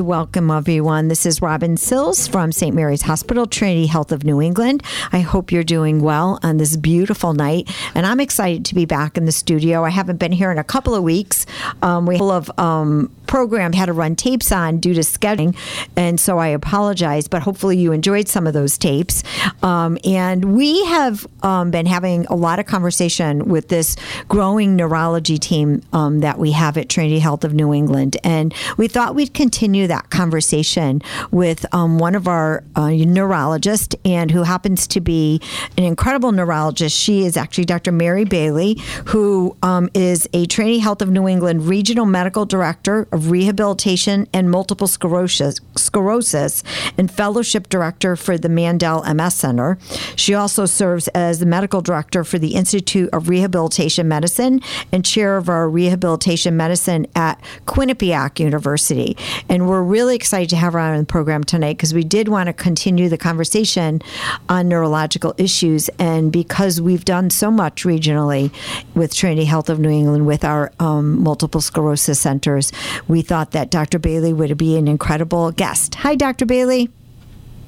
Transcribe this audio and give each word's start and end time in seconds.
Welcome 0.00 0.50
everyone. 0.50 1.08
This 1.08 1.26
is 1.26 1.42
Robin 1.42 1.76
Sills 1.76 2.26
from 2.26 2.52
St. 2.52 2.74
Mary's 2.74 3.02
Hospital, 3.02 3.46
Trinity 3.46 3.86
Health 3.86 4.12
of 4.12 4.24
New 4.24 4.40
England. 4.40 4.82
I 5.12 5.20
hope 5.20 5.52
you're 5.52 5.62
doing 5.62 6.00
well 6.00 6.38
on 6.42 6.56
this 6.56 6.76
beautiful 6.76 7.34
night, 7.34 7.70
and 7.94 8.06
I'm 8.06 8.18
excited 8.18 8.64
to 8.64 8.74
be 8.74 8.86
back 8.86 9.18
in 9.18 9.26
the 9.26 9.32
studio. 9.32 9.84
I 9.84 9.90
haven't 9.90 10.16
been 10.16 10.32
here 10.32 10.50
in 10.50 10.58
a 10.58 10.64
couple 10.64 10.94
of 10.94 11.02
weeks. 11.02 11.44
Um, 11.82 12.06
we 12.06 12.16
have 12.16 12.50
um, 12.58 13.14
program 13.26 13.72
had 13.74 13.86
to 13.86 13.92
run 13.92 14.16
tapes 14.16 14.50
on 14.50 14.78
due 14.78 14.94
to 14.94 15.00
scheduling, 15.00 15.54
and 15.96 16.18
so 16.18 16.38
I 16.38 16.48
apologize. 16.48 17.28
But 17.28 17.42
hopefully, 17.42 17.76
you 17.76 17.92
enjoyed 17.92 18.26
some 18.26 18.46
of 18.46 18.54
those 18.54 18.78
tapes. 18.78 19.22
Um, 19.62 19.98
and 20.04 20.56
we 20.56 20.84
have 20.86 21.26
um, 21.42 21.70
been 21.70 21.86
having 21.86 22.26
a 22.26 22.34
lot 22.34 22.58
of 22.58 22.66
conversation 22.66 23.48
with 23.48 23.68
this 23.68 23.96
growing 24.28 24.76
neurology 24.76 25.36
team 25.36 25.82
um, 25.92 26.20
that 26.20 26.38
we 26.38 26.52
have 26.52 26.78
at 26.78 26.88
Trinity 26.88 27.18
Health 27.18 27.44
of 27.44 27.52
New 27.52 27.74
England, 27.74 28.16
and 28.24 28.54
we 28.78 28.88
thought 28.88 29.14
we'd 29.14 29.34
continue 29.34 29.86
that 29.90 30.10
conversation 30.10 31.02
with 31.30 31.66
um, 31.74 31.98
one 31.98 32.14
of 32.14 32.26
our 32.26 32.64
uh, 32.76 32.88
neurologists, 32.90 33.94
and 34.04 34.30
who 34.30 34.44
happens 34.44 34.86
to 34.86 35.00
be 35.00 35.40
an 35.76 35.84
incredible 35.84 36.32
neurologist. 36.32 36.96
She 36.96 37.24
is 37.24 37.36
actually 37.36 37.66
Dr. 37.66 37.92
Mary 37.92 38.24
Bailey, 38.24 38.78
who 39.06 39.56
um, 39.62 39.90
is 39.94 40.28
a 40.32 40.46
Trinity 40.46 40.78
Health 40.78 41.02
of 41.02 41.10
New 41.10 41.28
England 41.28 41.66
Regional 41.66 42.06
Medical 42.06 42.46
Director 42.46 43.06
of 43.12 43.30
Rehabilitation 43.30 44.26
and 44.32 44.50
Multiple 44.50 44.86
Sclerosis, 44.86 45.60
Sclerosis 45.76 46.62
and 46.96 47.10
Fellowship 47.10 47.68
Director 47.68 48.16
for 48.16 48.38
the 48.38 48.48
Mandell 48.48 49.04
MS 49.14 49.34
Center. 49.34 49.78
She 50.16 50.34
also 50.34 50.66
serves 50.66 51.08
as 51.08 51.40
the 51.40 51.46
Medical 51.46 51.80
Director 51.80 52.24
for 52.24 52.38
the 52.38 52.54
Institute 52.54 53.10
of 53.12 53.28
Rehabilitation 53.28 54.08
Medicine 54.08 54.60
and 54.92 55.04
Chair 55.04 55.36
of 55.36 55.48
our 55.48 55.68
Rehabilitation 55.68 56.56
Medicine 56.56 57.06
at 57.14 57.40
Quinnipiac 57.66 58.38
University. 58.38 59.16
And 59.48 59.68
we're 59.68 59.79
really 59.82 60.16
excited 60.16 60.50
to 60.50 60.56
have 60.56 60.72
her 60.72 60.78
on 60.78 60.98
the 60.98 61.04
program 61.04 61.44
tonight 61.44 61.76
because 61.76 61.94
we 61.94 62.04
did 62.04 62.28
want 62.28 62.46
to 62.48 62.52
continue 62.52 63.08
the 63.08 63.18
conversation 63.18 64.00
on 64.48 64.68
neurological 64.68 65.34
issues. 65.38 65.88
And 65.98 66.32
because 66.32 66.80
we've 66.80 67.04
done 67.04 67.30
so 67.30 67.50
much 67.50 67.84
regionally 67.84 68.52
with 68.94 69.14
Trinity 69.14 69.44
Health 69.44 69.68
of 69.68 69.78
New 69.78 69.90
England 69.90 70.26
with 70.26 70.44
our 70.44 70.72
um, 70.78 71.22
multiple 71.22 71.60
sclerosis 71.60 72.20
centers, 72.20 72.72
we 73.08 73.22
thought 73.22 73.52
that 73.52 73.70
Dr. 73.70 73.98
Bailey 73.98 74.32
would 74.32 74.56
be 74.56 74.76
an 74.76 74.88
incredible 74.88 75.52
guest. 75.52 75.96
Hi, 75.96 76.14
Dr. 76.14 76.46
Bailey. 76.46 76.90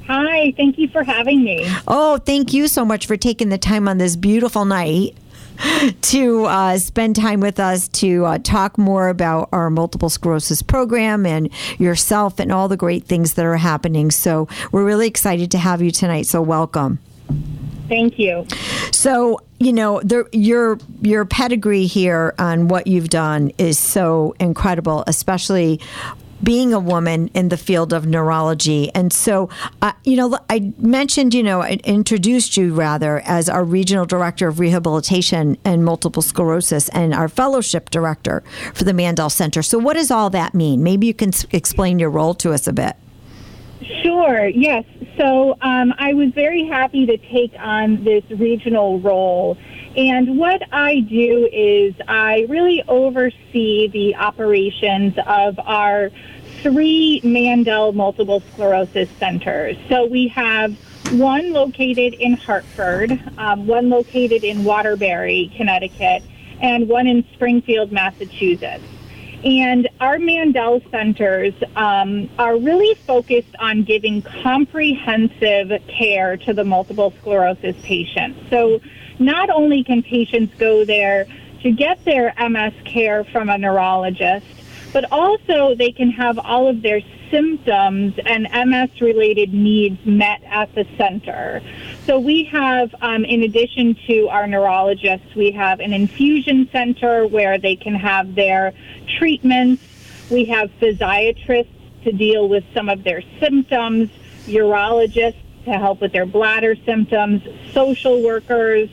Hi, 0.07 0.53
thank 0.57 0.79
you 0.79 0.89
for 0.89 1.05
having 1.05 1.45
me. 1.45 1.65
Oh, 1.87 2.19
thank 2.19 2.53
you 2.53 2.69
so 2.69 2.85
much 2.85 3.07
for 3.07 3.17
taking 3.17 3.51
the 3.51 3.59
time 3.59 3.87
on 3.87 3.99
this 3.99 4.17
beautiful 4.17 4.65
night 4.65 5.17
to 6.03 6.45
uh, 6.45 6.79
spend 6.79 7.17
time 7.17 7.41
with 7.41 7.61
us 7.61 7.89
to 7.89 8.25
uh, 8.25 8.39
talk 8.39 8.79
more 8.79 9.09
about 9.09 9.49
our 9.53 9.71
multiple 9.71 10.09
sclerosis 10.09 10.63
program 10.63 11.27
and 11.27 11.51
yourself 11.79 12.39
and 12.39 12.53
all 12.53 12.69
the 12.69 12.77
great 12.77 13.05
things 13.05 13.35
that 13.35 13.45
are 13.45 13.57
happening. 13.57 14.11
So 14.11 14.49
we're 14.71 14.85
really 14.85 15.07
excited 15.07 15.51
to 15.53 15.59
have 15.59 15.83
you 15.83 15.91
tonight. 15.91 16.27
So 16.27 16.43
welcome. 16.43 16.99
Thank 17.89 18.19
you. 18.19 18.47
So 18.91 19.41
you 19.59 19.73
know 19.73 20.01
the, 20.01 20.29
your 20.33 20.79
your 21.03 21.25
pedigree 21.25 21.87
here 21.87 22.35
on 22.39 22.69
what 22.69 22.87
you've 22.87 23.11
done 23.11 23.53
is 23.59 23.79
so 23.79 24.35
incredible, 24.41 25.05
especially 25.07 25.81
being 26.43 26.73
a 26.73 26.81
woman 26.81 27.29
in 27.29 27.49
the 27.49 27.57
field 27.57 27.93
of 27.93 28.07
neurology. 28.07 28.91
And 28.95 29.13
so, 29.13 29.49
uh, 29.81 29.93
you 30.05 30.17
know, 30.17 30.39
I 30.51 30.73
mentioned, 30.79 31.35
you 31.35 31.43
know, 31.43 31.63
I 31.63 31.79
introduced 31.85 32.57
you 32.57 32.75
rather 32.75 33.21
as 33.21 33.49
our 33.49 33.65
regional 33.65 34.05
director 34.05 34.49
of 34.49 34.59
rehabilitation 34.59 35.57
and 35.65 35.85
multiple 35.85 36.23
sclerosis 36.23 36.89
and 36.91 37.15
our 37.15 37.29
fellowship 37.29 37.91
director 37.91 38.43
for 38.75 38.85
the 38.85 38.93
Mandell 38.93 39.31
Center. 39.31 39.63
So, 39.63 39.79
what 39.79 39.95
does 39.95 40.11
all 40.11 40.31
that 40.31 40.55
mean? 40.55 40.83
Maybe 40.83 41.07
you 41.07 41.15
can 41.15 41.29
s- 41.29 41.47
explain 41.53 41.99
your 41.99 42.11
role 42.11 42.35
to 42.35 42.53
us 42.53 42.67
a 42.67 42.73
bit. 42.73 42.97
Sure, 44.03 44.47
yes. 44.47 44.85
So 45.19 45.57
um, 45.61 45.93
I 45.99 46.15
was 46.15 46.31
very 46.35 46.65
happy 46.67 47.07
to 47.07 47.17
take 47.19 47.53
on 47.59 48.03
this 48.05 48.25
regional 48.31 49.01
role. 49.01 49.59
And 49.97 50.39
what 50.39 50.63
I 50.73 51.01
do 51.01 51.49
is 51.53 51.95
I 52.09 52.47
really 52.49 52.83
oversee 52.89 53.89
the 53.89 54.17
operations 54.17 55.15
of 55.27 55.59
our 55.61 56.11
three 56.63 57.21
Mandell 57.25 57.95
multiple 57.95 58.41
sclerosis 58.53 59.11
centers. 59.19 59.77
So 59.89 60.07
we 60.07 60.29
have 60.29 60.75
one 61.13 61.53
located 61.53 62.15
in 62.15 62.35
Hartford, 62.35 63.21
um, 63.37 63.67
one 63.67 63.91
located 63.91 64.45
in 64.45 64.65
Waterbury, 64.65 65.53
Connecticut, 65.57 66.23
and 66.63 66.89
one 66.89 67.07
in 67.07 67.25
Springfield, 67.35 67.93
Massachusetts. 67.93 68.85
And 69.45 69.89
our 70.01 70.19
Mandell 70.19 70.89
centers 70.91 71.53
um, 71.75 72.31
are 72.39 72.57
really 72.57 72.95
focused 72.95 73.55
on 73.59 73.83
giving 73.83 74.23
comprehensive 74.23 75.83
care 75.89 76.37
to 76.39 76.55
the 76.55 76.65
multiple 76.65 77.13
sclerosis 77.21 77.75
patients. 77.83 78.39
So 78.49 78.81
not 79.25 79.51
only 79.51 79.85
can 79.85 80.03
patients 80.03 80.55
go 80.59 80.85
there 80.85 81.27
to 81.63 81.71
get 81.71 82.05
their 82.05 82.35
MS 82.39 82.75
care 82.85 83.25
from 83.25 83.49
a 83.49 83.57
neurologist, 83.57 84.47
but 84.93 85.11
also 85.11 85.75
they 85.75 85.91
can 85.91 86.11
have 86.11 86.39
all 86.39 86.69
of 86.69 86.83
their 86.83 87.01
symptoms 87.31 88.15
and 88.27 88.47
MS 88.69 89.01
related 89.01 89.55
needs 89.55 90.05
met 90.05 90.43
at 90.45 90.75
the 90.75 90.87
center. 90.99 91.63
So 92.05 92.19
we 92.19 92.45
have, 92.45 92.95
um, 93.01 93.25
in 93.25 93.43
addition 93.43 93.97
to 94.07 94.29
our 94.29 94.47
neurologists, 94.47 95.35
we 95.35 95.51
have 95.53 95.81
an 95.81 95.95
infusion 95.95 96.69
center 96.71 97.27
where 97.27 97.59
they 97.59 97.75
can 97.75 97.95
have 97.95 98.35
their 98.35 98.75
treatments. 99.19 99.83
We 100.31 100.45
have 100.47 100.71
physiatrists 100.81 101.69
to 102.05 102.13
deal 102.13 102.49
with 102.49 102.65
some 102.75 102.89
of 102.89 103.03
their 103.03 103.23
symptoms, 103.41 104.11
urologists 104.47 105.37
to 105.65 105.71
help 105.73 106.01
with 106.01 106.13
their 106.13 106.27
bladder 106.27 106.75
symptoms, 106.85 107.43
social 107.73 108.23
workers, 108.23 108.91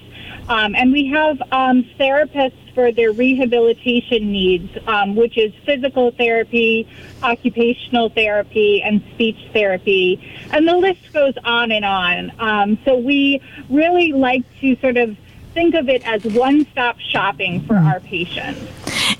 um, 0.49 0.75
and 0.75 0.91
we 0.91 1.07
have 1.07 1.41
um, 1.51 1.83
therapists 1.99 2.73
for 2.73 2.91
their 2.91 3.11
rehabilitation 3.11 4.31
needs, 4.31 4.75
um, 4.87 5.15
which 5.15 5.37
is 5.37 5.53
physical 5.65 6.11
therapy, 6.11 6.87
occupational 7.21 8.09
therapy, 8.09 8.81
and 8.81 9.01
speech 9.13 9.37
therapy. 9.53 10.19
And 10.51 10.67
the 10.67 10.75
list 10.75 11.13
goes 11.13 11.35
on 11.43 11.71
and 11.71 11.85
on. 11.85 12.31
Um, 12.39 12.79
so 12.83 12.97
we 12.97 13.41
really 13.69 14.11
like 14.11 14.43
to 14.61 14.75
sort 14.77 14.97
of 14.97 15.15
think 15.53 15.75
of 15.75 15.87
it 15.87 16.05
as 16.07 16.23
one 16.25 16.65
stop 16.71 16.99
shopping 16.99 17.61
for 17.61 17.75
mm. 17.75 17.85
our 17.85 17.99
patients. 17.99 18.61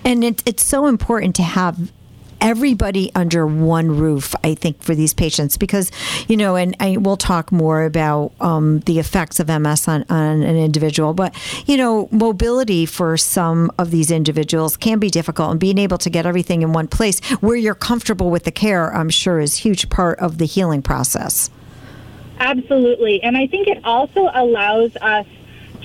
And 0.04 0.24
it, 0.24 0.42
it's 0.48 0.64
so 0.64 0.88
important 0.88 1.36
to 1.36 1.44
have 1.44 1.92
everybody 2.42 3.12
under 3.16 3.46
one 3.46 3.98
roof, 3.98 4.36
I 4.44 4.56
think, 4.56 4.82
for 4.82 4.96
these 4.96 5.14
patients 5.14 5.58
because, 5.58 5.92
you 6.28 6.38
know, 6.38 6.56
and 6.56 6.76
I 6.80 6.98
will 6.98 7.18
talk 7.18 7.52
more 7.52 7.84
about 7.84 8.32
um, 8.40 8.80
the 8.82 9.00
effects 9.00 9.40
of 9.40 9.48
MS 9.48 9.88
on, 9.88 10.06
on 10.10 10.42
an 10.42 10.58
individual, 10.58 11.14
but, 11.14 11.36
you 11.68 11.78
know, 11.78 12.08
mobility 12.12 12.86
for 12.86 13.18
some 13.18 13.72
of 13.78 13.92
these 13.92 14.12
individuals 14.12 14.78
can 14.78 15.00
be 15.00 15.10
difficult 15.10 15.52
and 15.52 15.60
being 15.60 15.78
able 15.78 15.98
to 16.00 16.10
get 16.10 16.26
everything 16.26 16.62
in 16.62 16.74
one 16.74 16.88
place 16.88 17.20
where 17.42 17.56
you're 17.56 17.76
comfortable 17.76 18.30
with 18.30 18.44
the 18.44 18.52
care, 18.52 18.94
I'm 18.94 19.10
sure, 19.10 19.40
is 19.40 19.58
huge 19.58 19.90
part 19.90 20.20
of 20.20 20.38
the 20.38 20.46
healing 20.46 20.82
process. 20.82 21.50
Absolutely. 22.40 23.22
And 23.22 23.38
I 23.38 23.48
think 23.48 23.68
it 23.68 23.84
also 23.84 24.30
allows 24.34 24.96
us 24.98 25.26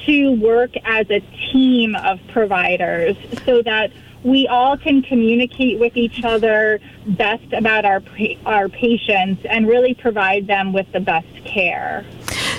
to 0.07 0.33
work 0.41 0.71
as 0.85 1.11
a 1.11 1.21
team 1.51 1.95
of 1.97 2.21
providers 2.29 3.17
so 3.45 3.63
that 3.63 3.91
we 4.25 4.49
all 4.49 4.77
can 4.77 5.03
communicate 5.03 5.79
with 5.79 5.97
each 5.97 6.25
other 6.25 6.81
best 7.07 7.53
about 7.53 7.85
our 7.85 8.03
our 8.47 8.69
patients 8.69 9.45
and 9.45 9.69
really 9.69 9.95
provide 9.95 10.47
them 10.47 10.73
with 10.73 10.91
the 10.93 11.01
best 11.01 11.29
care. 11.45 12.05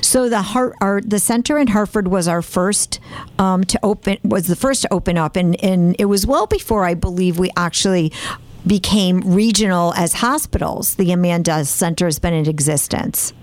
So 0.01 0.29
the 0.29 0.41
heart, 0.41 0.75
our, 0.81 1.01
the 1.01 1.19
center 1.19 1.57
in 1.57 1.67
Hartford 1.67 2.07
was 2.07 2.27
our 2.27 2.43
first 2.43 2.99
um, 3.39 3.63
to 3.66 3.79
open 3.81 4.17
was 4.23 4.47
the 4.47 4.55
first 4.55 4.84
to 4.84 4.93
open 4.93 5.17
up, 5.17 5.35
and, 5.35 5.61
and 5.63 5.95
it 5.97 6.05
was 6.05 6.28
well 6.28 6.45
before 6.45 6.85
I 6.85 6.93
believe 6.93 7.40
we 7.40 7.49
actually 7.57 8.13
became 8.67 9.22
regional 9.22 9.93
as 9.95 10.13
hospitals. 10.13 10.95
The 10.95 11.07
Mandell 11.09 11.66
Center 11.66 12.05
has 12.05 12.19
been 12.19 12.34
in 12.34 12.47
existence. 12.47 13.34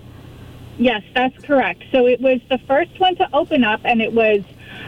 Yes, 0.77 1.03
that's 1.13 1.37
correct. 1.45 1.83
So 1.91 2.07
it 2.07 2.19
was 2.19 2.41
the 2.49 2.57
first 2.59 2.99
one 2.99 3.15
to 3.17 3.29
open 3.35 3.63
up, 3.63 3.81
and 3.83 4.01
it 4.01 4.13
was 4.13 4.41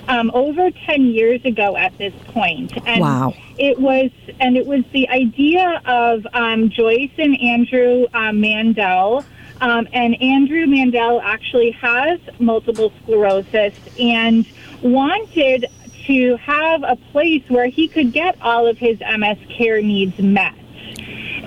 um, 0.08 0.32
over 0.34 0.72
10 0.72 1.06
years 1.08 1.44
ago 1.46 1.76
at 1.76 1.98
this 1.98 2.14
point. 2.28 2.74
And 2.86 3.02
wow. 3.02 3.34
It 3.58 3.80
was, 3.80 4.12
and 4.40 4.58
it 4.58 4.66
was 4.66 4.84
the 4.92 5.08
idea 5.10 5.82
of 5.86 6.26
um, 6.34 6.70
Joyce 6.70 7.12
and 7.18 7.40
Andrew 7.40 8.06
um, 8.14 8.42
Mandell. 8.42 9.24
Um, 9.62 9.88
and 9.94 10.22
Andrew 10.22 10.66
Mandell 10.66 11.22
actually 11.24 11.72
has 11.72 12.20
multiple 12.40 12.92
sclerosis 13.02 13.74
and 13.98 14.46
wanted 14.82 15.68
to 16.08 16.36
have 16.38 16.84
a 16.84 16.98
place 17.12 17.44
where 17.48 17.68
he 17.68 17.88
could 17.88 18.12
get 18.12 18.40
all 18.42 18.68
of 18.68 18.78
his 18.78 19.00
MS 19.00 19.38
care 19.50 19.82
needs 19.82 20.20
met. 20.20 20.54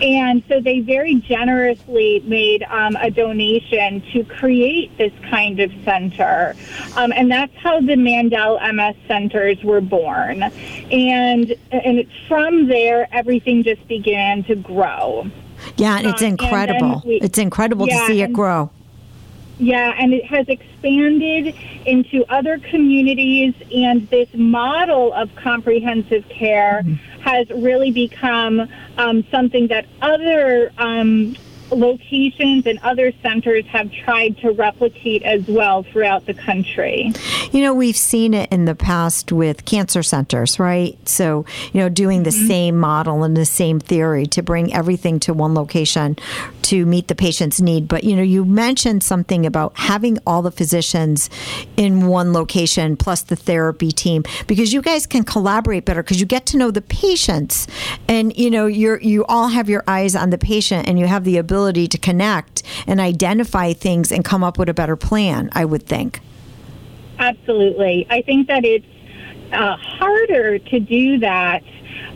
And 0.02 0.42
so 0.48 0.60
they 0.60 0.80
very 0.80 1.16
generously 1.16 2.20
made 2.24 2.62
um, 2.64 2.96
a 2.96 3.10
donation 3.10 4.02
to 4.12 4.24
create 4.24 4.96
this 4.98 5.12
kind 5.30 5.60
of 5.60 5.72
center. 5.84 6.54
Um, 6.96 7.12
and 7.12 7.30
that's 7.30 7.54
how 7.56 7.80
the 7.80 7.94
Mandell 7.94 8.60
MS 8.74 8.96
centers 9.06 9.62
were 9.62 9.80
born. 9.80 10.42
And, 10.42 11.54
and 11.70 12.06
from 12.26 12.68
there, 12.68 13.08
everything 13.12 13.62
just 13.62 13.86
began 13.88 14.44
to 14.44 14.54
grow. 14.54 15.30
Yeah, 15.76 16.00
it's 16.00 16.22
um, 16.22 16.28
incredible. 16.28 16.92
And 16.92 17.04
we, 17.04 17.16
it's 17.16 17.38
incredible 17.38 17.88
yeah, 17.88 18.00
to 18.00 18.06
see 18.06 18.22
it 18.22 18.32
grow. 18.32 18.70
Yeah, 19.58 19.92
and 19.98 20.14
it 20.14 20.24
has 20.26 20.48
expanded 20.48 21.54
into 21.84 22.24
other 22.28 22.58
communities, 22.58 23.54
and 23.74 24.08
this 24.08 24.28
model 24.34 25.12
of 25.12 25.34
comprehensive 25.34 26.28
care. 26.28 26.84
Has 27.28 27.50
really 27.50 27.90
become 27.90 28.68
um, 28.96 29.22
something 29.30 29.68
that 29.68 29.84
other 30.00 30.72
um, 30.78 31.36
locations 31.70 32.66
and 32.66 32.78
other 32.80 33.12
centers 33.22 33.66
have 33.66 33.92
tried 33.92 34.38
to 34.38 34.50
replicate 34.52 35.22
as 35.22 35.46
well 35.46 35.82
throughout 35.82 36.26
the 36.26 36.34
country. 36.34 37.12
You 37.52 37.62
know, 37.62 37.74
we've 37.74 37.96
seen 37.96 38.34
it 38.34 38.50
in 38.50 38.64
the 38.64 38.74
past 38.74 39.32
with 39.32 39.64
cancer 39.64 40.02
centers, 40.02 40.58
right? 40.58 40.96
So, 41.08 41.44
you 41.72 41.80
know, 41.80 41.88
doing 41.88 42.22
the 42.22 42.30
mm-hmm. 42.30 42.46
same 42.46 42.76
model 42.76 43.24
and 43.24 43.36
the 43.36 43.44
same 43.44 43.80
theory 43.80 44.26
to 44.26 44.42
bring 44.42 44.72
everything 44.74 45.20
to 45.20 45.34
one 45.34 45.54
location 45.54 46.16
to 46.62 46.86
meet 46.86 47.08
the 47.08 47.14
patient's 47.14 47.60
need. 47.60 47.88
But, 47.88 48.04
you 48.04 48.16
know, 48.16 48.22
you 48.22 48.44
mentioned 48.44 49.02
something 49.02 49.46
about 49.46 49.76
having 49.76 50.18
all 50.26 50.42
the 50.42 50.50
physicians 50.50 51.30
in 51.76 52.06
one 52.06 52.32
location 52.32 52.96
plus 52.96 53.22
the 53.22 53.36
therapy 53.36 53.90
team 53.90 54.24
because 54.46 54.72
you 54.72 54.82
guys 54.82 55.06
can 55.06 55.24
collaborate 55.24 55.84
better 55.84 56.02
because 56.02 56.20
you 56.20 56.26
get 56.26 56.46
to 56.46 56.56
know 56.56 56.70
the 56.70 56.82
patients 56.82 57.66
and, 58.08 58.36
you 58.36 58.50
know, 58.50 58.66
you're, 58.66 59.00
you 59.00 59.24
all 59.26 59.48
have 59.48 59.68
your 59.68 59.84
eyes 59.86 60.14
on 60.14 60.30
the 60.30 60.38
patient 60.38 60.88
and 60.88 60.98
you 60.98 61.06
have 61.06 61.24
the 61.24 61.36
ability 61.36 61.57
ability 61.58 61.88
to 61.88 61.98
connect 61.98 62.62
and 62.86 63.00
identify 63.00 63.72
things 63.72 64.12
and 64.12 64.24
come 64.24 64.44
up 64.44 64.58
with 64.58 64.68
a 64.68 64.74
better 64.74 64.94
plan, 64.94 65.50
I 65.52 65.64
would 65.64 65.84
think. 65.84 66.20
Absolutely. 67.18 68.06
I 68.08 68.22
think 68.22 68.46
that 68.46 68.64
it's 68.64 68.86
uh, 69.52 69.76
harder 69.76 70.60
to 70.60 70.78
do 70.78 71.18
that 71.18 71.64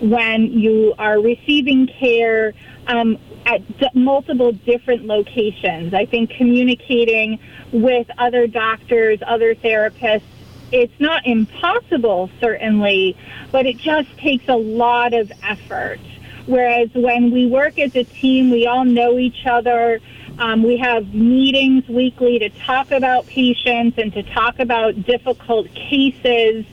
when 0.00 0.52
you 0.52 0.94
are 0.96 1.20
receiving 1.20 1.88
care 1.88 2.54
um, 2.86 3.18
at 3.44 3.60
d- 3.78 3.88
multiple 3.94 4.52
different 4.52 5.06
locations. 5.06 5.92
I 5.92 6.06
think 6.06 6.30
communicating 6.30 7.40
with 7.72 8.06
other 8.18 8.46
doctors, 8.46 9.18
other 9.26 9.56
therapists, 9.56 10.22
it's 10.70 11.00
not 11.00 11.26
impossible, 11.26 12.30
certainly, 12.40 13.16
but 13.50 13.66
it 13.66 13.76
just 13.76 14.16
takes 14.18 14.48
a 14.48 14.56
lot 14.56 15.14
of 15.14 15.32
effort. 15.42 15.98
Whereas 16.46 16.90
when 16.94 17.30
we 17.30 17.46
work 17.46 17.78
as 17.78 17.94
a 17.94 18.04
team, 18.04 18.50
we 18.50 18.66
all 18.66 18.84
know 18.84 19.18
each 19.18 19.46
other. 19.46 20.00
Um, 20.38 20.62
we 20.62 20.76
have 20.78 21.14
meetings 21.14 21.86
weekly 21.88 22.38
to 22.38 22.48
talk 22.50 22.90
about 22.90 23.26
patients 23.26 23.98
and 23.98 24.12
to 24.14 24.22
talk 24.22 24.58
about 24.58 25.04
difficult 25.04 25.72
cases. 25.74 26.64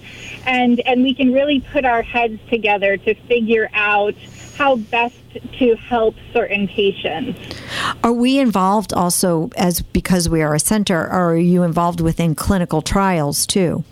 And, 0.45 0.79
and 0.81 1.03
we 1.03 1.13
can 1.13 1.33
really 1.33 1.59
put 1.59 1.85
our 1.85 2.01
heads 2.01 2.39
together 2.49 2.97
to 2.97 3.13
figure 3.13 3.69
out 3.73 4.15
how 4.57 4.75
best 4.75 5.15
to 5.59 5.75
help 5.75 6.15
certain 6.33 6.67
patients. 6.67 7.39
Are 8.03 8.11
we 8.11 8.39
involved 8.39 8.91
also 8.91 9.49
as 9.55 9.81
because 9.81 10.27
we 10.27 10.41
are 10.41 10.53
a 10.53 10.59
center? 10.59 11.07
Are 11.07 11.37
you 11.37 11.63
involved 11.63 12.01
within 12.01 12.35
clinical 12.35 12.81
trials 12.81 13.45
too? 13.45 13.83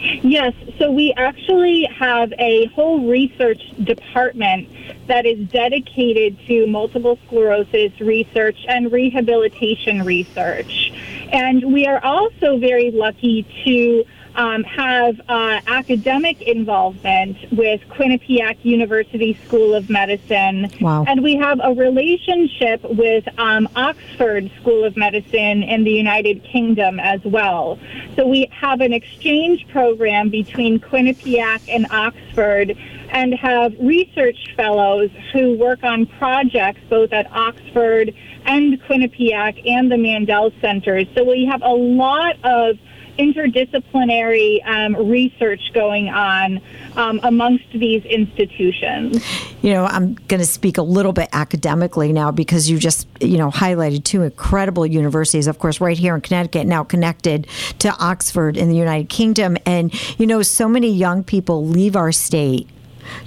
Yes, 0.00 0.54
so 0.78 0.92
we 0.92 1.12
actually 1.16 1.84
have 1.98 2.32
a 2.38 2.66
whole 2.66 3.08
research 3.08 3.60
department 3.82 4.68
that 5.08 5.26
is 5.26 5.48
dedicated 5.48 6.38
to 6.46 6.66
multiple 6.68 7.18
sclerosis 7.26 8.00
research 8.00 8.58
and 8.68 8.92
rehabilitation 8.92 10.04
research. 10.04 10.92
And 11.32 11.72
we 11.72 11.86
are 11.86 12.02
also 12.04 12.58
very 12.58 12.92
lucky 12.92 13.44
to 13.64 14.04
um, 14.38 14.62
have 14.62 15.20
uh, 15.28 15.60
academic 15.66 16.40
involvement 16.42 17.36
with 17.50 17.80
Quinnipiac 17.88 18.64
University 18.64 19.36
School 19.44 19.74
of 19.74 19.90
Medicine. 19.90 20.70
Wow. 20.80 21.04
And 21.08 21.24
we 21.24 21.36
have 21.36 21.60
a 21.62 21.74
relationship 21.74 22.82
with 22.84 23.26
um, 23.38 23.68
Oxford 23.74 24.48
School 24.60 24.84
of 24.84 24.96
Medicine 24.96 25.64
in 25.64 25.82
the 25.82 25.90
United 25.90 26.44
Kingdom 26.44 27.00
as 27.00 27.20
well. 27.24 27.80
So 28.14 28.28
we 28.28 28.48
have 28.52 28.80
an 28.80 28.92
exchange 28.92 29.66
program 29.68 30.30
between 30.30 30.78
Quinnipiac 30.78 31.62
and 31.68 31.90
Oxford 31.90 32.78
and 33.10 33.34
have 33.34 33.74
research 33.80 34.54
fellows 34.56 35.10
who 35.32 35.58
work 35.58 35.82
on 35.82 36.06
projects 36.06 36.80
both 36.88 37.12
at 37.12 37.30
Oxford 37.32 38.14
and 38.44 38.80
Quinnipiac 38.82 39.68
and 39.68 39.90
the 39.90 39.96
Mandell 39.96 40.52
Centers. 40.60 41.08
So 41.16 41.24
we 41.24 41.44
have 41.46 41.62
a 41.62 41.74
lot 41.74 42.36
of 42.44 42.78
interdisciplinary 43.18 44.66
um, 44.66 45.08
research 45.08 45.72
going 45.74 46.08
on 46.08 46.60
um, 46.96 47.20
amongst 47.22 47.64
these 47.72 48.04
institutions. 48.04 49.24
You 49.62 49.72
know, 49.74 49.84
I'm 49.84 50.14
going 50.14 50.40
to 50.40 50.46
speak 50.46 50.78
a 50.78 50.82
little 50.82 51.12
bit 51.12 51.28
academically 51.32 52.12
now 52.12 52.30
because 52.30 52.70
you 52.70 52.78
just, 52.78 53.08
you 53.20 53.38
know, 53.38 53.50
highlighted 53.50 54.04
two 54.04 54.22
incredible 54.22 54.86
universities, 54.86 55.46
of 55.46 55.58
course, 55.58 55.80
right 55.80 55.98
here 55.98 56.14
in 56.14 56.20
Connecticut, 56.20 56.66
now 56.66 56.84
connected 56.84 57.46
to 57.80 57.94
Oxford 57.98 58.56
in 58.56 58.68
the 58.68 58.76
United 58.76 59.08
Kingdom. 59.08 59.56
And, 59.66 59.92
you 60.18 60.26
know, 60.26 60.42
so 60.42 60.68
many 60.68 60.92
young 60.92 61.24
people 61.24 61.66
leave 61.66 61.96
our 61.96 62.12
state 62.12 62.68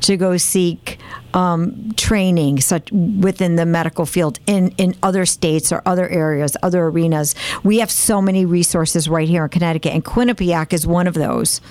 to 0.02 0.18
go 0.18 0.38
seek 0.38 1.00
um, 1.34 1.92
training 1.96 2.60
such 2.60 2.92
within 2.92 3.56
the 3.56 3.66
medical 3.66 4.06
field 4.06 4.40
in, 4.48 4.70
in 4.78 4.96
other 5.04 5.26
states 5.26 5.72
or 5.72 5.82
other 5.86 6.10
areas, 6.10 6.58
other 6.64 6.86
arenas. 6.86 7.36
We 7.64 7.80
have 7.80 7.92
so 7.92 8.22
many 8.22 8.46
resources 8.46 9.08
right 9.08 9.28
here 9.28 9.44
in 9.44 9.50
Connecticut, 9.50 9.94
and 9.94 10.04
Quinnipiac 10.04 10.74
is 10.74 10.86
one 10.86 11.08
of 11.08 11.14
those. 11.14 11.62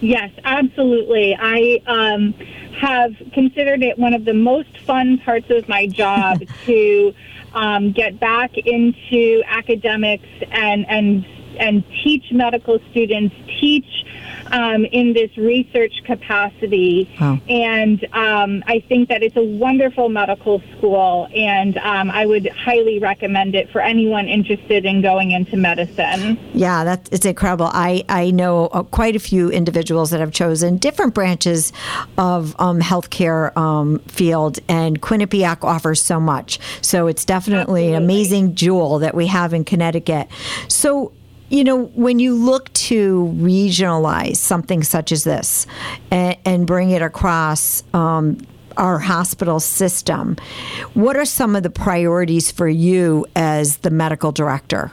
Yes, 0.00 0.30
absolutely. 0.44 1.36
I 1.38 1.82
um, 1.86 2.32
have 2.80 3.14
considered 3.32 3.82
it 3.82 3.98
one 3.98 4.14
of 4.14 4.24
the 4.24 4.34
most 4.34 4.78
fun 4.78 5.18
parts 5.18 5.50
of 5.50 5.68
my 5.68 5.86
job 5.86 6.42
to 6.66 7.14
um, 7.54 7.92
get 7.92 8.20
back 8.20 8.56
into 8.56 9.42
academics 9.46 10.28
and 10.50 10.88
and 10.88 11.26
and 11.58 11.84
teach 12.04 12.30
medical 12.30 12.78
students, 12.90 13.34
teach 13.60 14.04
um, 14.50 14.84
in 14.84 15.12
this 15.12 15.36
research 15.36 15.92
capacity. 16.04 17.10
Wow. 17.20 17.38
And 17.48 18.04
um, 18.12 18.64
I 18.66 18.80
think 18.88 19.08
that 19.08 19.22
it's 19.22 19.36
a 19.36 19.42
wonderful 19.42 20.08
medical 20.08 20.62
school, 20.76 21.28
and 21.34 21.76
um, 21.78 22.10
I 22.10 22.26
would 22.26 22.46
highly 22.48 22.98
recommend 22.98 23.54
it 23.54 23.70
for 23.70 23.80
anyone 23.80 24.28
interested 24.28 24.84
in 24.84 25.02
going 25.02 25.30
into 25.30 25.56
medicine. 25.56 26.38
Yeah, 26.54 26.84
that's 26.84 27.08
it's 27.10 27.26
incredible. 27.26 27.70
I, 27.72 28.04
I 28.08 28.30
know 28.30 28.66
uh, 28.66 28.82
quite 28.82 29.16
a 29.16 29.20
few 29.20 29.50
individuals 29.50 30.10
that 30.10 30.20
have 30.20 30.32
chosen 30.32 30.76
different 30.78 31.14
branches 31.14 31.72
of 32.16 32.54
um, 32.58 32.80
healthcare 32.80 33.56
um, 33.56 33.98
field, 34.00 34.58
and 34.68 35.00
Quinnipiac 35.00 35.64
offers 35.64 36.02
so 36.02 36.20
much. 36.20 36.58
So 36.80 37.06
it's 37.06 37.24
definitely 37.24 37.88
Absolutely. 37.88 37.94
an 37.94 38.02
amazing 38.02 38.54
jewel 38.54 38.98
that 39.00 39.14
we 39.14 39.26
have 39.26 39.52
in 39.54 39.64
Connecticut. 39.64 40.28
So 40.68 41.12
you 41.50 41.64
know, 41.64 41.84
when 41.94 42.18
you 42.18 42.34
look 42.34 42.72
to 42.74 43.32
regionalize 43.36 44.36
something 44.36 44.82
such 44.82 45.12
as 45.12 45.24
this 45.24 45.66
and, 46.10 46.36
and 46.44 46.66
bring 46.66 46.90
it 46.90 47.02
across 47.02 47.82
um, 47.94 48.38
our 48.76 48.98
hospital 48.98 49.60
system, 49.60 50.36
what 50.94 51.16
are 51.16 51.24
some 51.24 51.56
of 51.56 51.62
the 51.62 51.70
priorities 51.70 52.50
for 52.50 52.68
you 52.68 53.26
as 53.34 53.78
the 53.78 53.90
medical 53.90 54.32
director? 54.32 54.92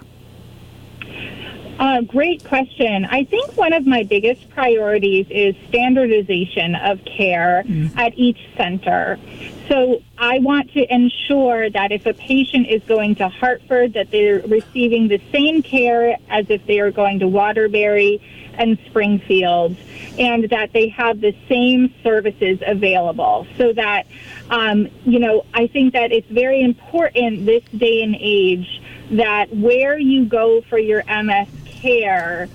Uh, 1.77 2.01
great 2.01 2.43
question. 2.45 3.05
I 3.05 3.25
think 3.25 3.57
one 3.57 3.73
of 3.73 3.85
my 3.85 4.03
biggest 4.03 4.49
priorities 4.49 5.27
is 5.29 5.55
standardization 5.67 6.75
of 6.75 7.03
care 7.03 7.63
mm. 7.67 7.95
at 7.97 8.17
each 8.17 8.39
center. 8.55 9.19
So 9.67 10.01
I 10.17 10.39
want 10.39 10.71
to 10.73 10.93
ensure 10.93 11.69
that 11.69 11.91
if 11.91 12.05
a 12.05 12.13
patient 12.13 12.67
is 12.67 12.83
going 12.83 13.15
to 13.15 13.29
Hartford, 13.29 13.93
that 13.93 14.11
they're 14.11 14.41
receiving 14.41 15.07
the 15.07 15.19
same 15.31 15.63
care 15.63 16.17
as 16.29 16.49
if 16.49 16.65
they 16.67 16.79
are 16.79 16.91
going 16.91 17.19
to 17.19 17.27
Waterbury 17.27 18.21
and 18.57 18.77
Springfield, 18.85 19.75
and 20.17 20.49
that 20.49 20.71
they 20.71 20.87
have 20.89 21.19
the 21.19 21.35
same 21.49 21.93
services 22.03 22.59
available. 22.65 23.47
So 23.57 23.73
that, 23.73 24.07
um, 24.49 24.87
you 25.03 25.19
know, 25.19 25.45
I 25.53 25.67
think 25.67 25.93
that 25.93 26.11
it's 26.11 26.29
very 26.29 26.61
important 26.61 27.45
this 27.45 27.63
day 27.75 28.01
and 28.01 28.15
age 28.17 28.81
that 29.11 29.53
where 29.53 29.97
you 29.97 30.25
go 30.25 30.61
for 30.61 30.77
your 30.77 31.03
MS 31.05 31.49
care 31.65 32.47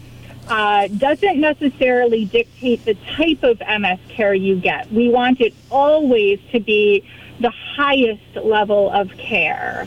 uh, 0.51 0.89
doesn't 0.89 1.41
necessarily 1.41 2.25
dictate 2.25 2.85
the 2.85 2.95
type 3.17 3.43
of 3.45 3.61
MS 3.61 4.01
care 4.09 4.35
you 4.35 4.57
get. 4.57 4.93
We 4.93 5.09
want 5.09 5.41
it 5.41 5.55
always 5.71 6.41
to 6.51 6.59
be 6.59 7.09
the 7.39 7.51
highest 7.51 8.37
level 8.37 8.91
of 8.91 9.17
care. 9.17 9.87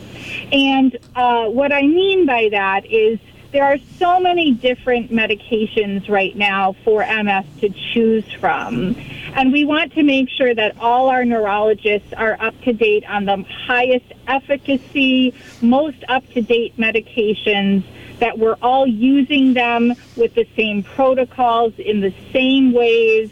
And 0.50 0.96
uh, 1.14 1.46
what 1.46 1.70
I 1.70 1.82
mean 1.82 2.26
by 2.26 2.48
that 2.50 2.86
is 2.86 3.20
there 3.52 3.64
are 3.64 3.78
so 3.98 4.18
many 4.18 4.50
different 4.50 5.12
medications 5.12 6.08
right 6.08 6.34
now 6.34 6.74
for 6.82 7.06
MS 7.06 7.44
to 7.60 7.68
choose 7.92 8.24
from. 8.40 8.96
And 9.34 9.52
we 9.52 9.64
want 9.64 9.92
to 9.92 10.02
make 10.02 10.28
sure 10.30 10.54
that 10.54 10.76
all 10.80 11.08
our 11.08 11.24
neurologists 11.24 12.12
are 12.14 12.36
up 12.40 12.58
to 12.62 12.72
date 12.72 13.04
on 13.08 13.26
the 13.26 13.44
highest 13.66 14.06
efficacy, 14.26 15.34
most 15.60 16.02
up 16.08 16.28
to 16.30 16.40
date 16.40 16.76
medications 16.78 17.84
that 18.20 18.38
we're 18.38 18.56
all 18.62 18.86
using 18.86 19.54
them 19.54 19.94
with 20.16 20.34
the 20.34 20.46
same 20.56 20.82
protocols 20.82 21.74
in 21.78 22.00
the 22.00 22.14
same 22.32 22.72
ways 22.72 23.30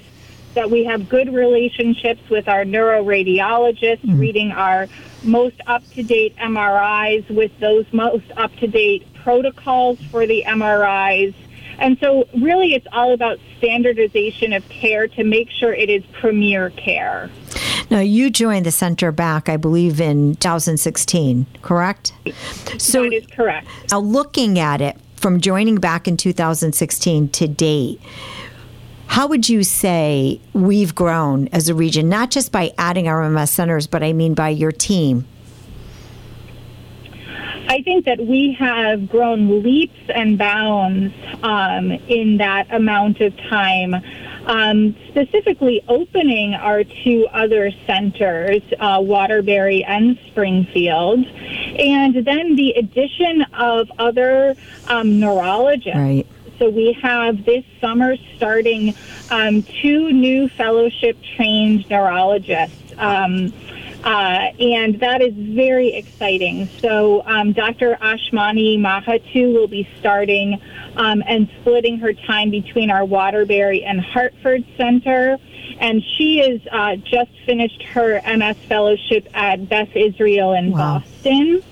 that 0.55 0.71
we 0.71 0.85
have 0.85 1.09
good 1.09 1.33
relationships 1.33 2.21
with 2.29 2.49
our 2.49 2.65
neuroradiologists, 2.65 4.01
mm-hmm. 4.01 4.19
reading 4.19 4.53
our 4.53 4.87
most 5.23 5.61
up 5.67 5.83
to 5.91 6.03
date 6.03 6.37
MRIs 6.37 7.29
with 7.31 7.59
those 7.59 7.87
most 7.93 8.31
up 8.37 8.55
to 8.57 8.67
date 8.67 9.07
protocols 9.15 9.99
for 10.11 10.27
the 10.27 10.45
MRIs. 10.47 11.35
And 11.79 11.97
so, 11.99 12.29
really, 12.35 12.75
it's 12.75 12.87
all 12.93 13.12
about 13.12 13.39
standardization 13.59 14.53
of 14.53 14.69
care 14.69 15.09
to 15.09 15.25
make 15.25 15.49
sure 15.51 15.73
it 15.73 15.89
is 15.89 16.05
premier 16.12 16.71
care. 16.71 17.31
Now, 17.92 18.00
you 18.00 18.30
joined 18.30 18.64
the 18.64 18.70
center 18.70 19.12
back, 19.12 19.50
I 19.50 19.58
believe, 19.58 20.00
in 20.00 20.37
2016, 20.37 21.44
correct? 21.61 22.14
So, 22.78 23.02
that 23.02 23.12
is 23.12 23.26
correct. 23.26 23.66
Now, 23.90 23.99
looking 23.99 24.58
at 24.58 24.80
it 24.80 24.96
from 25.16 25.42
joining 25.42 25.75
back 25.75 26.08
in 26.08 26.16
2016 26.16 27.28
to 27.28 27.46
date, 27.46 28.00
how 29.08 29.26
would 29.26 29.46
you 29.46 29.62
say 29.62 30.40
we've 30.54 30.94
grown 30.94 31.49
as 31.49 31.68
a 31.68 31.75
region, 31.75 32.08
not 32.08 32.30
just 32.30 32.50
by 32.50 32.72
adding 32.78 33.08
our 33.08 33.28
MS 33.28 33.50
centers, 33.50 33.87
but 33.87 34.02
I 34.02 34.14
mean 34.14 34.32
by 34.32 34.49
your 34.49 34.72
team? 34.72 35.26
I 37.68 37.82
think 37.82 38.06
that 38.06 38.20
we 38.20 38.56
have 38.58 39.06
grown 39.11 39.62
leaps 39.62 40.00
and 40.14 40.38
bounds 40.38 41.12
um, 41.42 41.90
in 42.08 42.38
that 42.38 42.72
amount 42.75 43.20
of 43.20 43.37
time. 43.37 43.96
Um, 44.46 44.96
specifically, 45.08 45.82
opening 45.88 46.54
our 46.54 46.82
two 46.84 47.28
other 47.32 47.70
centers, 47.87 48.62
uh, 48.80 48.99
Waterbury 49.00 49.84
and 49.84 50.18
Springfield, 50.26 51.25
and 51.26 52.14
then 52.25 52.56
the 52.56 52.72
addition 52.72 53.42
of 53.54 53.90
other 53.99 54.56
um, 54.88 55.20
neurologists. 55.20 55.96
Right. 55.96 56.26
So 56.58 56.68
we 56.70 56.92
have 57.02 57.44
this 57.44 57.64
summer 57.80 58.16
starting 58.37 58.94
um, 59.30 59.62
two 59.62 60.12
new 60.12 60.49
fellowship 60.49 61.16
trained 61.37 61.88
neurologists. 61.90 62.92
Um, 62.99 63.52
uh, 64.04 64.50
and 64.59 64.99
that 65.00 65.23
is 65.23 65.35
very 65.35 65.94
exciting. 65.94 66.68
So, 66.80 67.23
um, 67.25 67.52
Dr. 67.52 67.97
Ashmani 68.00 68.78
Mahatu 68.78 69.52
will 69.54 69.68
be 69.68 69.88
starting 69.99 70.61
um, 70.97 71.23
and 71.26 71.49
splitting 71.61 71.99
her 71.99 72.12
time 72.12 72.50
between 72.50 72.90
our 72.90 73.04
Waterbury 73.04 73.85
and 73.85 74.00
Hartford 74.00 74.64
Center. 74.76 75.38
And 75.78 76.02
she 76.16 76.38
has 76.38 76.61
uh, 76.71 76.97
just 76.97 77.30
finished 77.47 77.82
her 77.85 78.21
MS 78.26 78.56
fellowship 78.68 79.28
at 79.35 79.68
Beth 79.68 79.94
Israel 79.94 80.52
in 80.52 80.73
wow. 80.73 80.99
Boston. 80.99 81.62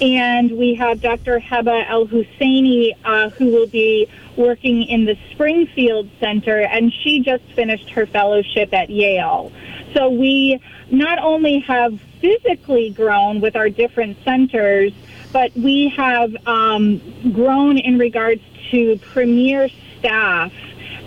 And 0.00 0.58
we 0.58 0.74
have 0.74 1.00
Dr. 1.00 1.38
Heba 1.38 1.88
El 1.88 2.06
Husseini, 2.06 2.92
uh, 3.04 3.30
who 3.30 3.46
will 3.46 3.66
be 3.66 4.08
working 4.36 4.84
in 4.84 5.04
the 5.04 5.16
Springfield 5.32 6.08
Center, 6.20 6.60
and 6.60 6.92
she 6.92 7.20
just 7.20 7.42
finished 7.54 7.90
her 7.90 8.06
fellowship 8.06 8.72
at 8.72 8.88
Yale. 8.88 9.52
So 9.94 10.10
we 10.10 10.60
not 10.90 11.18
only 11.18 11.60
have 11.60 12.00
physically 12.20 12.90
grown 12.90 13.40
with 13.40 13.56
our 13.56 13.70
different 13.70 14.18
centers, 14.24 14.92
but 15.32 15.54
we 15.54 15.88
have 15.96 16.34
um, 16.46 17.00
grown 17.32 17.78
in 17.78 17.98
regards 17.98 18.42
to 18.70 18.98
premier 18.98 19.68
staff. 19.98 20.52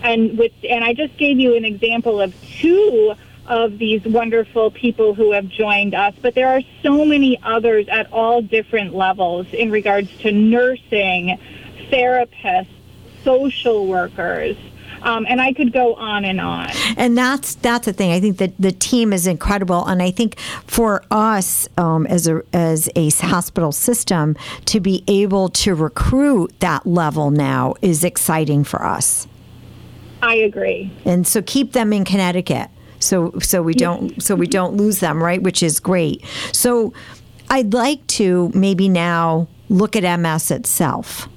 And 0.03 0.37
with 0.37 0.51
and 0.67 0.83
I 0.83 0.93
just 0.93 1.17
gave 1.17 1.39
you 1.39 1.55
an 1.55 1.65
example 1.65 2.21
of 2.21 2.33
two 2.59 3.13
of 3.47 3.77
these 3.77 4.03
wonderful 4.05 4.71
people 4.71 5.13
who 5.13 5.31
have 5.33 5.47
joined 5.47 5.93
us, 5.93 6.13
but 6.21 6.35
there 6.35 6.47
are 6.47 6.61
so 6.81 7.03
many 7.05 7.39
others 7.43 7.87
at 7.89 8.11
all 8.11 8.41
different 8.41 8.95
levels 8.95 9.47
in 9.51 9.71
regards 9.71 10.09
to 10.19 10.31
nursing, 10.31 11.37
therapists, 11.91 12.67
social 13.23 13.87
workers. 13.87 14.55
Um, 15.03 15.25
and 15.27 15.41
I 15.41 15.53
could 15.53 15.73
go 15.73 15.95
on 15.95 16.25
and 16.25 16.39
on. 16.39 16.69
And 16.97 17.17
that's 17.17 17.55
that's 17.55 17.85
the 17.85 17.93
thing. 17.93 18.11
I 18.11 18.19
think 18.19 18.37
that 18.37 18.53
the 18.59 18.71
team 18.71 19.13
is 19.13 19.27
incredible, 19.27 19.85
and 19.85 20.01
I 20.01 20.11
think 20.11 20.39
for 20.65 21.03
us 21.09 21.67
um, 21.77 22.05
as 22.07 22.27
a 22.27 22.43
as 22.53 22.89
a 22.95 23.09
hospital 23.09 23.71
system 23.71 24.35
to 24.65 24.79
be 24.79 25.03
able 25.07 25.49
to 25.49 25.75
recruit 25.75 26.59
that 26.59 26.85
level 26.85 27.31
now 27.31 27.75
is 27.81 28.03
exciting 28.03 28.63
for 28.63 28.85
us. 28.85 29.27
I 30.21 30.35
agree. 30.35 30.91
And 31.05 31.25
so 31.25 31.41
keep 31.41 31.73
them 31.73 31.93
in 31.93 32.05
Connecticut, 32.05 32.69
so 32.99 33.33
so 33.39 33.61
we 33.61 33.73
don't 33.73 34.21
so 34.21 34.35
we 34.35 34.47
don't 34.47 34.75
lose 34.75 34.99
them, 34.99 35.21
right? 35.21 35.41
Which 35.41 35.63
is 35.63 35.79
great. 35.79 36.23
So 36.51 36.93
I'd 37.49 37.73
like 37.73 38.05
to 38.07 38.51
maybe 38.53 38.87
now 38.87 39.47
look 39.69 39.95
at 39.95 40.19
MS 40.19 40.51
itself 40.51 41.27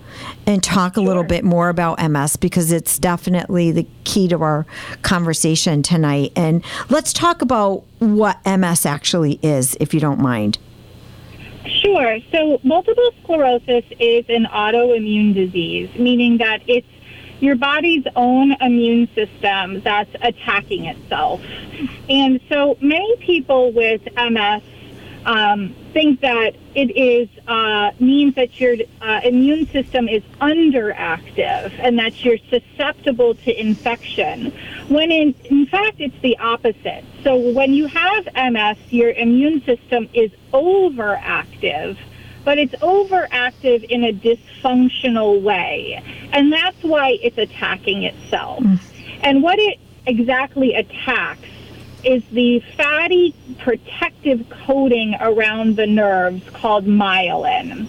and 0.46 0.62
talk 0.62 0.92
a 0.92 0.94
sure. 0.96 1.04
little 1.04 1.24
bit 1.24 1.44
more 1.44 1.68
about 1.68 1.98
MS 1.98 2.36
because 2.36 2.72
it's 2.72 2.98
definitely 2.98 3.70
the 3.70 3.86
key 4.04 4.28
to 4.28 4.40
our 4.40 4.66
conversation 5.02 5.82
tonight. 5.82 6.32
And 6.36 6.64
let's 6.88 7.12
talk 7.12 7.42
about 7.42 7.84
what 7.98 8.38
MS 8.44 8.86
actually 8.86 9.38
is, 9.42 9.76
if 9.80 9.94
you 9.94 10.00
don't 10.00 10.20
mind. 10.20 10.58
Sure. 11.66 12.18
So, 12.30 12.60
multiple 12.62 13.10
sclerosis 13.22 13.84
is 13.98 14.24
an 14.28 14.44
autoimmune 14.46 15.34
disease, 15.34 15.90
meaning 15.98 16.38
that 16.38 16.62
it's 16.66 16.86
your 17.40 17.56
body's 17.56 18.04
own 18.16 18.52
immune 18.60 19.08
system 19.14 19.80
that's 19.80 20.10
attacking 20.22 20.86
itself. 20.86 21.42
And 22.08 22.40
so, 22.48 22.76
many 22.80 23.16
people 23.16 23.72
with 23.72 24.02
MS 24.14 24.62
um, 25.24 25.74
think 25.92 26.20
that 26.20 26.54
it 26.74 26.96
is 26.96 27.28
uh, 27.46 27.90
means 27.98 28.34
that 28.34 28.60
your 28.60 28.76
uh, 29.00 29.20
immune 29.24 29.66
system 29.68 30.08
is 30.08 30.22
underactive 30.40 31.72
and 31.78 31.98
that 31.98 32.24
you're 32.24 32.38
susceptible 32.50 33.34
to 33.34 33.60
infection. 33.60 34.52
When 34.88 35.10
in, 35.10 35.34
in 35.44 35.66
fact 35.66 36.00
it's 36.00 36.18
the 36.20 36.36
opposite. 36.38 37.04
So 37.22 37.36
when 37.36 37.72
you 37.72 37.86
have 37.86 38.28
MS, 38.34 38.78
your 38.90 39.10
immune 39.10 39.62
system 39.64 40.08
is 40.12 40.30
overactive, 40.52 41.96
but 42.44 42.58
it's 42.58 42.74
overactive 42.76 43.84
in 43.84 44.04
a 44.04 44.12
dysfunctional 44.12 45.40
way, 45.40 46.02
and 46.32 46.52
that's 46.52 46.82
why 46.82 47.18
it's 47.22 47.38
attacking 47.38 48.02
itself. 48.02 48.62
Mm. 48.62 48.78
And 49.22 49.42
what 49.42 49.58
it 49.58 49.80
exactly 50.06 50.74
attacks 50.74 51.48
is 52.04 52.24
the 52.30 52.60
fatty 52.76 53.34
protective 53.58 54.48
coating 54.48 55.16
around 55.20 55.76
the 55.76 55.86
nerves 55.86 56.42
called 56.50 56.86
myelin. 56.86 57.88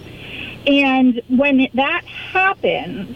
And 0.67 1.21
when 1.27 1.67
that 1.73 2.05
happens, 2.05 3.15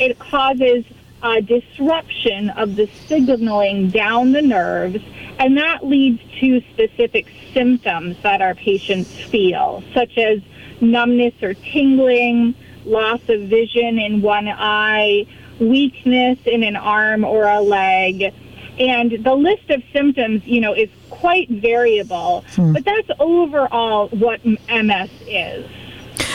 it 0.00 0.18
causes 0.18 0.84
a 1.22 1.40
disruption 1.40 2.50
of 2.50 2.76
the 2.76 2.88
signaling 3.06 3.90
down 3.90 4.32
the 4.32 4.42
nerves, 4.42 5.02
and 5.38 5.56
that 5.56 5.84
leads 5.84 6.20
to 6.40 6.60
specific 6.72 7.26
symptoms 7.52 8.16
that 8.22 8.40
our 8.40 8.54
patients 8.54 9.10
feel, 9.24 9.82
such 9.94 10.16
as 10.16 10.40
numbness 10.80 11.34
or 11.42 11.54
tingling, 11.54 12.54
loss 12.84 13.20
of 13.28 13.42
vision 13.42 13.98
in 13.98 14.22
one 14.22 14.48
eye, 14.48 15.26
weakness 15.60 16.38
in 16.46 16.62
an 16.62 16.76
arm 16.76 17.24
or 17.24 17.44
a 17.44 17.60
leg, 17.60 18.32
and 18.78 19.24
the 19.24 19.34
list 19.34 19.70
of 19.70 19.82
symptoms, 19.92 20.46
you 20.46 20.60
know, 20.60 20.72
is 20.72 20.88
quite 21.10 21.48
variable, 21.48 22.44
hmm. 22.54 22.72
but 22.72 22.84
that's 22.84 23.08
overall 23.18 24.08
what 24.08 24.44
MS 24.44 25.10
is. 25.26 25.68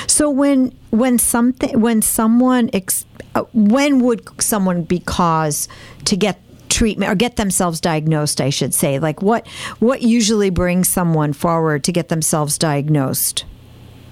So 0.08 0.30
when 0.30 0.78
when 0.92 1.18
something 1.18 1.80
when 1.80 2.02
someone 2.02 2.70
ex, 2.74 3.06
uh, 3.36 3.44
when 3.54 4.02
would 4.02 4.42
someone 4.42 4.84
be 4.84 5.00
caused 5.00 5.70
to 6.06 6.16
get 6.16 6.40
treatment 6.70 7.12
or 7.12 7.16
get 7.16 7.36
themselves 7.36 7.80
diagnosed 7.80 8.42
I 8.42 8.50
should 8.50 8.74
say 8.74 8.98
like 8.98 9.22
what 9.22 9.48
what 9.80 10.02
usually 10.02 10.50
brings 10.50 10.90
someone 10.90 11.32
forward 11.32 11.84
to 11.84 11.92
get 11.92 12.10
themselves 12.10 12.58
diagnosed 12.58 13.46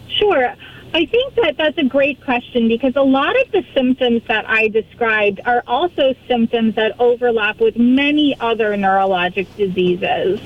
Sure 0.09 0.55
I 0.93 1.05
think 1.05 1.35
that 1.35 1.55
that's 1.57 1.77
a 1.77 1.85
great 1.85 2.21
question 2.21 2.67
because 2.67 2.97
a 2.97 3.01
lot 3.01 3.39
of 3.41 3.51
the 3.51 3.65
symptoms 3.73 4.23
that 4.27 4.49
I 4.49 4.67
described 4.67 5.39
are 5.45 5.63
also 5.65 6.13
symptoms 6.27 6.75
that 6.75 6.99
overlap 6.99 7.61
with 7.61 7.77
many 7.77 8.37
other 8.41 8.75
neurologic 8.75 9.47
diseases. 9.55 10.41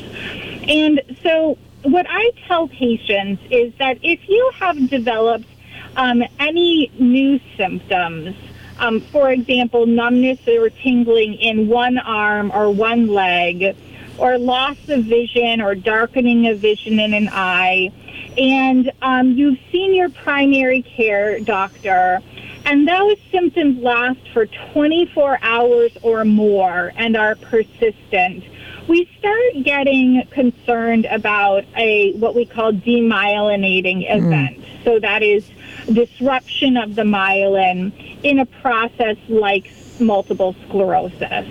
And 0.69 1.01
so, 1.23 1.57
what 1.81 2.05
I 2.07 2.31
tell 2.47 2.67
patients 2.67 3.41
is 3.49 3.73
that 3.79 3.97
if 4.03 4.29
you 4.29 4.51
have 4.55 4.89
developed 4.89 5.47
um, 5.95 6.23
any 6.39 6.91
new 6.99 7.39
symptoms, 7.57 8.35
um, 8.77 9.01
for 9.01 9.31
example, 9.31 9.87
numbness 9.87 10.47
or 10.47 10.69
tingling 10.69 11.35
in 11.35 11.67
one 11.67 11.97
arm 11.97 12.51
or 12.53 12.69
one 12.69 13.07
leg, 13.07 13.75
or 14.17 14.37
loss 14.37 14.77
of 14.89 15.05
vision 15.05 15.61
or 15.61 15.75
darkening 15.75 16.47
of 16.47 16.59
vision 16.59 16.99
in 16.99 17.13
an 17.13 17.29
eye, 17.31 17.91
and 18.37 18.91
um, 19.01 19.31
you've 19.31 19.59
seen 19.71 19.93
your 19.93 20.09
primary 20.09 20.81
care 20.81 21.39
doctor, 21.39 22.21
and 22.65 22.87
those 22.87 23.17
symptoms 23.31 23.81
last 23.81 24.19
for 24.33 24.47
24 24.73 25.39
hours 25.41 25.91
or 26.01 26.25
more 26.25 26.91
and 26.95 27.15
are 27.15 27.35
persistent, 27.35 28.43
we 28.87 29.09
start 29.19 29.63
getting 29.63 30.25
concerned 30.31 31.05
about 31.05 31.63
a 31.75 32.13
what 32.13 32.35
we 32.35 32.45
call 32.45 32.71
demyelinating 32.71 34.07
mm. 34.07 34.17
event. 34.17 34.59
Mm. 34.59 34.83
So 34.83 34.99
that 34.99 35.23
is 35.23 35.49
disruption 35.91 36.77
of 36.77 36.95
the 36.95 37.03
myelin 37.03 37.93
in 38.23 38.39
a 38.39 38.45
process 38.45 39.17
like 39.29 39.71
multiple 39.99 40.55
sclerosis. 40.67 41.45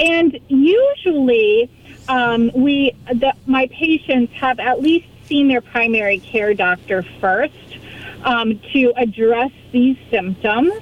And 0.00 0.38
usually, 0.48 1.70
um, 2.08 2.50
we 2.54 2.94
the, 3.06 3.34
my 3.46 3.66
patients 3.68 4.32
have 4.34 4.58
at 4.58 4.80
least 4.80 5.06
seen 5.26 5.48
their 5.48 5.60
primary 5.60 6.18
care 6.18 6.54
doctor 6.54 7.02
first 7.20 7.78
um, 8.24 8.60
to 8.72 8.92
address 8.96 9.52
these 9.72 9.96
symptoms. 10.10 10.72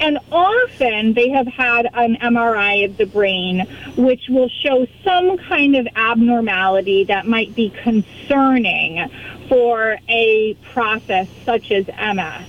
And 0.00 0.18
often 0.32 1.12
they 1.12 1.28
have 1.30 1.46
had 1.46 1.86
an 1.92 2.16
MRI 2.16 2.86
of 2.86 2.96
the 2.96 3.04
brain, 3.04 3.66
which 3.96 4.28
will 4.28 4.48
show 4.48 4.86
some 5.04 5.36
kind 5.36 5.76
of 5.76 5.86
abnormality 5.94 7.04
that 7.04 7.26
might 7.26 7.54
be 7.54 7.70
concerning 7.70 9.10
for 9.48 9.98
a 10.08 10.54
process 10.72 11.28
such 11.44 11.70
as 11.70 11.86
MS. 11.88 12.46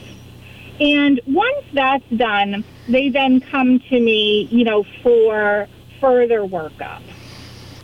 And 0.80 1.20
once 1.28 1.66
that's 1.74 2.10
done, 2.10 2.64
they 2.88 3.10
then 3.10 3.42
come 3.42 3.80
to 3.80 4.00
me, 4.00 4.48
you 4.50 4.64
know, 4.64 4.84
for 5.04 5.68
further 6.00 6.42
workup. 6.42 7.02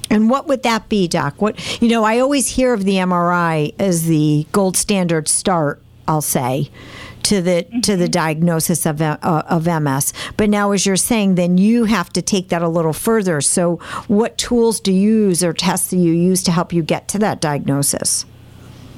And 0.09 0.29
what 0.29 0.47
would 0.47 0.63
that 0.63 0.89
be, 0.89 1.07
Doc? 1.07 1.41
What 1.41 1.81
you 1.81 1.89
know, 1.89 2.03
I 2.03 2.19
always 2.19 2.47
hear 2.47 2.73
of 2.73 2.83
the 2.85 2.95
MRI 2.95 3.73
as 3.79 4.05
the 4.05 4.45
gold 4.51 4.77
standard 4.77 5.27
start. 5.27 5.81
I'll 6.07 6.21
say 6.21 6.69
to 7.27 7.41
the 7.41 7.63
mm-hmm. 7.63 7.81
to 7.81 7.95
the 7.95 8.05
mm-hmm. 8.05 8.11
diagnosis 8.11 8.85
of 8.85 9.01
uh, 9.01 9.17
of 9.21 9.65
MS. 9.65 10.13
But 10.37 10.49
now, 10.49 10.71
as 10.71 10.85
you're 10.85 10.95
saying, 10.95 11.35
then 11.35 11.57
you 11.57 11.85
have 11.85 12.09
to 12.13 12.21
take 12.21 12.49
that 12.49 12.61
a 12.61 12.69
little 12.69 12.93
further. 12.93 13.41
So, 13.41 13.77
what 14.07 14.37
tools 14.37 14.79
do 14.79 14.93
you 14.93 15.27
use 15.27 15.43
or 15.43 15.53
tests 15.53 15.89
do 15.89 15.97
you 15.97 16.13
use 16.13 16.41
to 16.43 16.51
help 16.51 16.71
you 16.71 16.83
get 16.83 17.07
to 17.09 17.19
that 17.19 17.41
diagnosis? 17.41 18.25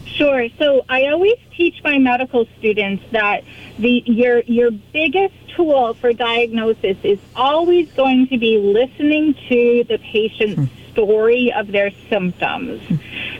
Sure. 0.05 0.49
So 0.57 0.83
I 0.89 1.07
always 1.07 1.37
teach 1.55 1.81
my 1.83 1.97
medical 1.97 2.45
students 2.57 3.03
that 3.11 3.43
the 3.77 4.03
your 4.05 4.41
your 4.41 4.71
biggest 4.71 5.33
tool 5.55 5.93
for 5.95 6.13
diagnosis 6.13 6.97
is 7.03 7.19
always 7.35 7.89
going 7.93 8.27
to 8.27 8.37
be 8.37 8.57
listening 8.57 9.33
to 9.47 9.85
the 9.87 9.97
patient's 9.97 10.69
hmm 10.69 10.78
story 10.91 11.51
of 11.55 11.67
their 11.67 11.91
symptoms. 12.09 12.81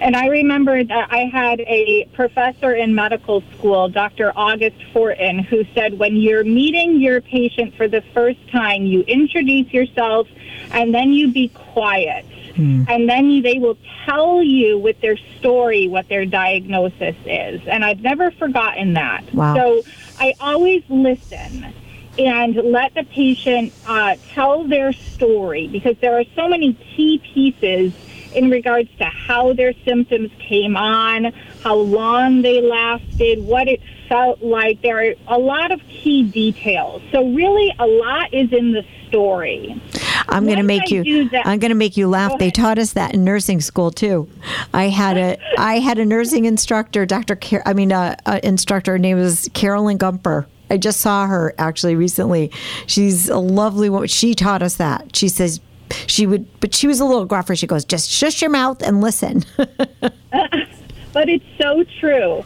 And 0.01 0.15
I 0.15 0.27
remember 0.27 0.83
that 0.83 1.11
I 1.11 1.25
had 1.25 1.59
a 1.61 2.05
professor 2.13 2.73
in 2.73 2.95
medical 2.95 3.43
school, 3.57 3.89
Dr. 3.89 4.31
August 4.35 4.77
Fortin, 4.93 5.39
who 5.39 5.65
said 5.73 5.99
when 5.99 6.15
you're 6.15 6.43
meeting 6.43 7.01
your 7.01 7.21
patient 7.21 7.75
for 7.75 7.87
the 7.87 8.01
first 8.13 8.39
time, 8.49 8.83
you 8.83 9.01
introduce 9.01 9.73
yourself 9.73 10.27
and 10.71 10.93
then 10.93 11.11
you 11.11 11.31
be 11.31 11.49
quiet. 11.49 12.25
Hmm. 12.55 12.83
And 12.87 13.09
then 13.09 13.41
they 13.41 13.59
will 13.59 13.77
tell 14.05 14.41
you 14.41 14.77
with 14.77 14.99
their 15.01 15.17
story 15.37 15.87
what 15.87 16.07
their 16.07 16.25
diagnosis 16.25 17.15
is. 17.25 17.61
And 17.67 17.83
I've 17.83 18.01
never 18.01 18.31
forgotten 18.31 18.93
that. 18.93 19.33
Wow. 19.33 19.55
So 19.55 19.83
I 20.19 20.33
always 20.39 20.83
listen 20.89 21.73
and 22.19 22.55
let 22.55 22.93
the 22.95 23.03
patient 23.05 23.73
uh, 23.88 24.15
tell 24.33 24.65
their 24.65 24.91
story 24.91 25.67
because 25.67 25.95
there 26.01 26.19
are 26.19 26.25
so 26.35 26.49
many 26.49 26.73
key 26.73 27.21
pieces 27.33 27.93
in 28.33 28.49
regards 28.49 28.89
to 28.97 29.05
how 29.05 29.53
their 29.53 29.73
symptoms 29.85 30.29
came 30.39 30.75
on, 30.75 31.31
how 31.63 31.75
long 31.75 32.41
they 32.41 32.61
lasted, 32.61 33.43
what 33.43 33.67
it 33.67 33.81
felt 34.07 34.43
like. 34.43 34.81
There 34.81 34.99
are 34.99 35.15
a 35.27 35.39
lot 35.39 35.71
of 35.71 35.79
key 35.88 36.23
details. 36.23 37.01
So 37.11 37.25
really 37.33 37.73
a 37.79 37.88
lot 37.88 38.33
is 38.33 38.51
in 38.51 38.73
the 38.73 38.85
story. 39.07 39.81
I'm 40.27 40.45
going 40.45 40.57
to 40.57 40.63
make 40.63 40.91
you 40.91 41.29
that, 41.29 41.47
I'm 41.47 41.57
going 41.57 41.71
to 41.71 41.75
make 41.75 41.97
you 41.97 42.07
laugh. 42.07 42.38
They 42.38 42.51
taught 42.51 42.77
us 42.77 42.93
that 42.93 43.13
in 43.13 43.23
nursing 43.23 43.61
school 43.61 43.91
too. 43.91 44.29
I 44.73 44.89
had 44.89 45.17
a 45.17 45.38
I 45.57 45.79
had 45.79 45.97
a 45.97 46.05
nursing 46.05 46.45
instructor, 46.45 47.05
Dr. 47.05 47.35
Car- 47.35 47.63
I 47.65 47.73
mean 47.73 47.91
uh, 47.91 48.15
uh, 48.25 48.39
instructor 48.43 48.91
her 48.91 48.99
name 48.99 49.17
was 49.17 49.49
Carolyn 49.53 49.97
Gumper 49.97 50.45
I 50.69 50.77
just 50.77 51.01
saw 51.01 51.27
her 51.27 51.53
actually 51.57 51.95
recently. 51.95 52.51
She's 52.88 53.29
a 53.29 53.39
lovely 53.39 53.89
woman. 53.89 54.07
She 54.07 54.35
taught 54.35 54.61
us 54.61 54.75
that. 54.75 55.15
She 55.15 55.29
says 55.29 55.59
she 56.07 56.27
would, 56.27 56.47
but 56.59 56.73
she 56.73 56.88
was 56.88 56.99
a 56.99 57.05
little 57.05 57.25
gruffer. 57.25 57.55
She 57.55 57.67
goes, 57.67 57.86
just 57.86 58.10
shush 58.10 58.41
your 58.41 58.51
mouth 58.51 58.82
and 58.82 59.01
listen. 59.01 59.43
but 61.13 61.30
it's 61.30 61.45
so 61.60 61.84
true. 62.00 62.43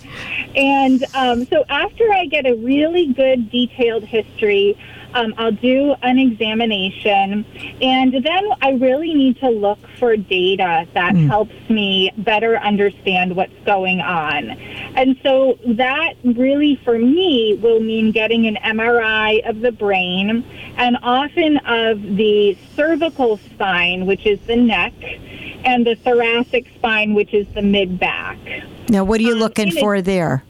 And 0.55 1.03
um, 1.13 1.45
so 1.45 1.65
after 1.69 2.11
I 2.11 2.25
get 2.25 2.45
a 2.45 2.55
really 2.55 3.13
good 3.13 3.49
detailed 3.49 4.03
history, 4.03 4.77
um, 5.13 5.33
I'll 5.37 5.51
do 5.51 5.95
an 6.01 6.17
examination, 6.17 7.45
and 7.81 8.13
then 8.13 8.43
I 8.61 8.71
really 8.71 9.13
need 9.13 9.39
to 9.39 9.49
look 9.49 9.79
for 9.99 10.17
data 10.17 10.87
that 10.93 11.13
mm. 11.13 11.27
helps 11.27 11.53
me 11.69 12.11
better 12.17 12.57
understand 12.57 13.35
what's 13.35 13.53
going 13.65 14.01
on. 14.01 14.51
And 14.95 15.19
so 15.21 15.59
that 15.65 16.15
really, 16.23 16.79
for 16.83 16.97
me, 16.97 17.59
will 17.61 17.79
mean 17.79 18.11
getting 18.11 18.47
an 18.47 18.55
MRI 18.55 19.47
of 19.47 19.61
the 19.61 19.71
brain 19.71 20.43
and 20.77 20.97
often 21.03 21.57
of 21.57 22.01
the 22.01 22.57
cervical 22.75 23.37
spine, 23.37 24.05
which 24.05 24.25
is 24.25 24.39
the 24.41 24.55
neck, 24.55 24.93
and 25.63 25.85
the 25.85 25.95
thoracic 25.95 26.67
spine, 26.75 27.13
which 27.13 27.33
is 27.33 27.47
the 27.53 27.61
mid 27.61 27.99
back. 27.99 28.37
Now, 28.89 29.03
what 29.03 29.19
are 29.19 29.23
you 29.23 29.33
um, 29.33 29.39
looking 29.39 29.71
for 29.71 30.01
there? 30.01 30.43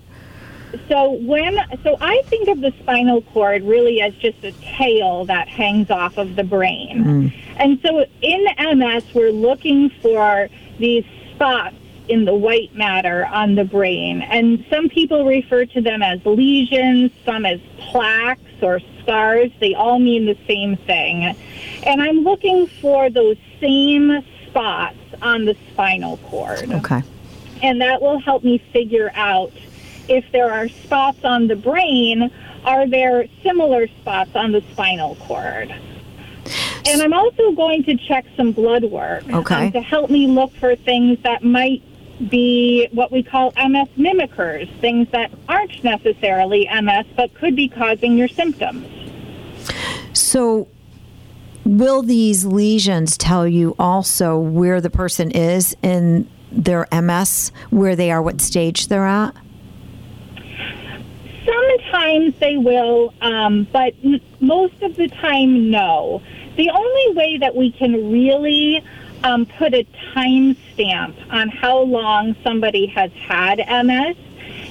So 0.89 1.11
when 1.11 1.59
so 1.83 1.97
I 2.01 2.23
think 2.25 2.47
of 2.47 2.61
the 2.61 2.73
spinal 2.81 3.21
cord 3.21 3.63
really 3.63 4.01
as 4.01 4.13
just 4.15 4.43
a 4.43 4.51
tail 4.53 5.25
that 5.25 5.47
hangs 5.47 5.91
off 5.91 6.17
of 6.17 6.35
the 6.35 6.43
brain. 6.43 7.03
Mm. 7.03 7.33
And 7.57 7.79
so 7.83 8.05
in 8.21 8.45
MS 8.79 9.03
we're 9.13 9.31
looking 9.31 9.91
for 10.01 10.49
these 10.79 11.05
spots 11.35 11.75
in 12.07 12.25
the 12.25 12.33
white 12.33 12.73
matter 12.73 13.25
on 13.27 13.55
the 13.55 13.63
brain. 13.63 14.21
And 14.21 14.65
some 14.69 14.89
people 14.89 15.25
refer 15.25 15.65
to 15.65 15.81
them 15.81 16.01
as 16.01 16.25
lesions, 16.25 17.11
some 17.23 17.45
as 17.45 17.59
plaques 17.77 18.41
or 18.61 18.79
scars. 19.01 19.51
They 19.59 19.73
all 19.75 19.99
mean 19.99 20.25
the 20.25 20.37
same 20.47 20.75
thing. 20.75 21.35
And 21.83 22.01
I'm 22.01 22.23
looking 22.23 22.67
for 22.67 23.09
those 23.09 23.37
same 23.61 24.25
spots 24.47 24.97
on 25.23 25.45
the 25.45 25.55
spinal 25.71 26.17
cord. 26.17 26.71
Okay. 26.71 27.01
And 27.61 27.81
that 27.81 28.01
will 28.01 28.19
help 28.19 28.43
me 28.43 28.57
figure 28.71 29.11
out 29.15 29.53
if 30.07 30.25
there 30.31 30.51
are 30.51 30.67
spots 30.67 31.23
on 31.23 31.47
the 31.47 31.55
brain, 31.55 32.29
are 32.65 32.87
there 32.87 33.25
similar 33.41 33.87
spots 33.87 34.35
on 34.35 34.51
the 34.51 34.61
spinal 34.71 35.15
cord? 35.15 35.73
And 36.85 37.01
I'm 37.01 37.13
also 37.13 37.51
going 37.53 37.83
to 37.85 37.95
check 37.95 38.25
some 38.35 38.51
blood 38.51 38.83
work 38.83 39.23
okay. 39.29 39.67
um, 39.67 39.71
to 39.71 39.81
help 39.81 40.09
me 40.09 40.27
look 40.27 40.53
for 40.55 40.75
things 40.75 41.17
that 41.23 41.43
might 41.43 41.81
be 42.29 42.89
what 42.91 43.11
we 43.11 43.23
call 43.23 43.53
MS 43.55 43.87
mimickers, 43.97 44.69
things 44.79 45.07
that 45.11 45.31
aren't 45.47 45.83
necessarily 45.83 46.69
MS 46.81 47.05
but 47.15 47.33
could 47.33 47.55
be 47.55 47.69
causing 47.69 48.17
your 48.17 48.27
symptoms. 48.27 48.87
So, 50.11 50.67
will 51.65 52.01
these 52.01 52.45
lesions 52.45 53.17
tell 53.17 53.47
you 53.47 53.75
also 53.79 54.37
where 54.37 54.81
the 54.81 54.89
person 54.89 55.31
is 55.31 55.75
in 55.81 56.29
their 56.51 56.87
MS, 56.91 57.51
where 57.69 57.95
they 57.95 58.11
are, 58.11 58.21
what 58.21 58.41
stage 58.41 58.87
they're 58.87 59.07
at? 59.07 59.35
Sometimes 61.45 62.37
they 62.39 62.57
will, 62.57 63.13
um, 63.21 63.67
but 63.71 63.93
n- 64.03 64.21
most 64.39 64.81
of 64.81 64.95
the 64.95 65.07
time, 65.09 65.69
no. 65.69 66.21
The 66.55 66.69
only 66.69 67.13
way 67.15 67.37
that 67.39 67.55
we 67.55 67.71
can 67.71 68.11
really 68.11 68.83
um, 69.23 69.45
put 69.45 69.73
a 69.73 69.85
time 70.13 70.55
stamp 70.73 71.15
on 71.31 71.49
how 71.49 71.79
long 71.79 72.35
somebody 72.43 72.85
has 72.87 73.11
had 73.13 73.57
MS 73.57 74.15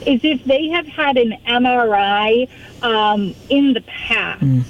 is 0.06 0.24
if 0.24 0.44
they 0.44 0.68
have 0.68 0.86
had 0.86 1.16
an 1.16 1.36
MRI 1.46 2.48
um, 2.82 3.34
in 3.48 3.72
the 3.72 3.80
past 3.82 4.42
mm. 4.42 4.64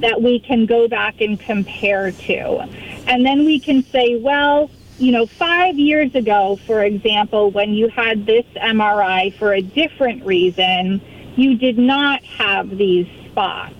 That 0.00 0.20
we 0.22 0.40
can 0.40 0.66
go 0.66 0.88
back 0.88 1.20
and 1.20 1.38
compare 1.38 2.10
to. 2.12 2.68
And 3.06 3.24
then 3.24 3.44
we 3.44 3.60
can 3.60 3.84
say, 3.84 4.16
well, 4.18 4.70
you 4.98 5.12
know, 5.12 5.26
five 5.26 5.78
years 5.78 6.14
ago, 6.14 6.58
for 6.66 6.82
example, 6.84 7.50
when 7.50 7.72
you 7.72 7.88
had 7.88 8.26
this 8.26 8.44
MRI 8.56 9.32
for 9.34 9.54
a 9.54 9.62
different 9.62 10.24
reason, 10.26 11.00
you 11.36 11.56
did 11.56 11.78
not 11.78 12.22
have 12.24 12.76
these 12.76 13.06
spots. 13.30 13.74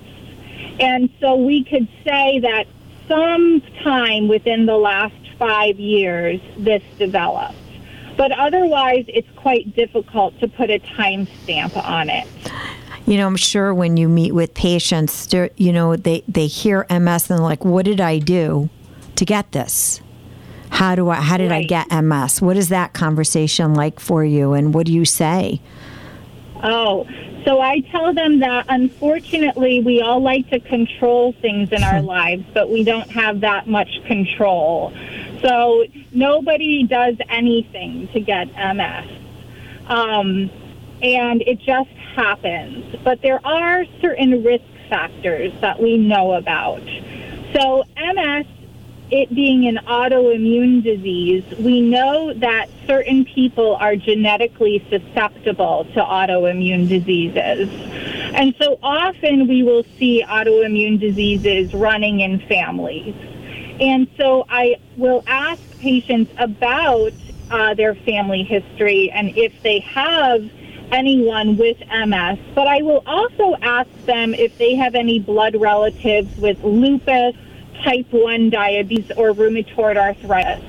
And 0.79 1.11
so 1.21 1.37
we 1.37 1.65
could 1.65 1.89
say 2.05 2.41
that 2.41 2.65
sometime 3.07 4.29
within 4.29 4.65
the 4.65 4.77
last 4.77 5.15
five 5.39 5.79
years, 5.79 6.41
this 6.57 6.83
developed. 6.99 7.55
But 8.17 8.33
otherwise, 8.33 9.05
it's 9.09 9.29
quite 9.37 9.75
difficult 9.75 10.39
to 10.41 10.49
put 10.49 10.71
a 10.71 10.79
time 10.79 11.27
stamp 11.43 11.77
on 11.77 12.09
it. 12.09 12.27
You 13.07 13.17
know, 13.17 13.27
I'm 13.27 13.37
sure 13.37 13.75
when 13.75 13.97
you 13.97 14.09
meet 14.09 14.33
with 14.33 14.55
patients, 14.55 15.29
you 15.57 15.73
know, 15.73 15.97
they, 15.97 16.23
they 16.29 16.47
hear 16.47 16.87
MS 16.91 17.31
and 17.31 17.39
they're 17.39 17.39
like, 17.39 17.65
what 17.65 17.85
did 17.85 18.01
I 18.01 18.19
do 18.19 18.69
to 19.17 19.25
get 19.25 19.53
this? 19.53 20.01
How 20.71 20.95
do 20.95 21.11
I, 21.11 21.17
how 21.17 21.37
did 21.37 21.51
right. 21.51 21.65
I 21.65 21.67
get 21.67 21.91
MS? 21.91 22.41
What 22.41 22.57
is 22.57 22.69
that 22.69 22.93
conversation 22.93 23.75
like 23.75 23.99
for 23.99 24.25
you? 24.25 24.53
And 24.53 24.73
what 24.73 24.87
do 24.87 24.93
you 24.93 25.05
say? 25.05 25.61
Oh, 26.63 27.09
so 27.45 27.61
I 27.61 27.81
tell 27.81 28.13
them 28.13 28.41
that 28.41 28.67
unfortunately 28.69 29.81
we 29.81 30.01
all 30.01 30.21
like 30.23 30.49
to 30.51 30.61
control 30.61 31.33
things 31.33 31.73
in 31.73 31.83
our 31.83 32.03
lives, 32.17 32.45
but 32.53 32.71
we 32.71 32.85
don't 32.85 33.11
have 33.11 33.41
that 33.41 33.67
much 33.67 33.89
control. 34.07 34.93
So 35.43 35.85
nobody 36.13 36.85
does 36.85 37.17
anything 37.29 38.09
to 38.09 38.21
get 38.21 38.49
MS. 38.49 39.07
Um, 39.87 40.51
and 41.03 41.43
it 41.43 41.61
just 41.61 41.91
happens. 42.15 42.97
But 43.05 43.23
there 43.23 43.45
are 43.47 43.85
certain 44.01 44.43
risk 44.45 44.65
factors 44.89 45.53
that 45.61 45.81
we 45.81 45.97
know 45.97 46.33
about. 46.33 46.83
So 47.53 47.85
MS 47.97 48.47
it 49.11 49.35
being 49.35 49.67
an 49.67 49.79
autoimmune 49.87 50.83
disease, 50.83 51.45
we 51.59 51.81
know 51.81 52.33
that 52.35 52.69
certain 52.87 53.25
people 53.25 53.77
are 53.77 53.97
genetically 53.97 54.85
susceptible 54.89 55.85
to 55.95 56.01
autoimmune 56.01 56.89
diseases. 56.89 57.69
And 58.35 58.55
so 58.61 58.79
often 58.83 59.49
we 59.49 59.63
will 59.63 59.85
see 59.99 60.25
autoimmune 60.27 61.01
diseases 61.01 61.75
running 61.75 62.21
in 62.21 62.39
families. 62.47 63.15
And 63.81 64.07
so 64.17 64.47
I 64.49 64.77
will 64.97 65.25
ask 65.27 65.61
patients 65.81 66.33
about 66.39 67.13
uh, 67.51 67.75
their 67.75 67.97
family 67.97 68.45
history 68.45 69.11
and 69.11 69.37
if 69.37 69.53
they 69.63 69.81
have 69.81 70.49
anyone 70.93 71.57
with 71.57 71.79
MS, 71.81 72.39
but 72.55 72.67
I 72.67 72.83
will 72.83 73.03
also 73.07 73.57
ask 73.63 73.91
them 74.07 74.35
if 74.35 74.57
they 74.59 74.75
have 74.75 74.95
any 74.95 75.19
blood 75.19 75.57
relatives 75.57 76.37
with 76.39 76.63
lupus, 76.63 77.35
type 77.85 78.07
1 78.11 78.51
diabetes, 78.51 79.11
or 79.17 79.33
rheumatoid 79.33 79.97
arthritis. 79.97 80.63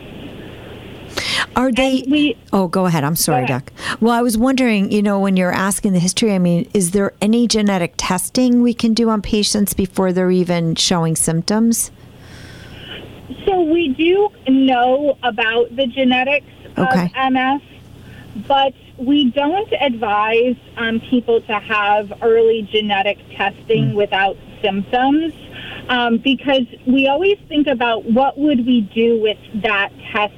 Are 1.56 1.72
they? 1.72 2.04
We, 2.08 2.38
oh, 2.54 2.68
go 2.68 2.86
ahead. 2.86 3.04
I'm 3.04 3.16
sorry, 3.16 3.46
Doc. 3.46 3.72
Well, 4.00 4.14
I 4.14 4.22
was 4.22 4.38
wondering, 4.38 4.92
you 4.92 5.02
know, 5.02 5.20
when 5.20 5.36
you're 5.36 5.52
asking 5.52 5.94
the 5.94 6.00
history, 6.00 6.34
I 6.34 6.40
mean, 6.40 6.70
is 6.74 6.92
there 6.92 7.14
any 7.22 7.48
genetic 7.48 7.96
testing 7.98 8.62
we 8.62 8.74
can 8.74 8.94
do 8.94 9.10
on 9.10 9.22
patients 9.22 9.74
before 9.74 10.14
they're 10.14 10.32
even 10.32 10.76
showing 10.76 11.16
symptoms? 11.16 11.92
So 13.46 13.62
we 13.62 13.90
do 13.90 14.30
know 14.48 15.18
about 15.24 15.76
the 15.76 15.88
genetics 15.88 16.48
okay. 16.78 17.12
of 17.16 17.34
MS, 17.34 17.62
but 18.48 18.74
we 19.02 19.32
don't 19.32 19.72
advise 19.80 20.56
um, 20.78 21.00
people 21.00 21.42
to 21.42 21.60
have 21.60 22.14
early 22.22 22.62
genetic 22.64 23.18
testing 23.36 23.92
mm. 23.92 23.96
without 23.96 24.38
symptoms 24.62 25.34
um, 25.90 26.18
because 26.18 26.66
we 26.86 27.08
always 27.08 27.38
think 27.50 27.68
about 27.68 28.06
what 28.06 28.38
would 28.38 28.66
we 28.66 28.82
do 28.82 29.20
with 29.20 29.38
that 29.56 29.92
test 30.12 30.34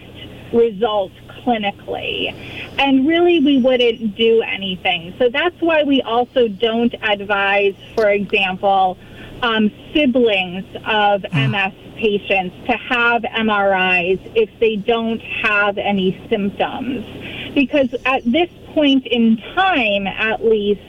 result 0.54 1.12
clinically. 1.44 2.34
And 2.80 3.08
really, 3.08 3.40
we 3.40 3.60
wouldn't 3.60 4.16
do 4.16 4.42
anything. 4.42 5.14
So 5.20 5.30
that's 5.30 5.60
why 5.60 5.84
we 5.84 6.02
also 6.02 6.48
don't 6.48 6.94
advise, 7.02 7.76
for 7.96 8.10
example, 8.10 8.98
um, 9.42 9.72
siblings 9.94 10.64
of 10.86 11.24
MS 11.34 11.74
patients 12.04 12.54
to 12.66 12.74
have 12.74 13.22
MRIs 13.22 14.20
if 14.36 14.50
they 14.60 14.76
don't 14.76 15.22
have 15.22 15.78
any 15.78 16.22
symptoms. 16.30 17.06
Because 17.56 17.96
at 18.06 18.30
this 18.30 18.50
point 18.74 19.08
in 19.08 19.38
time, 19.56 20.06
at 20.06 20.44
least, 20.44 20.82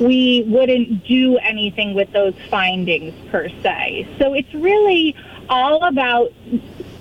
we 0.00 0.42
wouldn't 0.46 1.04
do 1.04 1.36
anything 1.36 1.92
with 1.92 2.10
those 2.12 2.34
findings 2.48 3.12
per 3.30 3.50
se. 3.62 4.08
So 4.18 4.32
it's 4.32 4.52
really 4.54 5.14
all 5.50 5.84
about 5.84 6.32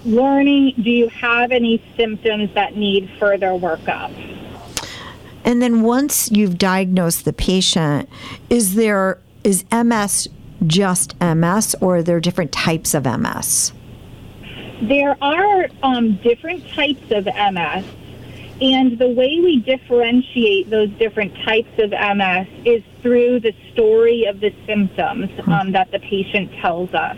learning 0.04 0.74
do 0.84 0.90
you 0.90 1.08
have 1.08 1.54
any 1.54 1.82
symptoms 1.96 2.54
that 2.56 2.76
need 2.76 3.10
further 3.18 3.52
workup? 3.52 4.12
And 5.46 5.62
then 5.62 5.84
once 5.84 6.30
you've 6.32 6.58
diagnosed 6.58 7.24
the 7.24 7.34
patient, 7.34 8.10
is 8.50 8.76
there 8.76 9.20
is 9.46 9.64
MS 9.72 10.28
just 10.68 11.20
MS 11.20 11.76
or 11.82 11.98
are 11.98 12.04
there 12.04 12.20
different 12.20 12.52
types 12.52 12.94
of 12.94 13.06
MS? 13.06 13.74
There 14.82 15.18
are 15.22 15.68
um, 15.82 16.16
different 16.18 16.68
types 16.70 17.12
of 17.12 17.26
MS. 17.26 17.86
And 18.62 18.98
the 19.00 19.10
way 19.10 19.40
we 19.42 19.60
differentiate 19.60 20.70
those 20.70 20.90
different 20.92 21.36
types 21.44 21.72
of 21.80 21.92
MS 21.92 22.48
is 22.66 22.84
through 23.02 23.40
the 23.40 23.54
story 23.74 24.26
of 24.26 24.40
the 24.40 24.54
symptoms 24.66 25.30
um, 25.48 25.72
that 25.72 25.92
the 25.92 26.00
patient 26.00 26.52
tells 26.62 26.94
us. 26.94 27.18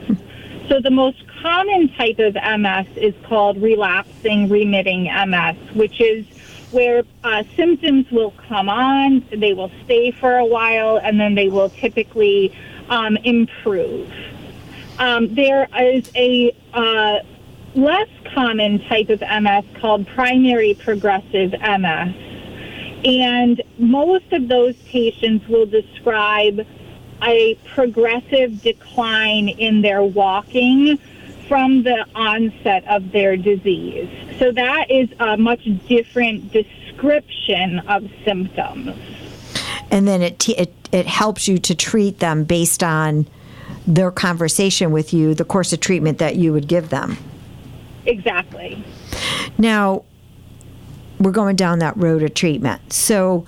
So 0.69 0.79
the 0.79 0.89
most 0.89 1.23
common 1.41 1.89
type 1.89 2.17
of 2.19 2.33
MS 2.33 2.87
is 2.95 3.13
called 3.25 3.61
relapsing 3.61 4.49
remitting 4.49 5.03
MS, 5.03 5.55
which 5.75 6.01
is 6.01 6.25
where 6.71 7.03
uh, 7.23 7.43
symptoms 7.55 8.09
will 8.11 8.31
come 8.47 8.67
on, 8.67 9.23
they 9.29 9.53
will 9.53 9.71
stay 9.83 10.11
for 10.11 10.35
a 10.35 10.45
while, 10.45 10.97
and 10.97 11.19
then 11.19 11.35
they 11.35 11.47
will 11.47 11.69
typically 11.69 12.55
um, 12.89 13.17
improve. 13.17 14.11
Um, 14.97 15.33
there 15.33 15.67
is 15.77 16.09
a 16.15 16.55
uh, 16.73 17.19
less 17.75 18.09
common 18.33 18.79
type 18.87 19.09
of 19.09 19.21
MS 19.21 19.65
called 19.79 20.07
primary 20.07 20.73
progressive 20.73 21.51
MS. 21.51 22.15
And 23.03 23.61
most 23.77 24.31
of 24.31 24.47
those 24.47 24.75
patients 24.83 25.47
will 25.47 25.65
describe 25.65 26.65
a 27.21 27.55
progressive 27.65 28.61
decline 28.61 29.49
in 29.49 29.81
their 29.81 30.03
walking 30.03 30.97
from 31.47 31.83
the 31.83 32.05
onset 32.15 32.83
of 32.87 33.11
their 33.11 33.37
disease. 33.37 34.09
So 34.39 34.51
that 34.51 34.89
is 34.89 35.09
a 35.19 35.37
much 35.37 35.67
different 35.87 36.51
description 36.51 37.79
of 37.87 38.09
symptoms. 38.23 38.95
And 39.95 40.05
then 40.05 40.21
it, 40.21 40.39
t- 40.39 40.57
it, 40.57 40.73
it 40.91 41.05
helps 41.05 41.47
you 41.47 41.57
to 41.57 41.73
treat 41.73 42.19
them 42.19 42.43
based 42.43 42.83
on 42.83 43.29
their 43.87 44.11
conversation 44.11 44.91
with 44.91 45.13
you, 45.13 45.33
the 45.33 45.45
course 45.45 45.71
of 45.71 45.79
treatment 45.79 46.17
that 46.17 46.35
you 46.35 46.51
would 46.51 46.67
give 46.67 46.89
them. 46.89 47.17
Exactly. 48.05 48.83
Now, 49.57 50.03
we're 51.17 51.31
going 51.31 51.55
down 51.55 51.79
that 51.79 51.95
road 51.95 52.23
of 52.23 52.33
treatment. 52.33 52.91
So, 52.91 53.45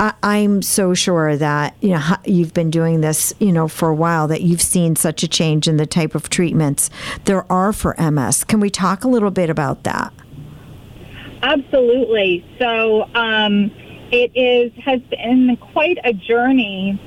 I, 0.00 0.38
am 0.38 0.62
so 0.62 0.94
sure 0.94 1.36
that 1.36 1.76
you 1.80 1.90
know 1.90 2.16
you've 2.24 2.54
been 2.54 2.70
doing 2.70 3.02
this, 3.02 3.34
you 3.38 3.52
know, 3.52 3.68
for 3.68 3.90
a 3.90 3.94
while. 3.94 4.26
That 4.26 4.40
you've 4.40 4.62
seen 4.62 4.96
such 4.96 5.22
a 5.22 5.28
change 5.28 5.68
in 5.68 5.76
the 5.76 5.86
type 5.86 6.14
of 6.14 6.30
treatments 6.30 6.90
there 7.26 7.50
are 7.52 7.72
for 7.74 7.94
MS. 7.98 8.44
Can 8.44 8.58
we 8.58 8.70
talk 8.70 9.04
a 9.04 9.08
little 9.08 9.30
bit 9.30 9.50
about 9.50 9.84
that? 9.84 10.12
Absolutely. 11.42 12.44
So 12.58 13.08
um, 13.14 13.70
it 14.14 14.30
is 14.36 14.72
has 14.84 15.00
been 15.02 15.56
quite 15.56 15.98
a 16.04 16.12
journey 16.12 17.00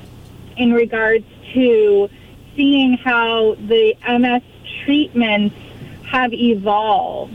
in 0.58 0.74
regards 0.74 1.24
to 1.54 2.10
seeing 2.54 2.98
how 2.98 3.54
the 3.54 3.96
MS 4.06 4.42
treatments 4.84 5.56
have 6.04 6.34
evolved. 6.34 7.32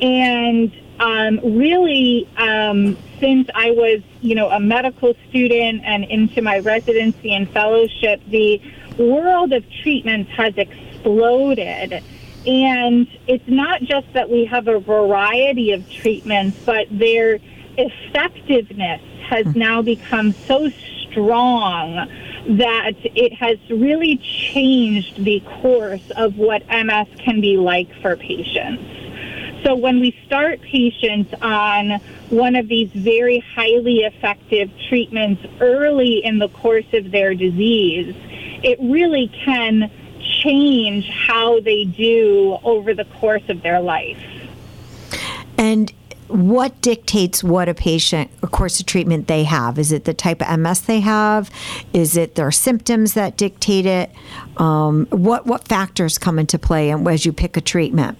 And 0.00 0.72
um, 1.00 1.40
really, 1.42 2.28
um, 2.36 2.96
since 3.18 3.48
I 3.52 3.72
was, 3.72 4.00
you 4.20 4.36
know, 4.36 4.48
a 4.48 4.60
medical 4.60 5.14
student 5.28 5.82
and 5.84 6.04
into 6.04 6.40
my 6.40 6.60
residency 6.60 7.34
and 7.34 7.50
fellowship, 7.50 8.20
the 8.28 8.62
world 8.96 9.52
of 9.52 9.64
treatments 9.82 10.30
has 10.32 10.54
exploded. 10.56 12.04
And 12.46 13.08
it's 13.26 13.48
not 13.48 13.82
just 13.82 14.12
that 14.12 14.30
we 14.30 14.44
have 14.44 14.68
a 14.68 14.78
variety 14.78 15.72
of 15.72 15.90
treatments, 15.90 16.56
but 16.64 16.86
their 16.90 17.40
effectiveness 17.76 19.02
has 19.28 19.46
hmm. 19.46 19.58
now 19.58 19.82
become 19.82 20.32
so 20.32 20.70
strong 21.10 22.08
that 22.48 22.94
it 23.04 23.34
has 23.34 23.58
really 23.68 24.16
changed 24.16 25.22
the 25.22 25.40
course 25.60 26.10
of 26.16 26.36
what 26.36 26.66
MS 26.68 27.08
can 27.18 27.40
be 27.40 27.56
like 27.56 27.88
for 28.00 28.16
patients. 28.16 28.82
So 29.64 29.76
when 29.76 30.00
we 30.00 30.16
start 30.26 30.62
patients 30.62 31.34
on 31.42 32.00
one 32.30 32.56
of 32.56 32.66
these 32.68 32.90
very 32.90 33.40
highly 33.40 33.98
effective 33.98 34.70
treatments 34.88 35.44
early 35.60 36.24
in 36.24 36.38
the 36.38 36.48
course 36.48 36.86
of 36.94 37.10
their 37.10 37.34
disease, 37.34 38.14
it 38.62 38.78
really 38.80 39.28
can 39.44 39.90
change 40.42 41.08
how 41.08 41.60
they 41.60 41.84
do 41.84 42.58
over 42.64 42.94
the 42.94 43.04
course 43.04 43.42
of 43.48 43.62
their 43.62 43.80
life. 43.80 44.22
And 45.58 45.92
what 46.30 46.80
dictates 46.80 47.42
what 47.42 47.68
a 47.68 47.74
patient, 47.74 48.30
a 48.42 48.46
course 48.46 48.80
of 48.80 48.86
treatment 48.86 49.26
they 49.26 49.44
have? 49.44 49.78
Is 49.78 49.92
it 49.92 50.04
the 50.04 50.14
type 50.14 50.42
of 50.42 50.58
MS 50.58 50.82
they 50.82 51.00
have? 51.00 51.50
Is 51.92 52.16
it 52.16 52.34
their 52.34 52.50
symptoms 52.50 53.14
that 53.14 53.36
dictate 53.36 53.86
it? 53.86 54.10
Um, 54.56 55.06
what 55.10 55.46
what 55.46 55.66
factors 55.66 56.18
come 56.18 56.38
into 56.38 56.58
play 56.58 56.92
as 56.92 57.26
you 57.26 57.32
pick 57.32 57.56
a 57.56 57.60
treatment? 57.60 58.18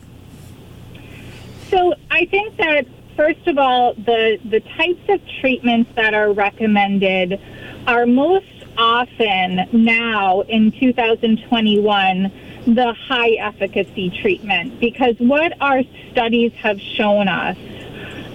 So 1.70 1.94
I 2.10 2.26
think 2.26 2.56
that 2.56 2.86
first 3.16 3.46
of 3.46 3.58
all, 3.58 3.94
the 3.94 4.38
the 4.44 4.60
types 4.60 5.08
of 5.08 5.20
treatments 5.40 5.90
that 5.94 6.14
are 6.14 6.32
recommended 6.32 7.40
are 7.86 8.06
most 8.06 8.46
often 8.76 9.68
now 9.72 10.40
in 10.42 10.72
2021 10.72 12.32
the 12.66 12.94
high 13.08 13.30
efficacy 13.32 14.10
treatment 14.22 14.78
because 14.80 15.14
what 15.18 15.52
our 15.60 15.82
studies 16.10 16.52
have 16.52 16.80
shown 16.80 17.26
us 17.26 17.56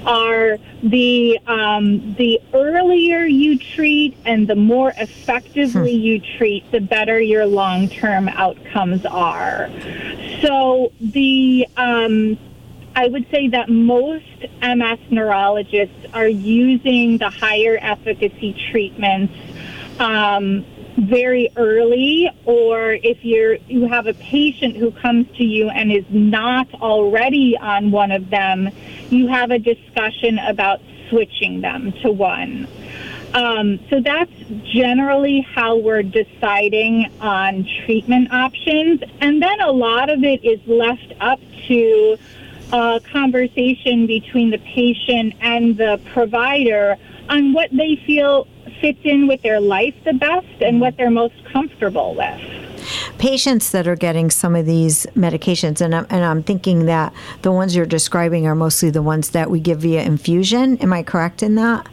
are 0.05 0.57
the 0.83 1.39
um, 1.47 2.13
the 2.15 2.39
earlier 2.53 3.25
you 3.25 3.57
treat 3.57 4.15
and 4.25 4.47
the 4.47 4.55
more 4.55 4.93
effectively 4.97 5.95
hmm. 5.97 6.03
you 6.03 6.21
treat, 6.37 6.69
the 6.71 6.79
better 6.79 7.19
your 7.19 7.45
long 7.45 7.89
term 7.89 8.29
outcomes 8.29 9.05
are. 9.05 9.69
So 10.41 10.91
the 10.99 11.67
um, 11.77 12.37
I 12.95 13.07
would 13.07 13.29
say 13.29 13.49
that 13.49 13.69
most 13.69 14.23
MS 14.61 14.99
neurologists 15.09 16.05
are 16.13 16.27
using 16.27 17.17
the 17.17 17.29
higher 17.29 17.77
efficacy 17.81 18.55
treatments 18.71 19.33
um, 19.99 20.65
very 20.97 21.49
early 21.57 22.29
or 22.45 22.91
if 22.91 23.23
you're 23.25 23.55
you 23.67 23.87
have 23.87 24.07
a 24.07 24.13
patient 24.13 24.77
who 24.77 24.91
comes 24.91 25.27
to 25.35 25.43
you 25.43 25.69
and 25.69 25.91
is 25.91 26.05
not 26.09 26.73
already 26.75 27.57
on 27.57 27.91
one 27.91 28.11
of 28.11 28.29
them 28.29 28.69
you 29.09 29.27
have 29.27 29.51
a 29.51 29.59
discussion 29.59 30.39
about 30.39 30.79
switching 31.09 31.61
them 31.61 31.91
to 32.01 32.11
one. 32.11 32.67
Um, 33.33 33.79
so 33.89 33.99
that's 33.99 34.31
generally 34.63 35.41
how 35.41 35.77
we're 35.77 36.03
deciding 36.03 37.11
on 37.19 37.67
treatment 37.85 38.31
options. 38.31 39.01
And 39.19 39.41
then 39.41 39.59
a 39.59 39.71
lot 39.71 40.09
of 40.09 40.23
it 40.23 40.43
is 40.45 40.65
left 40.67 41.13
up 41.19 41.39
to 41.67 42.17
a 42.71 43.01
conversation 43.11 44.07
between 44.07 44.51
the 44.51 44.57
patient 44.57 45.33
and 45.41 45.77
the 45.77 45.99
provider 46.13 46.97
on 47.29 47.53
what 47.53 47.69
they 47.71 47.97
feel 48.05 48.47
fits 48.85 48.99
in 49.03 49.27
with 49.27 49.41
their 49.41 49.59
life 49.59 49.95
the 50.05 50.13
best 50.13 50.61
and 50.61 50.79
what 50.79 50.95
they're 50.95 51.09
most 51.09 51.33
comfortable 51.51 52.13
with. 52.13 52.39
Patients 53.17 53.71
that 53.71 53.87
are 53.87 53.95
getting 53.95 54.29
some 54.29 54.55
of 54.55 54.67
these 54.67 55.07
medications, 55.15 55.81
and 55.81 55.95
I'm, 55.95 56.05
and 56.11 56.23
I'm 56.23 56.43
thinking 56.43 56.85
that 56.85 57.11
the 57.41 57.51
ones 57.51 57.75
you're 57.75 57.87
describing 57.87 58.45
are 58.45 58.53
mostly 58.53 58.91
the 58.91 59.01
ones 59.01 59.31
that 59.31 59.49
we 59.49 59.59
give 59.59 59.79
via 59.79 60.03
infusion. 60.03 60.77
Am 60.77 60.93
I 60.93 61.01
correct 61.01 61.41
in 61.41 61.55
that? 61.55 61.87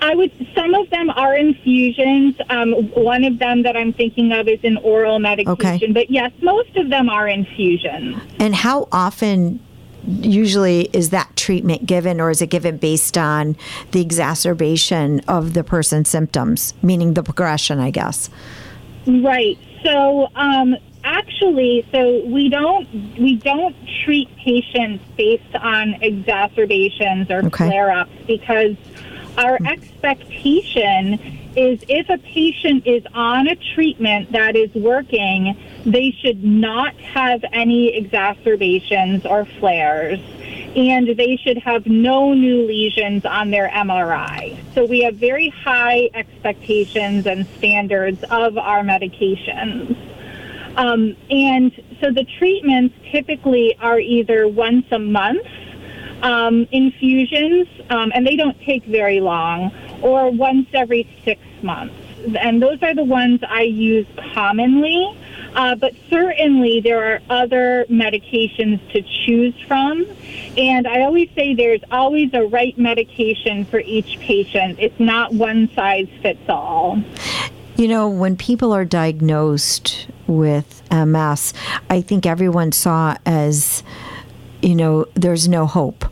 I 0.00 0.14
would. 0.14 0.32
Some 0.54 0.74
of 0.74 0.90
them 0.90 1.10
are 1.10 1.36
infusions. 1.36 2.34
Um, 2.50 2.72
one 2.94 3.24
of 3.24 3.38
them 3.38 3.62
that 3.62 3.76
I'm 3.76 3.92
thinking 3.92 4.32
of 4.32 4.48
is 4.48 4.58
an 4.64 4.78
oral 4.78 5.18
medication. 5.18 5.90
Okay. 5.90 5.92
But 5.92 6.10
yes, 6.10 6.32
most 6.42 6.76
of 6.76 6.90
them 6.90 7.08
are 7.08 7.28
infusions. 7.28 8.16
And 8.38 8.54
how 8.54 8.88
often 8.92 9.60
usually 10.06 10.82
is 10.92 11.10
that 11.10 11.34
treatment 11.36 11.86
given 11.86 12.20
or 12.20 12.30
is 12.30 12.42
it 12.42 12.48
given 12.48 12.76
based 12.76 13.16
on 13.16 13.56
the 13.92 14.00
exacerbation 14.00 15.20
of 15.28 15.54
the 15.54 15.62
person's 15.64 16.08
symptoms 16.08 16.74
meaning 16.82 17.14
the 17.14 17.22
progression 17.22 17.78
i 17.78 17.90
guess? 17.90 18.30
Right. 19.06 19.58
So 19.82 20.28
um, 20.36 20.76
actually 21.04 21.86
so 21.90 22.24
we 22.26 22.48
don't 22.48 22.88
we 23.18 23.36
don't 23.36 23.74
treat 24.04 24.34
patients 24.36 25.04
based 25.16 25.54
on 25.56 25.94
exacerbations 26.02 27.30
or 27.30 27.44
okay. 27.46 27.68
flare-ups 27.68 28.12
because 28.26 28.76
our 29.36 29.58
expectation 29.66 31.40
is 31.56 31.80
if 31.88 32.08
a 32.08 32.18
patient 32.18 32.86
is 32.86 33.04
on 33.14 33.48
a 33.48 33.56
treatment 33.74 34.32
that 34.32 34.56
is 34.56 34.72
working, 34.74 35.56
they 35.84 36.10
should 36.22 36.42
not 36.42 36.94
have 36.96 37.44
any 37.52 37.94
exacerbations 37.96 39.26
or 39.26 39.44
flares, 39.44 40.20
and 40.74 41.08
they 41.08 41.36
should 41.36 41.58
have 41.58 41.86
no 41.86 42.32
new 42.32 42.66
lesions 42.66 43.24
on 43.26 43.50
their 43.50 43.68
MRI. 43.68 44.56
So 44.74 44.86
we 44.86 45.02
have 45.02 45.16
very 45.16 45.50
high 45.50 46.08
expectations 46.14 47.26
and 47.26 47.46
standards 47.58 48.22
of 48.24 48.56
our 48.56 48.82
medications. 48.82 49.96
Um, 50.76 51.16
and 51.30 51.70
so 52.00 52.10
the 52.10 52.24
treatments 52.38 52.94
typically 53.10 53.76
are 53.78 54.00
either 54.00 54.48
once 54.48 54.86
a 54.90 54.98
month 54.98 55.46
um, 56.22 56.66
infusions, 56.70 57.68
um, 57.90 58.12
and 58.14 58.26
they 58.26 58.36
don't 58.36 58.58
take 58.62 58.84
very 58.84 59.20
long, 59.20 59.70
or 60.02 60.30
once 60.30 60.68
every 60.74 61.08
six 61.24 61.40
months. 61.62 61.94
And 62.38 62.62
those 62.62 62.82
are 62.82 62.94
the 62.94 63.04
ones 63.04 63.40
I 63.48 63.62
use 63.62 64.06
commonly. 64.32 65.16
Uh, 65.54 65.74
but 65.74 65.94
certainly 66.08 66.80
there 66.80 67.14
are 67.14 67.20
other 67.28 67.84
medications 67.90 68.80
to 68.92 69.02
choose 69.02 69.54
from. 69.66 70.06
And 70.56 70.86
I 70.86 71.02
always 71.02 71.28
say 71.34 71.54
there's 71.54 71.82
always 71.90 72.32
a 72.32 72.42
right 72.42 72.76
medication 72.78 73.64
for 73.66 73.80
each 73.80 74.18
patient. 74.20 74.78
It's 74.78 74.98
not 74.98 75.32
one 75.34 75.70
size 75.74 76.08
fits 76.22 76.48
all. 76.48 77.02
You 77.76 77.88
know, 77.88 78.08
when 78.08 78.36
people 78.36 78.72
are 78.72 78.84
diagnosed 78.84 80.06
with 80.26 80.82
MS, 80.90 81.52
I 81.90 82.00
think 82.00 82.24
everyone 82.24 82.72
saw 82.72 83.16
as, 83.26 83.82
you 84.62 84.74
know, 84.74 85.06
there's 85.14 85.48
no 85.48 85.66
hope. 85.66 86.04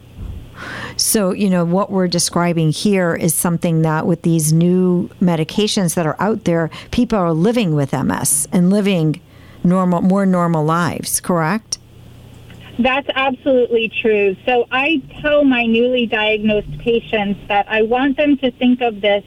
So, 0.96 1.32
you 1.32 1.48
know, 1.48 1.64
what 1.64 1.90
we're 1.90 2.08
describing 2.08 2.70
here 2.70 3.14
is 3.14 3.34
something 3.34 3.82
that 3.82 4.06
with 4.06 4.22
these 4.22 4.52
new 4.52 5.08
medications 5.20 5.94
that 5.94 6.06
are 6.06 6.16
out 6.20 6.44
there, 6.44 6.70
people 6.90 7.18
are 7.18 7.32
living 7.32 7.74
with 7.74 7.92
MS 7.92 8.48
and 8.52 8.70
living 8.70 9.20
normal, 9.64 10.02
more 10.02 10.26
normal 10.26 10.64
lives, 10.64 11.20
correct? 11.20 11.78
That's 12.78 13.08
absolutely 13.14 13.90
true. 13.90 14.36
So 14.46 14.66
I 14.70 15.02
tell 15.20 15.44
my 15.44 15.66
newly 15.66 16.06
diagnosed 16.06 16.78
patients 16.78 17.40
that 17.48 17.66
I 17.68 17.82
want 17.82 18.16
them 18.16 18.38
to 18.38 18.50
think 18.50 18.80
of 18.80 19.00
this 19.00 19.24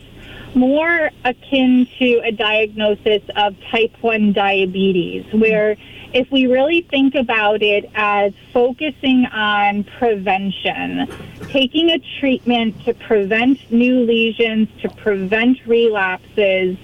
more 0.56 1.10
akin 1.24 1.88
to 2.00 2.22
a 2.24 2.32
diagnosis 2.32 3.22
of 3.36 3.56
type 3.72 3.94
1 4.02 4.34
diabetes, 4.34 5.26
where 5.34 5.76
if 6.14 6.30
we 6.32 6.46
really 6.46 6.82
think 6.82 7.16
about 7.16 7.62
it 7.64 7.90
as 7.96 8.34
focusing 8.52 9.26
on 9.26 9.84
prevention, 9.84 11.08
taking 11.50 11.90
a 11.90 12.00
treatment 12.20 12.84
to 12.86 12.94
prevent 12.94 13.72
new 13.72 14.02
lesions, 14.04 14.70
to 14.82 14.90
prevent 14.90 15.66
relapses, 15.66 16.78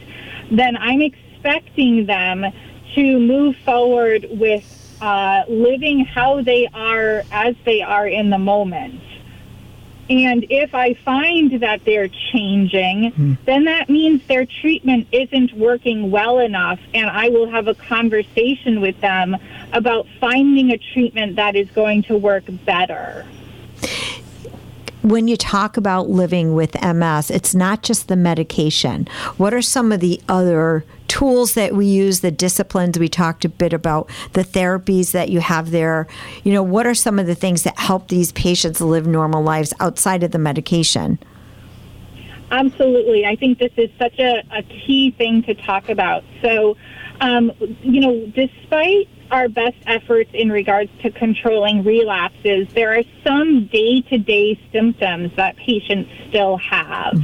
then 0.52 0.76
I'm 0.78 1.02
expecting 1.02 2.08
them 2.08 2.46
to 2.96 3.20
move 3.20 3.56
forward 3.58 4.26
with 4.32 4.66
uh, 5.02 5.44
living 5.48 6.06
how 6.06 6.42
they 6.42 6.68
are 6.74 7.24
as 7.32 7.56
they 7.66 7.82
are 7.82 8.08
in 8.08 8.30
the 8.30 8.40
moment. 8.40 9.00
And 10.10 10.46
if 10.50 10.74
I 10.74 10.96
find 10.96 11.62
that 11.62 11.86
they're 11.86 12.10
changing, 12.32 13.12
mm. 13.12 13.38
then 13.46 13.66
that 13.66 13.90
means 13.90 14.26
their 14.26 14.46
treatment 14.46 15.08
isn't 15.12 15.54
working 15.54 16.10
well 16.10 16.40
enough. 16.40 16.80
And 16.94 17.10
I 17.10 17.30
will 17.30 17.50
have 17.50 17.68
a 17.68 17.76
conversation 17.76 18.82
with 18.82 19.00
them 19.02 19.38
about 19.72 20.08
finding 20.20 20.72
a 20.72 20.78
treatment 20.78 21.36
that 21.36 21.56
is 21.56 21.70
going 21.72 22.04
to 22.04 22.18
work 22.18 22.44
better 22.66 23.26
when 25.02 25.28
you 25.28 25.38
talk 25.38 25.78
about 25.78 26.10
living 26.10 26.54
with 26.54 26.76
MS, 26.82 27.32
it's 27.32 27.56
not 27.56 27.84
just 27.84 28.08
the 28.08 28.16
medication. 28.16 29.08
What 29.38 29.54
are 29.54 29.62
some 29.62 29.92
of 29.92 30.02
the 30.02 30.22
other 30.28 30.84
tools 31.08 31.54
that 31.54 31.74
we 31.74 31.86
use, 31.86 32.20
the 32.20 32.32
disciplines? 32.32 33.00
We 33.00 33.08
talked 33.08 33.46
a 33.46 33.50
bit 33.50 33.72
about 33.72 34.10
the 34.34 34.44
therapies 34.44 35.12
that 35.12 35.30
you 35.30 35.40
have 35.40 35.72
there. 35.72 36.08
You 36.44 36.54
know, 36.54 36.64
what 36.64 36.86
are 36.86 36.94
some 36.94 37.18
of 37.18 37.28
the 37.28 37.36
things 37.36 37.64
that 37.64 37.80
help 37.80 38.10
these 38.10 38.32
patients 38.34 38.82
live 38.82 39.08
normal 39.08 39.42
lives 39.42 39.74
outside 39.80 40.24
of 40.24 40.32
the 40.32 40.40
medication? 40.40 41.20
Absolutely. 42.52 43.26
I 43.26 43.36
think 43.36 43.60
this 43.60 43.74
is 43.78 43.90
such 43.98 44.20
a, 44.20 44.44
a 44.52 44.64
key 44.64 45.12
thing 45.12 45.44
to 45.44 45.54
talk 45.54 45.90
about. 45.90 46.24
So, 46.42 46.76
um, 47.22 47.52
you 47.82 48.02
know, 48.02 48.26
despite 48.28 49.08
our 49.32 49.48
best 49.48 49.78
efforts 49.86 50.30
in 50.34 50.52
regards 50.52 50.92
to 51.02 51.12
controlling 51.12 51.84
relapses, 51.84 52.68
there 52.74 52.98
are 52.98 53.04
some 53.24 53.66
day 53.68 54.02
to 54.02 54.18
day 54.18 54.60
symptoms 54.72 55.36
that 55.36 55.56
patients 55.58 56.10
still 56.30 56.58
have. 56.58 57.20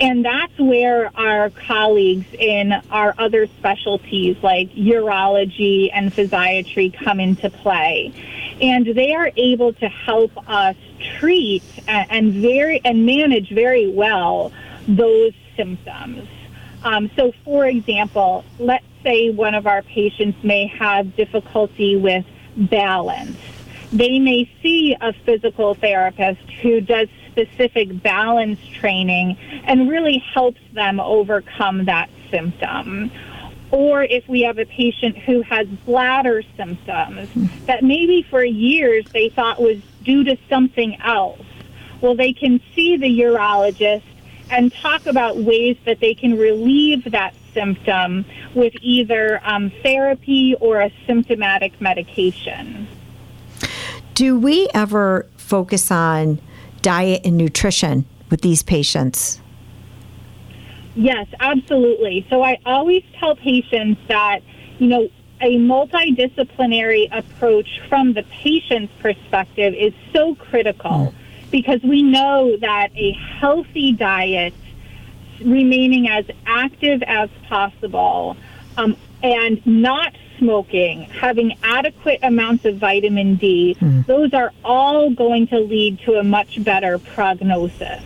And 0.00 0.24
that's 0.24 0.56
where 0.58 1.10
our 1.16 1.50
colleagues 1.50 2.26
in 2.38 2.72
our 2.90 3.14
other 3.18 3.46
specialties 3.46 4.36
like 4.42 4.70
urology 4.70 5.90
and 5.92 6.12
physiatry 6.12 6.96
come 7.04 7.18
into 7.18 7.50
play. 7.50 8.12
And 8.60 8.86
they 8.86 9.14
are 9.14 9.30
able 9.36 9.72
to 9.74 9.88
help 9.88 10.30
us 10.48 10.76
treat 11.18 11.64
and 11.88 12.32
very 12.32 12.80
and 12.84 13.04
manage 13.06 13.50
very 13.50 13.88
well 13.88 14.52
those 14.86 15.32
symptoms. 15.56 16.28
Um, 16.84 17.10
so, 17.16 17.32
for 17.44 17.66
example, 17.66 18.44
let's 18.58 18.84
say 19.02 19.30
one 19.30 19.54
of 19.54 19.66
our 19.66 19.82
patients 19.82 20.42
may 20.42 20.66
have 20.66 21.16
difficulty 21.16 21.96
with 21.96 22.24
balance. 22.56 23.38
They 23.92 24.18
may 24.18 24.50
see 24.62 24.96
a 25.00 25.12
physical 25.12 25.74
therapist 25.74 26.42
who 26.62 26.80
does 26.80 27.08
specific 27.30 28.02
balance 28.02 28.60
training 28.74 29.38
and 29.64 29.88
really 29.88 30.22
helps 30.34 30.60
them 30.72 31.00
overcome 31.00 31.86
that 31.86 32.10
symptom. 32.30 33.10
Or 33.70 34.02
if 34.02 34.26
we 34.28 34.42
have 34.42 34.58
a 34.58 34.64
patient 34.64 35.16
who 35.18 35.42
has 35.42 35.66
bladder 35.68 36.42
symptoms 36.56 37.28
that 37.66 37.82
maybe 37.82 38.22
for 38.22 38.42
years 38.42 39.04
they 39.12 39.28
thought 39.28 39.60
was 39.60 39.78
due 40.02 40.24
to 40.24 40.36
something 40.48 41.00
else, 41.00 41.44
well, 42.00 42.14
they 42.14 42.32
can 42.32 42.60
see 42.74 42.96
the 42.96 43.20
urologist 43.20 44.02
and 44.50 44.72
talk 44.72 45.06
about 45.06 45.36
ways 45.36 45.76
that 45.84 46.00
they 46.00 46.14
can 46.14 46.38
relieve 46.38 47.10
that 47.10 47.34
symptom 47.58 48.24
with 48.54 48.72
either 48.80 49.40
um, 49.42 49.72
therapy 49.82 50.54
or 50.60 50.80
a 50.80 50.92
symptomatic 51.06 51.80
medication. 51.80 52.86
Do 54.14 54.38
we 54.38 54.68
ever 54.74 55.26
focus 55.36 55.90
on 55.90 56.40
diet 56.82 57.22
and 57.24 57.36
nutrition 57.36 58.04
with 58.30 58.42
these 58.42 58.62
patients? 58.62 59.40
Yes, 60.94 61.26
absolutely. 61.40 62.26
So 62.30 62.42
I 62.42 62.58
always 62.64 63.02
tell 63.18 63.34
patients 63.36 64.00
that, 64.08 64.40
you 64.78 64.88
know, 64.88 65.08
a 65.40 65.56
multidisciplinary 65.56 67.08
approach 67.16 67.80
from 67.88 68.12
the 68.12 68.24
patient's 68.24 68.92
perspective 69.00 69.74
is 69.74 69.94
so 70.12 70.34
critical. 70.34 70.90
Mm 70.90 71.14
because 71.50 71.82
we 71.82 72.02
know 72.02 72.56
that 72.58 72.90
a 72.94 73.12
healthy 73.12 73.92
diet 73.92 74.52
remaining 75.40 76.08
as 76.08 76.24
active 76.46 77.02
as 77.02 77.30
possible, 77.48 78.36
um, 78.76 78.96
and 79.22 79.64
not 79.66 80.14
smoking, 80.38 81.02
having 81.02 81.56
adequate 81.62 82.20
amounts 82.22 82.64
of 82.64 82.76
vitamin 82.76 83.34
D, 83.36 83.76
mm. 83.80 84.06
those 84.06 84.32
are 84.32 84.52
all 84.64 85.10
going 85.10 85.48
to 85.48 85.58
lead 85.58 85.98
to 86.00 86.14
a 86.14 86.22
much 86.22 86.62
better 86.62 86.98
prognosis. 86.98 88.02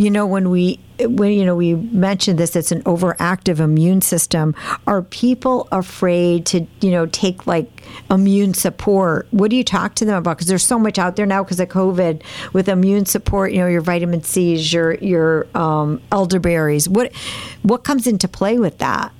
You 0.00 0.10
know, 0.10 0.26
when 0.26 0.48
we 0.48 0.80
when 0.98 1.32
you 1.32 1.44
know 1.44 1.54
we 1.54 1.74
mentioned 1.74 2.38
this 2.38 2.56
it's 2.56 2.72
an 2.72 2.82
overactive 2.84 3.60
immune 3.60 4.00
system. 4.00 4.54
Are 4.86 5.02
people 5.02 5.68
afraid 5.70 6.46
to 6.46 6.66
you 6.80 6.90
know 6.90 7.04
take 7.04 7.46
like 7.46 7.82
immune 8.10 8.54
support? 8.54 9.28
What 9.30 9.50
do 9.50 9.56
you 9.56 9.62
talk 9.62 9.96
to 9.96 10.06
them 10.06 10.16
about? 10.16 10.38
Because 10.38 10.46
there's 10.46 10.64
so 10.64 10.78
much 10.78 10.98
out 10.98 11.16
there 11.16 11.26
now 11.26 11.44
because 11.44 11.60
of 11.60 11.68
covid 11.68 12.22
with 12.54 12.66
immune 12.66 13.04
support 13.04 13.52
you 13.52 13.58
know 13.58 13.66
your 13.66 13.82
vitamin 13.82 14.22
c's 14.22 14.72
your 14.72 14.94
your 14.94 15.46
um, 15.54 16.00
elderberries. 16.10 16.88
What 16.88 17.14
what 17.60 17.84
comes 17.84 18.06
into 18.06 18.26
play 18.26 18.58
with 18.58 18.78
that? 18.78 19.12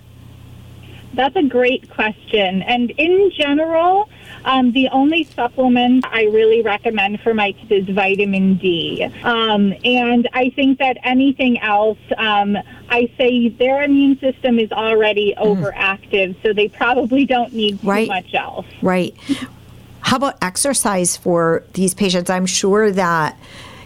That's 1.13 1.37
a 1.37 1.43
great 1.43 1.91
question. 1.91 2.63
And 2.63 2.91
in 2.93 3.31
general, 3.37 4.09
um, 4.45 4.73
the 4.73 4.89
only 4.89 5.25
supplement 5.25 6.05
I 6.07 6.25
really 6.25 6.63
recommend 6.63 7.21
for 7.21 7.35
my 7.35 7.53
kids 7.53 7.89
is 7.89 7.95
vitamin 7.95 8.57
D. 8.57 9.05
Um, 9.23 9.75
and 9.85 10.29
I 10.33 10.51
think 10.51 10.79
that 10.79 10.99
anything 11.03 11.59
else, 11.61 11.99
um, 12.17 12.57
I 12.89 13.11
say 13.17 13.49
their 13.49 13.83
immune 13.83 14.19
system 14.19 14.59
is 14.59 14.73
already 14.73 15.35
mm. 15.37 15.43
overactive, 15.45 16.37
so 16.43 16.53
they 16.53 16.69
probably 16.69 17.27
don't 17.27 17.53
need 17.53 17.81
too 17.81 17.89
right. 17.89 18.09
much 18.09 18.35
else. 18.35 18.67
Right. 18.83 19.15
How 20.01 20.17
about 20.17 20.43
exercise 20.43 21.17
for 21.17 21.65
these 21.75 21.95
patients? 21.95 22.31
I'm 22.31 22.47
sure 22.47 22.91
that 22.91 23.37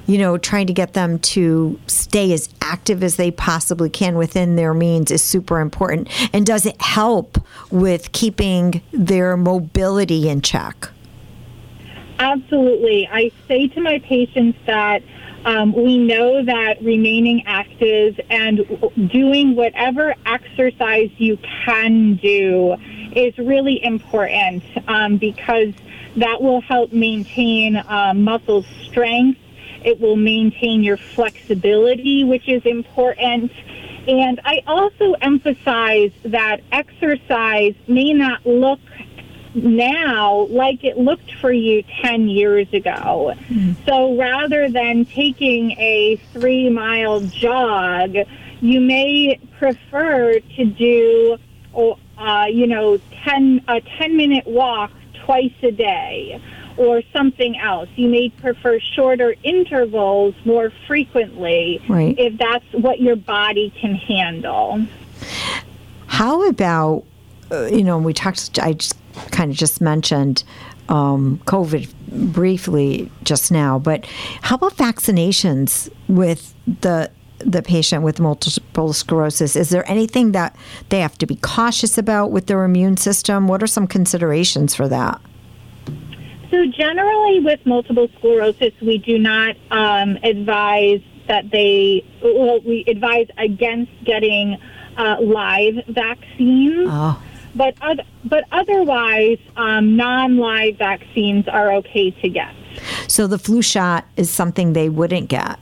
you 0.07 0.19
know, 0.19 0.37
trying 0.37 0.67
to 0.67 0.73
get 0.73 0.93
them 0.93 1.19
to 1.19 1.79
stay 1.87 2.33
as 2.33 2.49
active 2.61 3.03
as 3.03 3.17
they 3.17 3.31
possibly 3.31 3.89
can 3.89 4.17
within 4.17 4.57
their 4.57 4.75
means 4.75 5.11
is 5.11 5.23
super 5.23 5.61
important. 5.61 6.09
And 6.35 6.45
does 6.45 6.67
it 6.67 6.81
help 6.81 7.39
with 7.71 8.13
keeping 8.13 8.83
their 8.93 9.37
mobility 9.37 10.29
in 10.29 10.43
check? 10.43 10.89
Absolutely. 12.19 13.09
I 13.11 13.31
say 13.49 13.69
to 13.69 13.81
my 13.81 13.99
patients 13.99 14.59
that 14.67 15.03
um, 15.45 15.73
we 15.73 15.99
know 15.99 16.43
that 16.45 16.83
remaining 16.83 17.43
active 17.47 18.19
and 18.31 18.67
doing 19.11 19.55
whatever 19.55 20.15
exercise 20.25 21.11
you 21.19 21.39
can 21.65 22.15
do 22.15 22.77
is 23.15 23.37
really 23.37 23.83
important 23.85 24.63
um, 24.89 25.19
because 25.19 25.75
that 26.17 26.41
will 26.41 26.61
help 26.63 26.93
maintain 26.93 27.77
uh, 27.77 28.15
muscle 28.15 28.63
strength 28.85 29.41
it 29.85 30.01
will 30.01 30.17
maintain 30.17 30.83
your 30.83 30.97
flexibility, 30.97 32.25
which 32.25 32.49
is 32.49 32.65
important. 32.65 33.53
And 34.09 34.41
I 34.45 34.63
also 34.67 35.13
emphasize 35.21 36.13
that 36.25 36.61
exercise 36.73 37.75
may 37.87 38.13
not 38.13 38.45
look 38.47 38.81
now 39.55 40.47
like 40.47 40.83
it 40.83 40.99
looked 40.99 41.33
for 41.41 41.53
you 41.53 41.85
10 42.03 42.29
years 42.29 42.73
ago. 42.73 43.35
Mm. 43.49 43.77
So 43.87 44.17
rather 44.17 44.69
than 44.69 45.05
taking 45.05 45.73
a 45.73 46.17
three 46.33 46.69
mile 46.69 47.21
jog, 47.21 48.17
you 48.61 48.81
may 48.81 49.39
prefer 49.59 50.41
to 50.41 50.65
do, 50.65 51.39
uh, 52.19 52.47
you 52.51 52.67
know, 52.67 52.99
10, 53.25 53.65
a 53.69 53.81
10 53.81 54.17
minute 54.17 54.47
walk 54.47 54.91
twice 55.25 55.53
a 55.63 55.71
day 55.71 56.41
or 56.77 57.03
something 57.13 57.57
else. 57.59 57.89
You 57.97 58.09
may 58.09 58.31
prefer 58.31 58.81
shorter 58.81 59.35
intervals 59.43 60.35
more 60.45 60.73
frequently 60.87 61.81
right. 61.89 62.19
if 62.19 62.39
that's 62.39 62.65
what 62.73 63.01
your 63.01 63.17
body 63.17 63.73
can 63.81 63.95
handle. 63.95 64.87
How 66.07 66.47
about, 66.49 67.05
uh, 67.51 67.67
you 67.67 67.83
know, 67.83 67.99
we 67.99 68.13
talked, 68.13 68.59
I 68.59 68.75
just 68.75 68.97
kind 69.31 69.51
of 69.51 69.57
just 69.57 69.81
mentioned 69.81 70.45
um, 70.89 71.41
COVID 71.47 71.93
briefly 72.33 73.11
just 73.23 73.51
now, 73.51 73.79
but 73.79 74.07
how 74.43 74.57
about 74.57 74.77
vaccinations 74.77 75.91
with 76.09 76.55
the 76.81 77.11
the 77.39 77.63
patient 77.63 78.03
with 78.03 78.21
multiple 78.21 78.93
sclerosis? 78.93 79.55
Is 79.55 79.69
there 79.69 79.89
anything 79.91 80.33
that 80.33 80.57
they 80.89 81.01
have 81.01 81.19
to 81.19 81.27
be 81.27 81.37
cautious 81.37 81.99
about 81.99 82.31
with 82.31 82.47
their 82.47 82.65
immune 82.65 82.97
system? 82.97 83.49
What 83.49 83.63
are 83.63 83.67
some 83.67 83.87
considerations 83.87 84.75
for 84.75 84.89
that? 84.89 85.21
So 86.55 86.67
generally, 86.67 87.41
with 87.41 87.67
multiple 87.67 88.09
sclerosis, 88.17 88.73
we 88.81 88.99
do 88.99 89.19
not 89.19 89.57
um, 89.73 90.17
advise 90.23 91.01
that 91.27 91.51
they. 91.51 92.05
Well, 92.23 92.61
we 92.61 92.85
advise 92.87 93.27
against 93.37 93.91
getting 94.05 94.57
uh, 94.97 95.17
live 95.21 95.85
vaccines. 95.89 96.87
Oh. 96.89 97.21
But 97.57 97.75
other, 97.83 98.05
but 98.25 98.45
otherwise, 98.53 99.39
um, 99.57 99.97
non-live 99.97 100.79
vaccines 100.79 101.49
are 101.49 101.73
okay 101.73 102.13
to 102.13 102.29
get. 102.29 102.55
So 103.09 103.27
the 103.27 103.39
flu 103.39 103.61
shot 103.61 104.07
is 104.17 104.31
something 104.31 104.75
they 104.75 104.89
wouldn't 104.89 105.29
get. 105.29 105.59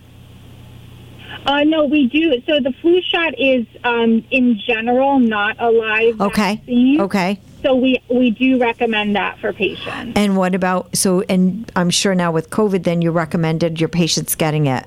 Uh, 1.47 1.65
no, 1.65 1.87
we 1.87 2.07
do. 2.07 2.35
So 2.47 2.61
the 2.61 2.75
flu 2.83 3.01
shot 3.01 3.33
is, 3.39 3.67
um, 3.83 4.23
in 4.31 4.61
general, 4.67 5.19
not 5.21 5.57
a 5.59 5.71
live 5.71 6.21
okay. 6.21 6.57
vaccine. 6.57 7.01
Okay. 7.01 7.41
So 7.63 7.77
we 7.77 8.03
we 8.09 8.31
do 8.31 8.59
recommend 8.59 9.15
that 9.17 9.39
for 9.39 9.53
patients. 9.53 10.13
And 10.17 10.37
what 10.37 10.55
about 10.55 10.97
so? 10.97 11.23
And 11.29 11.71
I'm 11.77 11.91
sure 11.91 12.15
now 12.15 12.33
with 12.33 12.51
COVID, 12.51 12.83
then 12.85 13.03
you 13.03 13.11
recommended 13.11 13.81
your 13.81 13.89
patients 13.89 14.35
getting 14.35 14.67
it. 14.67 14.87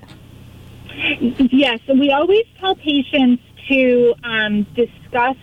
Yes, 1.20 1.80
we 1.88 2.12
always 2.12 2.46
tell 2.60 2.76
patients 2.76 3.42
to 3.70 4.14
um, 4.24 4.64
discuss, 4.76 5.38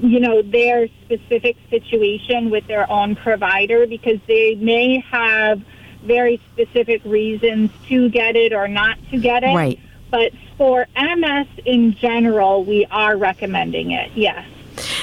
you 0.00 0.20
know, 0.20 0.42
their 0.42 0.88
specific 1.04 1.56
situation 1.70 2.50
with 2.50 2.66
their 2.66 2.90
own 2.90 3.14
provider 3.14 3.86
because 3.86 4.18
they 4.26 4.56
may 4.56 5.00
have 5.10 5.62
very 6.02 6.40
specific 6.52 7.04
reasons 7.04 7.70
to 7.88 8.08
get 8.08 8.36
it 8.36 8.52
or 8.52 8.66
not 8.68 8.98
to 9.10 9.18
get 9.18 9.44
it. 9.44 9.54
Right. 9.54 9.78
But 10.10 10.32
for 10.56 10.86
MS 10.96 11.46
in 11.64 11.94
general, 11.94 12.64
we 12.64 12.86
are 12.90 13.16
recommending 13.16 13.92
it. 13.92 14.10
Yes 14.14 14.46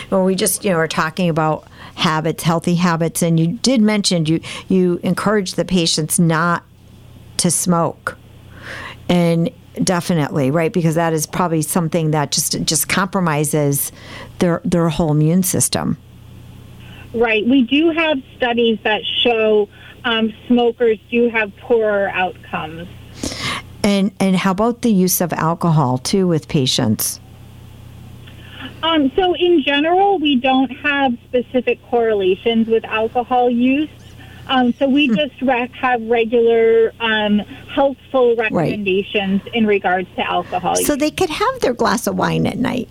when 0.09 0.23
we 0.23 0.35
just 0.35 0.63
you 0.63 0.71
know 0.71 0.77
are 0.77 0.87
talking 0.87 1.29
about 1.29 1.67
habits, 1.95 2.43
healthy 2.43 2.75
habits, 2.75 3.21
and 3.21 3.39
you 3.39 3.47
did 3.47 3.81
mention 3.81 4.25
you 4.25 4.39
you 4.67 4.99
encourage 5.03 5.53
the 5.53 5.65
patients 5.65 6.19
not 6.19 6.63
to 7.37 7.51
smoke, 7.51 8.17
and 9.09 9.49
definitely 9.83 10.51
right 10.51 10.73
because 10.73 10.95
that 10.95 11.13
is 11.13 11.25
probably 11.25 11.61
something 11.61 12.11
that 12.11 12.31
just 12.31 12.61
just 12.63 12.89
compromises 12.89 13.91
their 14.39 14.61
their 14.63 14.89
whole 14.89 15.11
immune 15.11 15.43
system. 15.43 15.97
Right. 17.13 17.45
We 17.45 17.63
do 17.63 17.89
have 17.89 18.21
studies 18.37 18.79
that 18.83 19.01
show 19.05 19.67
um, 20.05 20.33
smokers 20.47 20.97
do 21.09 21.29
have 21.29 21.55
poorer 21.57 22.09
outcomes. 22.09 22.87
And 23.83 24.11
and 24.19 24.35
how 24.35 24.51
about 24.51 24.81
the 24.81 24.91
use 24.91 25.21
of 25.21 25.33
alcohol 25.33 25.97
too 25.97 26.27
with 26.27 26.47
patients? 26.47 27.19
Um, 28.83 29.11
so, 29.15 29.33
in 29.35 29.63
general, 29.63 30.19
we 30.19 30.35
don't 30.35 30.69
have 30.69 31.13
specific 31.27 31.81
correlations 31.83 32.67
with 32.67 32.85
alcohol 32.85 33.49
use. 33.49 33.89
Um, 34.47 34.73
so 34.73 34.89
we 34.89 35.07
hmm. 35.07 35.15
just 35.15 35.41
rec- 35.41 35.71
have 35.71 36.01
regular 36.03 36.93
um, 36.99 37.39
helpful 37.39 38.35
recommendations 38.35 39.43
right. 39.43 39.55
in 39.55 39.65
regards 39.65 40.09
to 40.15 40.29
alcohol. 40.29 40.75
So 40.75 40.93
use. 40.93 40.97
they 40.97 41.11
could 41.11 41.29
have 41.29 41.59
their 41.61 41.73
glass 41.73 42.07
of 42.07 42.17
wine 42.17 42.45
at 42.47 42.57
night. 42.57 42.89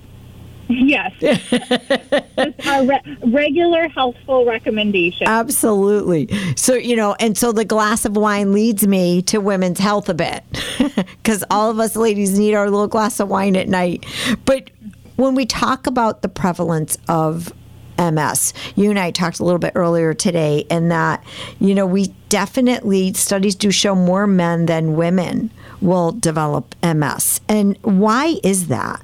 Yes. 0.71 1.13
our 2.67 2.87
re- 2.87 3.17
regular 3.25 3.89
healthful 3.89 4.45
recommendation. 4.45 5.27
Absolutely. 5.27 6.29
So, 6.57 6.75
you 6.75 6.95
know, 6.95 7.17
and 7.19 7.37
so 7.37 7.53
the 7.53 7.65
glass 7.65 8.05
of 8.05 8.17
wine 8.17 8.53
leads 8.53 8.87
me 8.87 9.23
to 9.23 9.39
women's 9.39 9.81
health 9.81 10.09
a 10.09 10.15
bit 10.15 10.45
because 10.97 11.45
all 11.51 11.71
of 11.71 11.81
us 11.81 11.97
ladies 11.97 12.39
need 12.39 12.55
our 12.55 12.71
little 12.71 12.89
glass 12.89 13.19
of 13.21 13.29
wine 13.29 13.57
at 13.57 13.69
night. 13.69 14.07
But 14.45 14.71
when 15.21 15.35
we 15.35 15.47
talk 15.47 15.87
about 15.87 16.23
the 16.23 16.29
prevalence 16.29 16.97
of 17.09 17.53
MS. 17.99 18.55
You 18.77 18.91
and 18.91 18.99
I 18.99 19.11
talked 19.11 19.41
a 19.41 19.45
little 19.45 19.59
bit 19.59 19.73
earlier 19.75 20.15
today, 20.15 20.67
and 20.71 20.91
that, 20.91 21.23
you 21.61 21.75
know, 21.75 21.87
we 21.87 22.09
definitely, 22.31 23.13
studies 23.13 23.55
do 23.55 23.71
show 23.71 23.95
more 23.95 24.27
men 24.27 24.67
than 24.67 24.97
women 24.97 25.51
will 25.81 26.13
develop 26.13 26.75
MS. 26.83 27.41
And 27.49 27.77
why 27.83 28.37
is 28.43 28.69
that? 28.69 29.03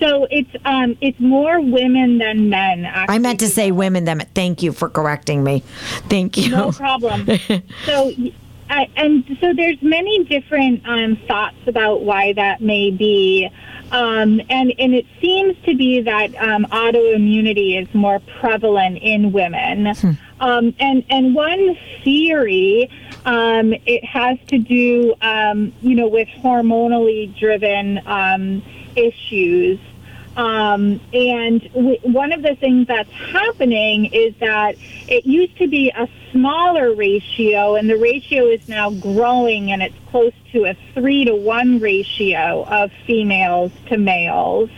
So 0.00 0.26
it's 0.32 0.50
um, 0.64 0.96
it's 1.00 1.20
more 1.20 1.60
women 1.60 2.18
than 2.18 2.48
men. 2.48 2.84
Actually. 2.86 3.14
I 3.14 3.18
meant 3.20 3.38
to 3.38 3.48
say 3.48 3.70
women 3.70 4.04
than. 4.04 4.18
men. 4.18 4.26
Thank 4.34 4.60
you 4.60 4.72
for 4.72 4.88
correcting 4.88 5.44
me. 5.44 5.62
Thank 6.08 6.36
you. 6.36 6.50
No 6.50 6.72
problem. 6.72 7.28
so 7.86 8.12
uh, 8.68 8.86
and 8.96 9.24
so 9.40 9.52
there's 9.54 9.80
many 9.80 10.24
different 10.24 10.82
um, 10.88 11.16
thoughts 11.28 11.58
about 11.68 12.02
why 12.02 12.32
that 12.32 12.60
may 12.60 12.90
be. 12.90 13.48
Um, 13.92 14.40
and, 14.50 14.72
and 14.78 14.94
it 14.94 15.06
seems 15.20 15.54
to 15.66 15.76
be 15.76 16.00
that 16.00 16.34
um, 16.36 16.64
autoimmunity 16.72 17.80
is 17.80 17.94
more 17.94 18.20
prevalent 18.40 18.98
in 19.00 19.30
women. 19.30 19.94
Hmm. 19.94 20.10
Um, 20.40 20.74
and, 20.80 21.04
and 21.08 21.34
one 21.34 21.76
theory 22.02 22.90
Um, 23.24 23.72
it 23.86 24.04
has 24.04 24.36
to 24.48 24.58
do, 24.58 25.14
um, 25.22 25.72
you 25.80 25.94
know, 25.94 26.08
with 26.08 26.26
hormonally 26.42 27.30
driven 27.38 28.00
um, 28.04 28.64
issues. 28.96 29.78
Um, 30.36 31.00
and 31.12 31.62
w- 31.74 31.98
one 32.02 32.32
of 32.32 32.42
the 32.42 32.54
things 32.56 32.86
that's 32.86 33.10
happening 33.10 34.06
is 34.06 34.34
that 34.40 34.76
it 35.08 35.26
used 35.26 35.56
to 35.58 35.68
be 35.68 35.90
a 35.90 36.08
smaller 36.30 36.94
ratio, 36.94 37.74
and 37.74 37.88
the 37.88 37.98
ratio 37.98 38.46
is 38.46 38.66
now 38.68 38.90
growing, 38.90 39.72
and 39.72 39.82
it's 39.82 39.96
close 40.10 40.32
to 40.52 40.64
a 40.64 40.74
three 40.94 41.24
to 41.26 41.34
one 41.34 41.80
ratio 41.80 42.64
of 42.64 42.90
females 43.06 43.72
to 43.88 43.98
males. 43.98 44.70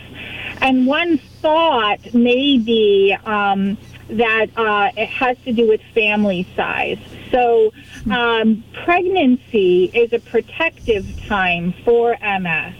And 0.61 0.87
one 0.87 1.17
thought 1.17 2.13
may 2.13 2.57
be 2.57 3.15
um, 3.25 3.77
that 4.09 4.47
uh, 4.55 4.91
it 4.97 5.09
has 5.09 5.37
to 5.45 5.53
do 5.53 5.67
with 5.67 5.81
family 5.93 6.47
size. 6.55 6.99
So, 7.31 7.73
um, 8.11 8.63
pregnancy 8.73 9.85
is 9.93 10.13
a 10.13 10.19
protective 10.19 11.05
time 11.27 11.73
for 11.83 12.17
MS. 12.21 12.75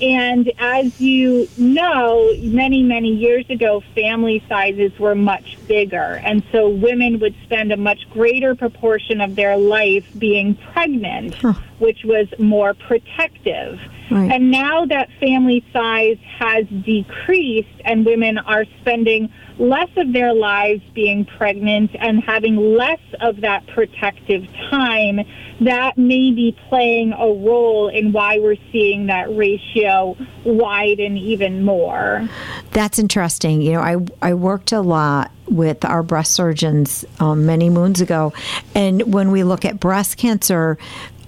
And 0.00 0.52
as 0.58 1.00
you 1.00 1.48
know, 1.56 2.32
many, 2.40 2.82
many 2.82 3.08
years 3.08 3.48
ago, 3.48 3.82
family 3.94 4.42
sizes 4.48 4.98
were 4.98 5.14
much 5.14 5.58
bigger. 5.66 6.20
And 6.24 6.42
so 6.52 6.68
women 6.68 7.18
would 7.20 7.34
spend 7.44 7.72
a 7.72 7.76
much 7.76 8.08
greater 8.10 8.54
proportion 8.54 9.20
of 9.20 9.36
their 9.36 9.56
life 9.56 10.06
being 10.18 10.54
pregnant, 10.54 11.34
huh. 11.34 11.54
which 11.78 12.04
was 12.04 12.28
more 12.38 12.74
protective. 12.74 13.80
Right. 14.10 14.30
And 14.30 14.50
now 14.50 14.84
that 14.86 15.08
family 15.18 15.64
size 15.72 16.18
has 16.38 16.66
decreased 16.84 17.80
and 17.84 18.04
women 18.04 18.38
are 18.38 18.64
spending 18.80 19.32
less 19.58 19.88
of 19.96 20.12
their 20.12 20.34
lives 20.34 20.82
being 20.94 21.24
pregnant 21.24 21.90
and 21.98 22.22
having 22.22 22.56
less 22.56 23.00
of 23.20 23.40
that 23.42 23.66
protective 23.68 24.44
time, 24.70 25.20
that 25.60 25.96
may 25.96 26.32
be 26.32 26.56
playing 26.68 27.12
a 27.12 27.26
role 27.26 27.88
in 27.88 28.12
why 28.12 28.38
we're 28.38 28.56
seeing 28.72 29.06
that 29.06 29.34
ratio 29.34 30.16
widen 30.44 31.16
even 31.16 31.64
more. 31.64 32.28
That's 32.72 32.98
interesting. 32.98 33.62
You 33.62 33.74
know, 33.74 33.80
I, 33.80 33.96
I 34.20 34.34
worked 34.34 34.72
a 34.72 34.80
lot 34.80 35.30
with 35.48 35.84
our 35.84 36.02
breast 36.02 36.32
surgeons 36.32 37.04
um, 37.20 37.46
many 37.46 37.70
moons 37.70 38.00
ago, 38.00 38.32
and 38.74 39.12
when 39.12 39.30
we 39.30 39.44
look 39.44 39.64
at 39.64 39.78
breast 39.78 40.16
cancer, 40.16 40.78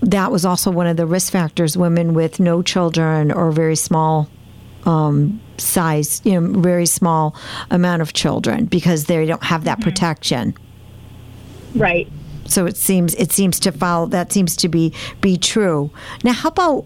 that 0.00 0.30
was 0.30 0.44
also 0.44 0.70
one 0.70 0.86
of 0.86 0.96
the 0.96 1.06
risk 1.06 1.32
factors 1.32 1.76
women 1.76 2.14
with 2.14 2.38
no 2.40 2.62
children 2.62 3.32
or 3.32 3.50
very 3.50 3.76
small 3.76 4.28
um, 4.84 5.40
size, 5.58 6.20
you 6.24 6.40
know, 6.40 6.60
very 6.60 6.86
small 6.86 7.34
amount 7.70 8.02
of 8.02 8.12
children 8.12 8.66
because 8.66 9.06
they 9.06 9.26
don't 9.26 9.42
have 9.42 9.64
that 9.64 9.78
mm-hmm. 9.78 9.88
protection. 9.88 10.54
Right. 11.74 12.08
So 12.46 12.66
it 12.66 12.76
seems 12.76 13.14
it 13.16 13.32
seems 13.32 13.58
to 13.60 13.72
follow 13.72 14.06
that 14.06 14.32
seems 14.32 14.56
to 14.56 14.68
be 14.68 14.92
be 15.20 15.36
true. 15.36 15.90
Now, 16.22 16.32
how 16.32 16.48
about 16.50 16.84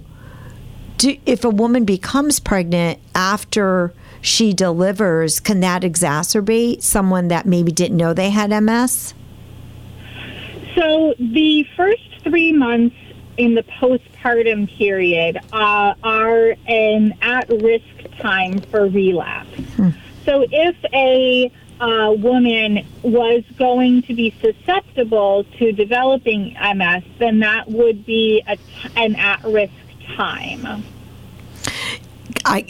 do, 0.97 1.17
if 1.27 1.45
a 1.45 1.51
woman 1.51 1.85
becomes 1.85 2.41
pregnant 2.41 2.99
after 3.15 3.93
she 4.23 4.53
delivers? 4.55 5.39
Can 5.39 5.61
that 5.61 5.83
exacerbate 5.83 6.83
someone 6.83 7.29
that 7.29 7.47
maybe 7.47 7.73
didn't 7.73 7.97
know 7.97 8.15
they 8.15 8.31
had 8.31 8.51
MS? 8.51 9.15
So 10.75 11.15
the 11.19 11.67
first 11.77 12.10
three 12.31 12.53
months 12.53 12.97
in 13.37 13.55
the 13.55 13.63
postpartum 13.63 14.69
period 14.77 15.39
uh, 15.53 15.95
are 16.03 16.55
an 16.67 17.15
at-risk 17.23 17.85
time 18.19 18.61
for 18.61 18.87
relapse. 18.87 19.51
Hmm. 19.77 19.91
So 20.25 20.47
if 20.51 20.77
a 20.93 21.51
uh, 21.81 22.13
woman 22.13 22.87
was 23.03 23.43
going 23.57 24.03
to 24.03 24.15
be 24.15 24.35
susceptible 24.41 25.45
to 25.59 25.73
developing 25.73 26.55
MS, 26.55 27.03
then 27.19 27.41
that 27.41 27.69
would 27.69 28.05
be 28.05 28.43
a, 28.47 28.59
an 28.97 29.17
at-risk 29.17 29.73
time. 30.15 30.85
I, 32.45 32.65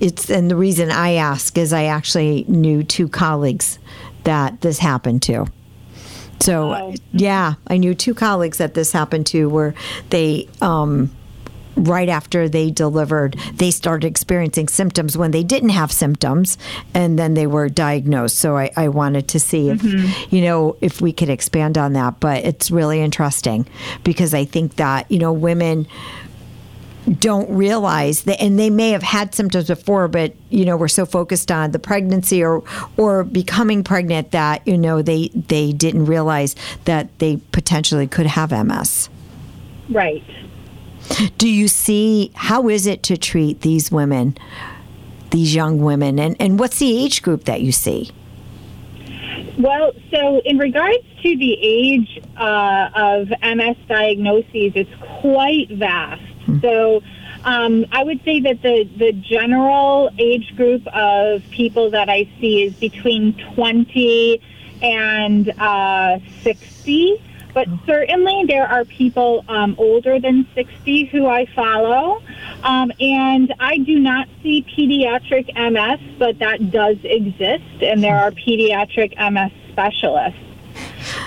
it's 0.00 0.30
and 0.30 0.50
the 0.50 0.56
reason 0.56 0.90
I 0.90 1.14
ask 1.14 1.56
is 1.56 1.72
I 1.72 1.84
actually 1.84 2.44
knew 2.48 2.82
two 2.82 3.08
colleagues 3.08 3.78
that 4.24 4.60
this 4.60 4.78
happened 4.78 5.22
to. 5.22 5.46
So, 6.40 6.68
wow. 6.68 6.94
yeah, 7.12 7.54
I 7.66 7.76
knew 7.76 7.94
two 7.94 8.14
colleagues 8.14 8.58
that 8.58 8.74
this 8.74 8.92
happened 8.92 9.26
to 9.28 9.48
where 9.48 9.74
they, 10.10 10.48
um, 10.60 11.10
right 11.76 12.08
after 12.08 12.48
they 12.48 12.70
delivered, 12.70 13.36
they 13.54 13.70
started 13.70 14.06
experiencing 14.06 14.66
symptoms 14.68 15.16
when 15.18 15.30
they 15.30 15.42
didn't 15.42 15.68
have 15.70 15.92
symptoms, 15.92 16.56
and 16.94 17.18
then 17.18 17.34
they 17.34 17.46
were 17.46 17.68
diagnosed. 17.68 18.38
So 18.38 18.56
I, 18.56 18.70
I 18.76 18.88
wanted 18.88 19.28
to 19.28 19.40
see 19.40 19.68
if, 19.68 19.80
mm-hmm. 19.80 20.34
you 20.34 20.42
know, 20.42 20.76
if 20.80 21.00
we 21.02 21.12
could 21.12 21.28
expand 21.28 21.76
on 21.76 21.92
that. 21.92 22.18
But 22.18 22.44
it's 22.44 22.70
really 22.70 23.00
interesting 23.00 23.66
because 24.04 24.32
I 24.32 24.46
think 24.46 24.76
that, 24.76 25.10
you 25.10 25.18
know, 25.18 25.32
women 25.32 25.86
don't 27.20 27.48
realize 27.50 28.22
that 28.22 28.40
and 28.40 28.58
they 28.58 28.70
may 28.70 28.90
have 28.90 29.02
had 29.02 29.34
symptoms 29.34 29.68
before 29.68 30.08
but 30.08 30.34
you 30.50 30.64
know 30.64 30.76
we're 30.76 30.88
so 30.88 31.06
focused 31.06 31.52
on 31.52 31.70
the 31.70 31.78
pregnancy 31.78 32.42
or 32.42 32.62
or 32.96 33.24
becoming 33.24 33.84
pregnant 33.84 34.32
that 34.32 34.66
you 34.66 34.76
know 34.76 35.02
they 35.02 35.28
they 35.28 35.72
didn't 35.72 36.06
realize 36.06 36.56
that 36.84 37.16
they 37.18 37.36
potentially 37.52 38.06
could 38.06 38.26
have 38.26 38.50
MS 38.50 39.08
right. 39.90 40.24
Do 41.38 41.48
you 41.48 41.68
see 41.68 42.32
how 42.34 42.68
is 42.68 42.86
it 42.86 43.04
to 43.04 43.16
treat 43.16 43.60
these 43.60 43.92
women 43.92 44.36
these 45.30 45.54
young 45.54 45.78
women 45.78 46.18
and 46.18 46.36
and 46.40 46.58
what's 46.58 46.78
the 46.78 47.04
age 47.04 47.22
group 47.22 47.44
that 47.44 47.60
you 47.60 47.72
see? 47.72 48.10
Well, 49.58 49.92
so 50.10 50.40
in 50.44 50.58
regards 50.58 51.04
to 51.22 51.36
the 51.36 51.52
age 51.60 52.22
uh, 52.36 52.90
of 52.94 53.28
MS 53.42 53.76
diagnoses, 53.88 54.72
it's 54.74 54.90
quite 55.20 55.70
vast. 55.70 56.22
So 56.60 57.02
um, 57.44 57.86
I 57.92 58.02
would 58.02 58.22
say 58.24 58.40
that 58.40 58.62
the, 58.62 58.84
the 58.96 59.12
general 59.12 60.10
age 60.18 60.54
group 60.56 60.86
of 60.88 61.48
people 61.50 61.90
that 61.90 62.08
I 62.08 62.28
see 62.40 62.64
is 62.64 62.74
between 62.74 63.34
20 63.54 64.40
and 64.82 65.48
uh, 65.58 66.18
60. 66.42 67.22
But 67.54 67.68
certainly 67.86 68.44
there 68.46 68.66
are 68.66 68.84
people 68.84 69.44
um, 69.48 69.76
older 69.78 70.20
than 70.20 70.46
60 70.54 71.06
who 71.06 71.26
I 71.26 71.46
follow. 71.46 72.22
Um, 72.62 72.92
and 73.00 73.54
I 73.58 73.78
do 73.78 73.98
not 73.98 74.28
see 74.42 74.62
pediatric 74.62 75.54
MS, 75.54 76.18
but 76.18 76.38
that 76.40 76.70
does 76.70 76.98
exist, 77.02 77.82
and 77.82 78.02
there 78.02 78.18
are 78.18 78.30
pediatric 78.30 79.16
MS 79.16 79.52
specialists. 79.72 80.40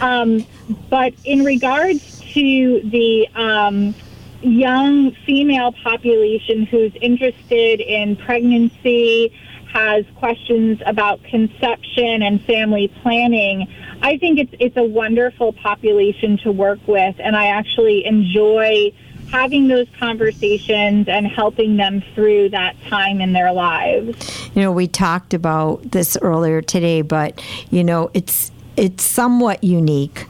Um, 0.01 0.45
but 0.89 1.13
in 1.23 1.43
regards 1.43 2.19
to 2.33 2.81
the 2.83 3.27
um, 3.33 3.95
young 4.41 5.11
female 5.25 5.73
population 5.83 6.65
who's 6.65 6.93
interested 7.01 7.79
in 7.79 8.15
pregnancy, 8.15 9.33
has 9.71 10.05
questions 10.15 10.81
about 10.85 11.23
conception 11.23 12.23
and 12.23 12.41
family 12.43 12.87
planning, 13.01 13.67
I 14.01 14.17
think 14.17 14.39
it's 14.39 14.53
it's 14.59 14.77
a 14.77 14.83
wonderful 14.83 15.53
population 15.53 16.37
to 16.39 16.51
work 16.51 16.79
with, 16.87 17.15
and 17.19 17.35
I 17.35 17.47
actually 17.47 18.05
enjoy 18.05 18.93
having 19.29 19.67
those 19.67 19.87
conversations 19.99 21.07
and 21.07 21.27
helping 21.27 21.77
them 21.77 22.01
through 22.15 22.49
that 22.49 22.75
time 22.87 23.21
in 23.21 23.33
their 23.33 23.51
lives. 23.53 24.49
You 24.55 24.63
know, 24.63 24.71
we 24.71 24.87
talked 24.87 25.35
about 25.35 25.91
this 25.91 26.17
earlier 26.21 26.61
today, 26.61 27.01
but 27.01 27.43
you 27.69 27.83
know, 27.83 28.09
it's 28.13 28.51
it's 28.75 29.03
somewhat 29.03 29.63
unique 29.63 30.25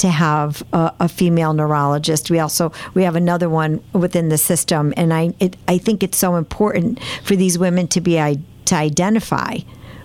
to 0.00 0.08
have 0.08 0.62
a, 0.72 0.94
a, 1.00 1.08
female 1.08 1.52
neurologist. 1.52 2.30
We 2.30 2.38
also 2.38 2.72
we 2.94 3.02
have 3.02 3.16
another 3.16 3.50
one 3.50 3.84
within 3.92 4.30
the 4.30 4.38
system, 4.38 4.94
and 4.96 5.12
I 5.12 5.34
it, 5.40 5.56
I 5.68 5.76
think 5.76 6.02
it's 6.02 6.16
so 6.16 6.36
important 6.36 6.98
for 7.22 7.36
these 7.36 7.58
women 7.58 7.86
to 7.88 8.00
be 8.00 8.14
to 8.14 8.74
identify 8.74 9.58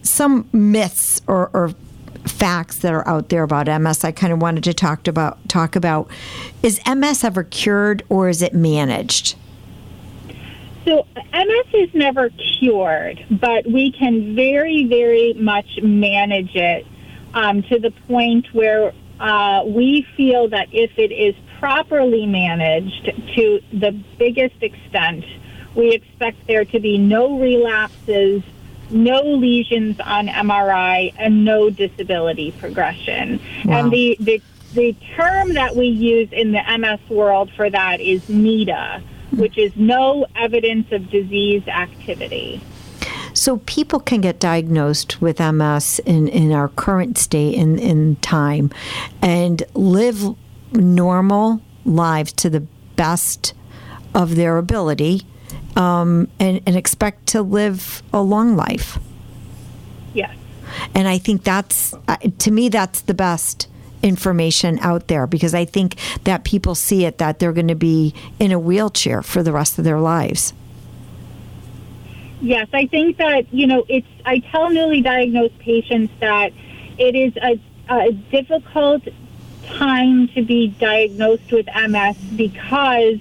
some 0.02 0.50
myths 0.52 1.22
or, 1.28 1.52
or 1.54 1.72
facts 2.26 2.78
that 2.78 2.92
are 2.92 3.08
out 3.08 3.30
there 3.30 3.44
about 3.44 3.68
MS 3.68 4.04
I 4.04 4.12
kind 4.12 4.34
of 4.34 4.42
wanted 4.42 4.64
to 4.64 4.74
talk 4.74 5.08
about 5.08 5.38
talk 5.48 5.76
about 5.76 6.10
is 6.64 6.82
MS 6.88 7.24
ever 7.24 7.44
cured 7.44 8.02
or 8.10 8.28
is 8.28 8.42
it 8.42 8.56
managed? 8.56 9.36
So 10.86 11.08
MS 11.16 11.66
is 11.74 11.94
never 11.96 12.30
cured, 12.30 13.26
but 13.32 13.66
we 13.66 13.92
can 13.92 14.36
very, 14.36 14.86
very 14.86 15.34
much 15.34 15.82
manage 15.82 16.56
it 16.56 16.86
um, 17.34 17.64
to 17.64 17.80
the 17.80 17.90
point 18.08 18.54
where 18.54 18.94
uh, 19.20 19.64
we 19.66 20.04
feel 20.16 20.48
that 20.50 20.68
if 20.72 20.98
it 21.00 21.12
is 21.12 21.36
properly 21.60 22.28
managed 22.28 23.06
to 23.36 23.62
the 23.74 23.92
biggest 24.20 24.62
extent, 24.62 25.26
we 25.74 25.92
expect 25.92 26.46
there 26.46 26.66
to 26.66 26.80
be 26.80 27.00
no 27.00 27.40
relapses, 27.40 28.44
no 28.92 29.22
lesions 29.24 30.00
on 30.00 30.28
MRI, 30.28 31.14
and 31.18 31.44
no 31.44 31.72
disability 31.72 32.52
progression. 32.52 33.42
Wow. 33.66 33.80
And 33.80 33.92
the, 33.92 34.18
the 34.20 34.42
the 34.74 34.94
term 35.16 35.54
that 35.54 35.74
we 35.74 35.86
use 35.86 36.28
in 36.34 36.52
the 36.52 36.62
MS 36.78 37.00
world 37.10 37.50
for 37.56 37.70
that 37.70 38.02
is 38.02 38.22
NEDA 38.28 39.02
which 39.38 39.58
is 39.58 39.72
no 39.76 40.26
evidence 40.36 40.92
of 40.92 41.10
disease 41.10 41.68
activity. 41.68 42.62
So 43.34 43.58
people 43.66 44.00
can 44.00 44.22
get 44.22 44.40
diagnosed 44.40 45.22
with 45.22 45.40
MS 45.40 46.00
in, 46.00 46.28
in 46.30 46.54
our 46.54 46.70
current 46.70 47.18
state 47.18 47.56
in, 47.56 47.78
in 47.78 48.16
time 48.18 48.72
and 49.22 49.62
live 49.74 50.36
normal 50.72 51.62
lives 51.84 52.32
to 52.34 52.50
the 52.50 52.62
best 52.96 53.54
of 54.14 54.36
their 54.36 54.58
ability 54.58 55.24
um, 55.76 56.30
and, 56.40 56.62
and 56.66 56.78
expect 56.78 57.28
to 57.28 57.42
live 57.42 58.02
a 58.14 58.22
long 58.22 58.56
life. 58.56 58.98
Yes. 60.14 60.36
And 60.94 61.08
I 61.08 61.18
think 61.18 61.44
that's, 61.44 61.94
to 62.40 62.52
me, 62.52 62.70
that's 62.70 63.02
the 63.02 63.14
best 63.14 63.68
information 64.06 64.78
out 64.80 65.08
there 65.08 65.26
because 65.26 65.56
I 65.56 65.66
think 65.66 65.96
that 66.24 66.44
people 66.44 66.76
see 66.76 67.06
it 67.06 67.18
that 67.18 67.40
they're 67.40 67.52
going 67.52 67.68
to 67.68 67.76
be 67.76 68.14
in 68.40 68.52
a 68.52 68.60
wheelchair 68.60 69.22
for 69.24 69.42
the 69.42 69.52
rest 69.52 69.80
of 69.80 69.84
their 69.84 70.00
lives. 70.00 70.54
Yes, 72.40 72.68
I 72.74 72.86
think 72.86 73.18
that, 73.18 73.52
you 73.52 73.66
know, 73.66 73.84
it's, 73.90 74.08
I 74.24 74.40
tell 74.40 74.70
newly 74.70 75.02
diagnosed 75.02 75.58
patients 75.58 76.14
that 76.20 76.54
it 76.98 77.16
is 77.16 77.36
a, 77.38 77.60
a 77.90 78.12
difficult 78.12 79.04
time 79.66 80.28
to 80.30 80.44
be 80.44 80.68
diagnosed 80.68 81.52
with 81.52 81.66
MS 81.66 82.16
because 82.36 83.20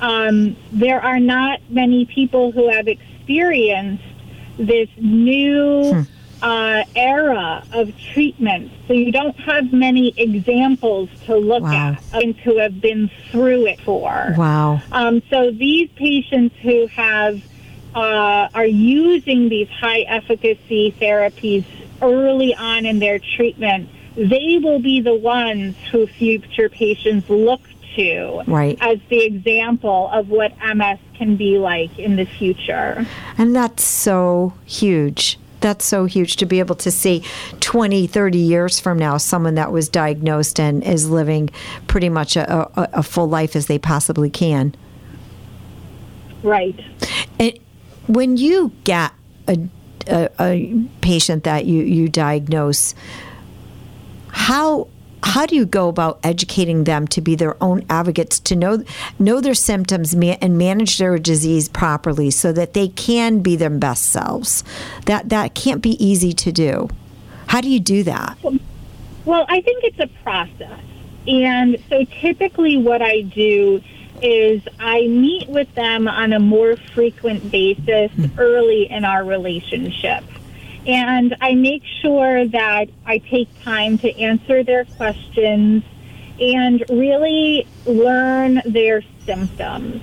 um, 0.00 0.56
there 0.72 1.02
are 1.02 1.20
not 1.20 1.60
many 1.68 2.06
people 2.06 2.52
who 2.52 2.70
have 2.70 2.88
experienced 2.88 4.02
this 4.56 4.88
new 4.96 5.92
hmm. 5.92 6.13
Uh, 6.44 6.84
era 6.94 7.64
of 7.72 7.90
treatment. 7.98 8.70
So 8.86 8.92
you 8.92 9.10
don't 9.10 9.34
have 9.40 9.72
many 9.72 10.12
examples 10.18 11.08
to 11.24 11.36
look 11.36 11.62
wow. 11.62 11.92
at 11.92 12.02
and 12.12 12.38
to 12.42 12.58
have 12.58 12.82
been 12.82 13.10
through 13.30 13.66
it 13.66 13.80
for. 13.80 14.34
Wow. 14.36 14.82
Um, 14.92 15.22
so 15.30 15.50
these 15.50 15.88
patients 15.96 16.54
who 16.60 16.86
have 16.88 17.42
uh, 17.94 18.48
are 18.52 18.66
using 18.66 19.48
these 19.48 19.70
high 19.70 20.02
efficacy 20.02 20.94
therapies 21.00 21.64
early 22.02 22.54
on 22.54 22.84
in 22.84 22.98
their 22.98 23.18
treatment, 23.18 23.88
they 24.14 24.60
will 24.62 24.80
be 24.80 25.00
the 25.00 25.14
ones 25.14 25.74
who 25.90 26.06
future 26.06 26.68
patients 26.68 27.30
look 27.30 27.62
to 27.96 28.42
right. 28.46 28.76
as 28.82 28.98
the 29.08 29.24
example 29.24 30.10
of 30.12 30.28
what 30.28 30.52
MS 30.58 30.98
can 31.16 31.36
be 31.36 31.56
like 31.56 31.98
in 31.98 32.16
the 32.16 32.26
future. 32.26 33.06
And 33.38 33.56
that's 33.56 33.82
so 33.82 34.52
huge. 34.66 35.38
That's 35.64 35.86
so 35.86 36.04
huge 36.04 36.36
to 36.36 36.44
be 36.44 36.58
able 36.58 36.74
to 36.74 36.90
see 36.90 37.24
20, 37.60 38.06
30 38.06 38.36
years 38.36 38.78
from 38.78 38.98
now 38.98 39.16
someone 39.16 39.54
that 39.54 39.72
was 39.72 39.88
diagnosed 39.88 40.60
and 40.60 40.84
is 40.84 41.08
living 41.08 41.48
pretty 41.86 42.10
much 42.10 42.36
a, 42.36 42.68
a, 42.78 42.88
a 42.92 43.02
full 43.02 43.30
life 43.30 43.56
as 43.56 43.66
they 43.66 43.78
possibly 43.78 44.28
can. 44.28 44.74
Right. 46.42 46.78
And 47.40 47.58
when 48.08 48.36
you 48.36 48.72
get 48.84 49.12
a, 49.48 49.58
a, 50.06 50.28
a 50.38 50.84
patient 51.00 51.44
that 51.44 51.64
you, 51.64 51.82
you 51.82 52.10
diagnose, 52.10 52.94
how 54.28 54.88
how 55.24 55.46
do 55.46 55.56
you 55.56 55.64
go 55.64 55.88
about 55.88 56.20
educating 56.22 56.84
them 56.84 57.08
to 57.08 57.20
be 57.22 57.34
their 57.34 57.60
own 57.62 57.84
advocates 57.88 58.38
to 58.40 58.54
know 58.54 58.84
know 59.18 59.40
their 59.40 59.54
symptoms 59.54 60.14
and 60.14 60.58
manage 60.58 60.98
their 60.98 61.18
disease 61.18 61.68
properly 61.68 62.30
so 62.30 62.52
that 62.52 62.74
they 62.74 62.88
can 62.88 63.40
be 63.40 63.56
their 63.56 63.70
best 63.70 64.04
selves? 64.04 64.62
That 65.06 65.30
that 65.30 65.54
can't 65.54 65.82
be 65.82 66.02
easy 66.04 66.34
to 66.34 66.52
do. 66.52 66.90
How 67.46 67.62
do 67.62 67.70
you 67.70 67.80
do 67.80 68.02
that? 68.02 68.36
Well 69.24 69.46
i 69.48 69.60
think 69.62 69.84
it's 69.84 69.98
a 69.98 70.08
process. 70.22 70.80
And 71.26 71.78
so 71.88 72.04
typically 72.04 72.76
what 72.76 73.00
i 73.00 73.22
do 73.22 73.82
is 74.22 74.62
i 74.78 75.06
meet 75.06 75.48
with 75.48 75.74
them 75.74 76.06
on 76.06 76.34
a 76.34 76.38
more 76.38 76.76
frequent 76.76 77.50
basis 77.50 78.12
early 78.36 78.90
in 78.90 79.04
our 79.06 79.24
relationship 79.24 80.22
and 80.86 81.36
I 81.40 81.54
make 81.54 81.82
sure 82.02 82.46
that 82.46 82.88
I 83.06 83.18
take 83.18 83.48
time 83.62 83.98
to 83.98 84.20
answer 84.20 84.62
their 84.62 84.84
questions 84.84 85.82
and 86.40 86.84
really 86.90 87.66
learn 87.86 88.60
their 88.66 89.02
symptoms. 89.24 90.02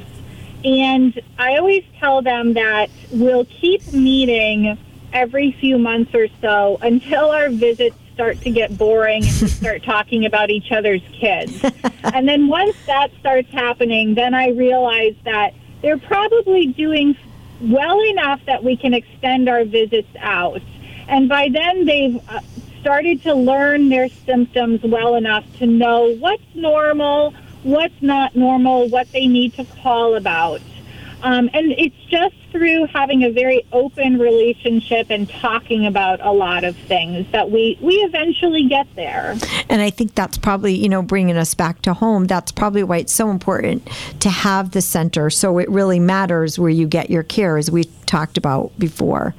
And 0.63 1.19
I 1.37 1.57
always 1.57 1.83
tell 1.99 2.21
them 2.21 2.53
that 2.53 2.89
we'll 3.11 3.45
keep 3.45 3.93
meeting 3.93 4.77
every 5.13 5.51
few 5.59 5.77
months 5.77 6.13
or 6.15 6.27
so 6.39 6.77
until 6.81 7.31
our 7.31 7.49
visits 7.49 7.95
start 8.13 8.39
to 8.41 8.51
get 8.51 8.77
boring 8.77 9.23
and 9.23 9.41
we 9.41 9.47
start 9.47 9.83
talking 9.83 10.25
about 10.25 10.49
each 10.49 10.71
other's 10.71 11.01
kids. 11.11 11.63
and 12.03 12.27
then 12.27 12.47
once 12.47 12.75
that 12.85 13.11
starts 13.19 13.49
happening, 13.51 14.13
then 14.13 14.33
I 14.33 14.49
realize 14.49 15.15
that 15.25 15.53
they're 15.81 15.97
probably 15.97 16.67
doing 16.67 17.15
well 17.61 18.01
enough 18.01 18.41
that 18.45 18.63
we 18.63 18.75
can 18.75 18.93
extend 18.93 19.49
our 19.49 19.63
visits 19.63 20.09
out. 20.19 20.61
And 21.07 21.27
by 21.29 21.49
then, 21.49 21.85
they've 21.85 22.19
uh, 22.29 22.39
started 22.79 23.21
to 23.23 23.33
learn 23.33 23.89
their 23.89 24.09
symptoms 24.09 24.81
well 24.83 25.15
enough 25.15 25.45
to 25.59 25.67
know 25.67 26.15
what's 26.15 26.43
normal, 26.55 27.33
what's 27.63 28.01
not 28.01 28.35
normal, 28.35 28.89
what 28.89 29.11
they 29.11 29.27
need 29.27 29.53
to 29.53 29.65
call 29.83 30.15
about. 30.15 30.61
Um, 31.23 31.49
and 31.53 31.71
it's 31.73 31.95
just 32.07 32.35
through 32.51 32.87
having 32.87 33.23
a 33.23 33.31
very 33.31 33.65
open 33.71 34.17
relationship 34.17 35.07
and 35.09 35.29
talking 35.29 35.85
about 35.85 36.19
a 36.21 36.31
lot 36.31 36.63
of 36.63 36.75
things 36.75 37.25
that 37.31 37.49
we, 37.49 37.77
we 37.81 37.95
eventually 37.95 38.67
get 38.67 38.87
there. 38.95 39.35
And 39.69 39.81
I 39.81 39.89
think 39.89 40.15
that's 40.15 40.37
probably, 40.37 40.73
you 40.73 40.89
know, 40.89 41.01
bringing 41.01 41.37
us 41.37 41.53
back 41.53 41.81
to 41.83 41.93
home. 41.93 42.25
That's 42.25 42.51
probably 42.51 42.83
why 42.83 42.97
it's 42.97 43.13
so 43.13 43.29
important 43.29 43.87
to 44.19 44.29
have 44.29 44.71
the 44.71 44.81
center. 44.81 45.29
So 45.29 45.59
it 45.59 45.69
really 45.69 45.99
matters 45.99 46.59
where 46.59 46.69
you 46.69 46.87
get 46.87 47.09
your 47.09 47.23
care, 47.23 47.57
as 47.57 47.71
we 47.71 47.85
talked 48.05 48.37
about 48.37 48.77
before. 48.77 49.33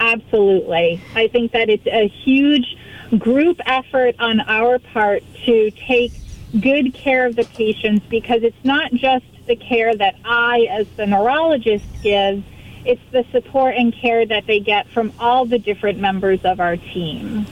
Absolutely. 0.00 1.00
I 1.14 1.28
think 1.28 1.52
that 1.52 1.68
it's 1.68 1.86
a 1.86 2.08
huge 2.08 2.76
group 3.18 3.60
effort 3.66 4.16
on 4.18 4.40
our 4.40 4.78
part 4.78 5.22
to 5.46 5.70
take 5.70 6.12
good 6.60 6.94
care 6.94 7.26
of 7.26 7.36
the 7.36 7.44
patients 7.44 8.04
because 8.08 8.42
it's 8.42 8.64
not 8.64 8.92
just 8.92 9.24
the 9.46 9.56
care 9.56 9.94
that 9.94 10.16
I, 10.24 10.66
as 10.70 10.86
the 10.96 11.06
neurologist, 11.06 11.84
give, 12.02 12.42
it's 12.84 13.02
the 13.10 13.24
support 13.32 13.74
and 13.76 13.92
care 13.92 14.24
that 14.26 14.46
they 14.46 14.60
get 14.60 14.88
from 14.88 15.12
all 15.18 15.44
the 15.44 15.58
different 15.58 15.98
members 15.98 16.44
of 16.44 16.60
our 16.60 16.76
team. 16.76 17.46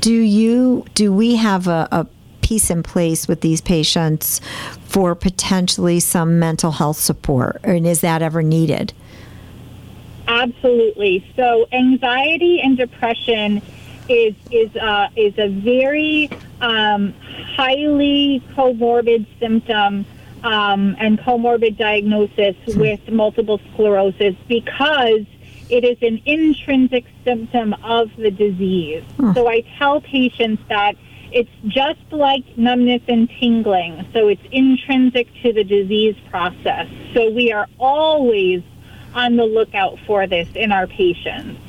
Do 0.00 0.12
you, 0.12 0.84
do 0.94 1.12
we 1.12 1.36
have 1.36 1.66
a, 1.66 1.88
a 1.90 2.06
piece 2.42 2.70
in 2.70 2.82
place 2.82 3.26
with 3.26 3.40
these 3.40 3.60
patients 3.60 4.40
for 4.84 5.14
potentially 5.14 6.00
some 6.00 6.38
mental 6.38 6.72
health 6.72 6.98
support? 6.98 7.60
And 7.64 7.86
is 7.86 8.02
that 8.02 8.22
ever 8.22 8.42
needed? 8.42 8.92
Absolutely. 10.28 11.24
So 11.36 11.66
anxiety 11.72 12.60
and 12.60 12.76
depression 12.76 13.62
is 14.08 14.34
is 14.50 14.74
uh, 14.76 15.08
is 15.16 15.34
a 15.38 15.48
very 15.48 16.30
um, 16.60 17.14
highly 17.56 18.42
comorbid 18.54 19.26
symptom 19.38 20.06
um, 20.42 20.96
and 20.98 21.18
comorbid 21.18 21.76
diagnosis 21.76 22.56
with 22.76 23.08
multiple 23.10 23.60
sclerosis 23.72 24.34
because 24.48 25.26
it 25.68 25.84
is 25.84 25.98
an 26.02 26.22
intrinsic 26.24 27.04
symptom 27.24 27.74
of 27.82 28.14
the 28.16 28.30
disease. 28.30 29.04
Huh. 29.18 29.34
So 29.34 29.48
I 29.48 29.62
tell 29.78 30.00
patients 30.00 30.62
that 30.68 30.96
it's 31.32 31.50
just 31.66 32.00
like 32.10 32.56
numbness 32.56 33.02
and 33.08 33.28
tingling. 33.28 34.06
So 34.12 34.28
it's 34.28 34.42
intrinsic 34.52 35.28
to 35.42 35.52
the 35.52 35.64
disease 35.64 36.16
process. 36.30 36.88
So 37.14 37.30
we 37.30 37.52
are 37.52 37.66
always 37.78 38.62
on 39.14 39.36
the 39.36 39.44
lookout 39.44 39.98
for 40.06 40.26
this 40.26 40.48
in 40.54 40.70
our 40.72 40.86
patients. 40.86 41.60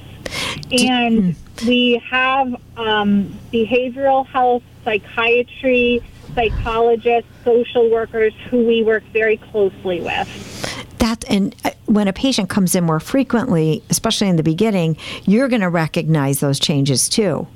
And 0.71 1.35
we 1.65 2.01
have 2.09 2.55
um, 2.75 3.33
behavioral 3.51 4.27
health, 4.27 4.63
psychiatry, 4.87 6.01
psychologists, 6.33 7.29
social 7.43 7.89
workers 7.89 8.33
who 8.49 8.65
we 8.65 8.83
work 8.83 9.03
very 9.11 9.35
closely 9.35 9.99
with. 9.99 10.87
That 10.99 11.29
and 11.29 11.53
uh, 11.65 11.71
when 11.87 12.07
a 12.07 12.13
patient 12.13 12.49
comes 12.49 12.73
in 12.73 12.85
more 12.85 13.01
frequently, 13.01 13.83
especially 13.89 14.29
in 14.29 14.37
the 14.37 14.43
beginning, 14.43 14.95
you're 15.25 15.49
going 15.49 15.61
to 15.61 15.69
recognize 15.69 16.39
those 16.39 16.57
changes 16.57 17.09
too. 17.09 17.47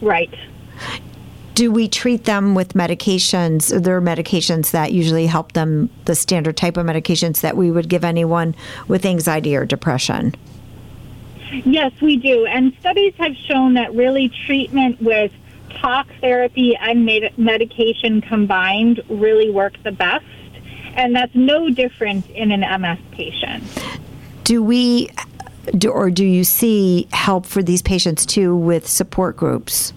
Right 0.00 0.32
do 1.56 1.72
we 1.72 1.88
treat 1.88 2.24
them 2.24 2.54
with 2.54 2.74
medications? 2.74 3.82
There 3.82 3.96
are 3.96 4.02
medications 4.02 4.72
that 4.72 4.92
usually 4.92 5.26
help 5.26 5.52
them, 5.52 5.88
the 6.04 6.14
standard 6.14 6.54
type 6.58 6.76
of 6.76 6.84
medications 6.84 7.40
that 7.40 7.56
we 7.56 7.70
would 7.70 7.88
give 7.88 8.04
anyone 8.04 8.54
with 8.88 9.06
anxiety 9.06 9.56
or 9.56 9.64
depression. 9.64 10.34
Yes, 11.64 11.92
we 12.02 12.18
do. 12.18 12.44
And 12.44 12.74
studies 12.80 13.14
have 13.16 13.34
shown 13.48 13.72
that 13.74 13.94
really 13.94 14.28
treatment 14.44 15.00
with 15.00 15.32
talk 15.80 16.06
therapy 16.20 16.76
and 16.76 17.04
med- 17.04 17.36
medication 17.36 18.20
combined 18.20 19.02
really 19.08 19.50
work 19.50 19.74
the 19.82 19.92
best. 19.92 20.24
And 20.94 21.14
that's 21.14 21.34
no 21.34 21.68
different 21.70 22.28
in 22.30 22.50
an 22.50 22.60
MS 22.80 22.98
patient. 23.10 23.62
Do 24.44 24.62
we, 24.62 25.10
do, 25.76 25.90
or 25.90 26.10
do 26.10 26.24
you 26.24 26.44
see 26.44 27.06
help 27.12 27.44
for 27.44 27.62
these 27.62 27.82
patients 27.82 28.24
too 28.24 28.56
with 28.56 28.88
support 28.88 29.36
groups? 29.36 29.92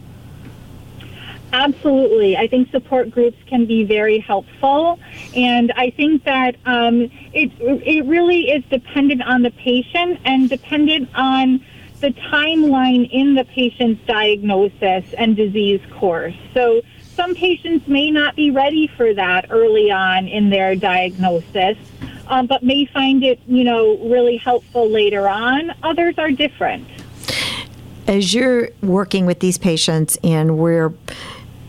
Absolutely. 1.51 2.38
I 2.38 2.47
think 2.47 2.69
support 2.69 3.09
groups 3.09 3.38
can 3.47 3.65
be 3.65 3.84
very 3.84 4.19
helpful. 4.19 4.99
And 5.36 5.71
I 5.75 5.89
think 5.89 6.23
that 6.25 6.55
um, 6.65 7.09
it, 7.34 7.51
it 7.59 8.05
really 8.05 8.51
is 8.51 8.63
dependent 8.65 9.23
on 9.23 9.41
the 9.41 9.51
patient 9.51 10.19
and 10.25 10.49
dependent 10.49 11.09
on 11.15 11.65
the 12.00 12.12
timeline 12.32 13.10
in 13.12 13.36
the 13.36 13.43
patient's 13.43 14.06
diagnosis 14.06 15.06
and 15.18 15.36
disease 15.36 15.82
course. 15.91 16.36
So 16.54 16.82
some 17.02 17.36
patients 17.36 17.88
may 17.88 18.12
not 18.12 18.36
be 18.36 18.52
ready 18.52 18.88
for 18.88 19.14
that 19.14 19.47
early 19.50 19.91
on 19.91 20.28
in 20.28 20.50
their 20.50 20.76
diagnosis, 20.76 21.78
um, 22.28 22.47
but 22.47 22.64
may 22.64 22.86
find 22.86 23.24
it, 23.24 23.39
you 23.47 23.64
know, 23.64 23.97
really 23.97 24.38
helpful 24.38 24.89
later 24.89 25.28
on. 25.28 25.74
Others 25.84 26.18
are 26.18 26.32
different. 26.32 26.88
As 28.08 28.34
you're 28.34 28.70
working 28.82 29.26
with 29.26 29.39
these 29.39 29.58
patients 29.58 30.18
and 30.24 30.58
we're 30.58 30.93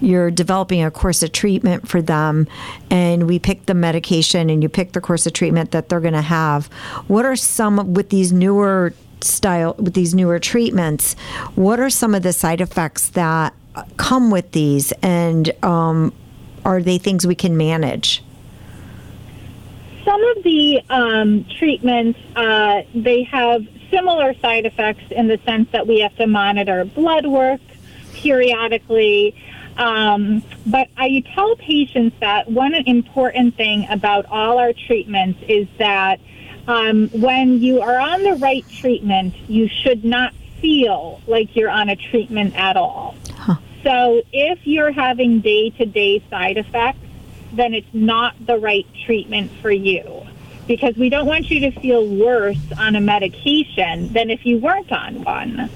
you're 0.02 0.30
developing 0.30 0.82
a 0.82 0.90
course 0.90 1.22
of 1.22 1.30
treatment 1.30 1.86
for 1.86 2.00
them 2.00 2.46
and 2.88 3.26
we 3.26 3.38
pick 3.38 3.66
the 3.66 3.74
medication 3.74 4.48
and 4.48 4.62
you 4.62 4.68
pick 4.68 4.92
the 4.92 5.00
course 5.00 5.26
of 5.26 5.34
treatment 5.34 5.72
that 5.72 5.90
they're 5.90 6.00
going 6.00 6.14
to 6.14 6.22
have 6.22 6.68
what 7.06 7.26
are 7.26 7.36
some 7.36 7.92
with 7.92 8.08
these 8.08 8.32
newer 8.32 8.94
style 9.24 9.74
with 9.78 9.94
these 9.94 10.14
newer 10.14 10.38
treatments 10.38 11.14
what 11.54 11.80
are 11.80 11.90
some 11.90 12.14
of 12.14 12.22
the 12.22 12.32
side 12.32 12.60
effects 12.60 13.08
that 13.10 13.54
come 13.96 14.30
with 14.30 14.52
these? 14.52 14.92
And 15.02 15.50
um, 15.64 16.12
are 16.64 16.82
they 16.82 16.98
things 16.98 17.26
we 17.26 17.34
can 17.34 17.56
manage? 17.56 18.22
Some 20.04 20.22
of 20.36 20.42
the 20.42 20.82
um, 20.90 21.44
treatments 21.58 22.18
uh, 22.34 22.82
they 22.94 23.22
have 23.24 23.66
similar 23.90 24.34
side 24.34 24.66
effects 24.66 25.04
in 25.10 25.28
the 25.28 25.38
sense 25.44 25.68
that 25.72 25.86
we 25.86 26.00
have 26.00 26.14
to 26.16 26.26
monitor 26.26 26.84
blood 26.84 27.26
work 27.26 27.60
periodically 28.12 29.34
um, 29.76 30.42
but 30.66 30.88
I 30.96 31.24
tell 31.34 31.56
patients 31.56 32.14
that 32.20 32.50
one 32.50 32.74
important 32.74 33.56
thing 33.56 33.86
about 33.88 34.26
all 34.26 34.58
our 34.58 34.72
treatments 34.72 35.40
is 35.48 35.66
that 35.78 36.20
um, 36.66 37.08
when 37.08 37.60
you 37.60 37.80
are 37.80 37.98
on 37.98 38.22
the 38.22 38.34
right 38.34 38.68
treatment, 38.68 39.34
you 39.48 39.68
should 39.68 40.04
not 40.04 40.34
feel 40.60 41.20
like 41.26 41.56
you're 41.56 41.70
on 41.70 41.88
a 41.88 41.96
treatment 41.96 42.54
at 42.56 42.76
all. 42.76 43.14
Huh. 43.34 43.56
So 43.82 44.22
if 44.32 44.66
you're 44.66 44.92
having 44.92 45.40
day 45.40 45.70
to 45.70 45.86
day 45.86 46.22
side 46.30 46.58
effects, 46.58 46.98
then 47.52 47.74
it's 47.74 47.92
not 47.92 48.34
the 48.44 48.58
right 48.58 48.86
treatment 49.06 49.50
for 49.62 49.70
you 49.70 50.26
because 50.66 50.96
we 50.96 51.08
don't 51.08 51.26
want 51.26 51.50
you 51.50 51.60
to 51.60 51.72
feel 51.80 52.06
worse 52.06 52.72
on 52.78 52.94
a 52.94 53.00
medication 53.00 54.12
than 54.12 54.30
if 54.30 54.46
you 54.46 54.58
weren't 54.58 54.92
on 54.92 55.24
one. 55.24 55.68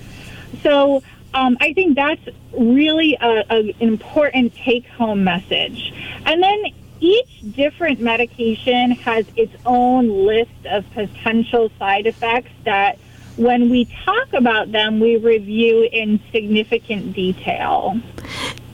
So 0.63 1.03
um, 1.33 1.57
I 1.61 1.73
think 1.73 1.97
that's 1.97 2.23
really 2.53 3.17
a, 3.21 3.45
a, 3.51 3.59
an 3.59 3.75
important 3.81 4.55
take 4.55 4.87
home 4.87 5.25
message. 5.25 5.93
And 6.25 6.41
then 6.41 6.65
each 7.05 7.53
different 7.55 8.01
medication 8.01 8.93
has 8.93 9.27
its 9.37 9.55
own 9.67 10.09
list 10.09 10.51
of 10.65 10.91
potential 10.93 11.71
side 11.79 12.07
effects 12.07 12.51
that 12.65 12.97
when 13.37 13.69
we 13.69 13.85
talk 13.85 14.33
about 14.33 14.73
them, 14.73 15.01
we 15.01 15.19
review 15.19 15.87
in 15.93 16.19
significant 16.33 17.13
detail. 17.13 18.01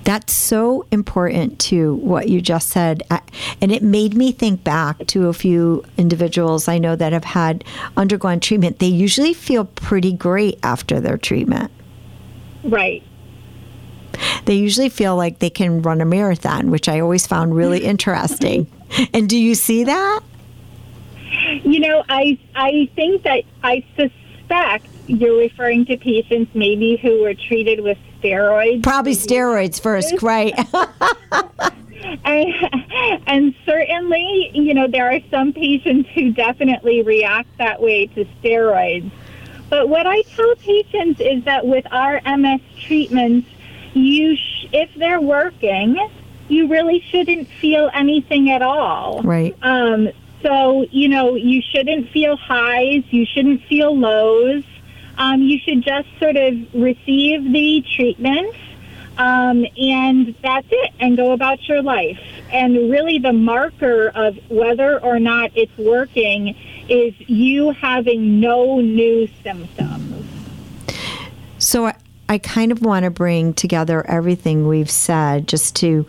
That's 0.05 0.33
so 0.33 0.87
important 0.93 1.59
to 1.71 1.95
what 1.97 2.29
you 2.29 2.41
just 2.41 2.69
said. 2.69 3.03
And 3.61 3.73
it 3.73 3.83
made 3.83 4.15
me 4.15 4.31
think 4.31 4.63
back 4.63 5.07
to 5.09 5.27
a 5.27 5.33
few 5.33 5.85
individuals 5.97 6.69
I 6.69 6.79
know 6.79 6.95
that 6.95 7.13
have 7.13 7.25
had 7.25 7.65
undergone 7.97 8.39
treatment. 8.39 8.79
They 8.79 8.87
usually 8.87 9.35
feel 9.35 9.65
pretty 9.65 10.13
great 10.13 10.59
after 10.63 11.01
their 11.01 11.19
treatment. 11.19 11.73
Right. 12.63 13.03
They 14.45 14.55
usually 14.55 14.89
feel 14.89 15.17
like 15.17 15.39
they 15.39 15.51
can 15.51 15.83
run 15.83 16.01
a 16.01 16.05
marathon, 16.05 16.71
which 16.71 16.89
I 16.89 17.01
always 17.01 17.27
found 17.27 17.55
really 17.55 17.85
interesting. 17.85 18.67
and 19.13 19.29
do 19.29 19.39
you 19.39 19.55
see 19.55 19.85
that? 19.85 20.21
You 21.63 21.81
know, 21.81 22.05
I 22.09 22.39
I 22.55 22.89
think 22.97 23.23
that 23.23 23.45
I 23.63 23.85
suspect 23.97 24.87
you're 25.07 25.39
referring 25.39 25.87
to 25.87 25.97
patients 25.97 26.55
maybe 26.55 26.97
who 26.97 27.23
were 27.23 27.35
treated 27.35 27.81
with 27.81 27.99
steroids. 28.21 28.83
Probably 28.83 29.15
steroids 29.15 29.81
first, 29.81 30.23
right? 30.23 30.55
and, 32.25 32.55
and 33.27 33.55
certainly, 33.65 34.51
you 34.55 34.75
know, 34.75 34.87
there 34.87 35.11
are 35.11 35.21
some 35.31 35.53
patients 35.53 36.09
who 36.15 36.33
definitely 36.33 37.03
react 37.03 37.49
that 37.59 37.81
way 37.81 38.07
to 38.07 38.25
steroids. 38.43 39.11
But 39.69 39.89
what 39.89 40.07
I 40.07 40.23
tell 40.23 40.55
patients 40.57 41.21
is 41.21 41.45
that 41.45 41.67
with 41.67 41.87
our 41.93 42.21
MS 42.25 42.61
treatments, 42.81 43.49
you 43.95 44.37
sh- 44.37 44.67
if 44.73 44.95
they're 44.95 45.21
working, 45.21 45.97
you 46.49 46.69
really 46.69 47.01
shouldn't 47.11 47.49
feel 47.49 47.91
anything 47.95 48.51
at 48.51 48.63
all. 48.63 49.23
Right. 49.23 49.57
Um, 49.63 50.11
so 50.43 50.87
you 50.91 51.09
know 51.09 51.35
you 51.35 51.63
shouldn't 51.63 52.11
feel 52.11 52.37
highs, 52.37 53.05
you 53.11 53.27
shouldn't 53.27 53.63
feel 53.65 53.97
lows. 53.97 54.65
Um, 55.19 55.43
you 55.43 55.59
should 55.59 55.83
just 55.83 56.09
sort 56.19 56.37
of 56.37 56.55
receive 56.73 57.53
the 57.53 57.85
treatment, 57.95 58.55
um, 59.19 59.67
and 59.77 60.35
that's 60.43 60.67
it, 60.71 60.93
and 60.99 61.15
go 61.15 61.33
about 61.33 61.69
your 61.69 61.83
life. 61.83 62.19
And 62.51 62.91
really, 62.91 63.19
the 63.19 63.35
marker 63.35 64.09
of 64.15 64.39
whether 64.49 64.99
or 64.99 65.21
not 65.21 65.51
it's 65.55 65.77
working 65.77 66.57
is 66.89 67.13
you 67.29 67.73
having 67.73 68.41
no 68.41 68.81
new 68.81 69.29
symptoms. 69.43 70.27
So 71.59 71.93
I 72.31 72.39
kind 72.39 72.71
of 72.71 72.81
want 72.81 73.03
to 73.03 73.11
bring 73.11 73.55
together 73.55 74.07
everything 74.07 74.69
we've 74.69 74.89
said 74.89 75.49
just 75.49 75.75
to 75.77 76.07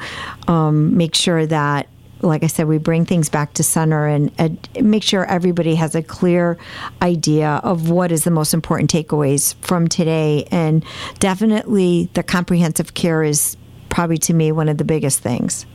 um, 0.47 0.95
make 0.95 1.15
sure 1.15 1.47
that 1.47 1.88
like 2.22 2.43
I 2.43 2.47
said, 2.47 2.67
we 2.67 2.78
bring 2.78 3.03
things 3.07 3.30
back 3.30 3.53
to 3.53 3.63
center 3.63 4.05
and, 4.05 4.32
make 4.80 5.01
sure 5.01 5.26
everybody 5.26 5.74
has 5.74 5.95
a 5.95 6.03
clear 6.03 6.59
idea 7.01 7.59
of 7.63 7.89
what 7.89 8.11
is 8.11 8.26
the 8.26 8.30
most 8.30 8.53
important 8.53 8.91
takeaways 8.91 9.55
from 9.61 9.88
today. 9.88 10.47
And 10.51 10.86
definitely, 11.17 12.11
the 12.13 12.22
comprehensive 12.22 12.93
care 12.93 13.24
is 13.24 13.57
probably 13.89 14.19
to 14.19 14.36
me 14.36 14.51
one 14.51 14.69
of 14.69 14.78
the 14.78 14.84
biggest 14.84 15.22
things. 15.22 15.65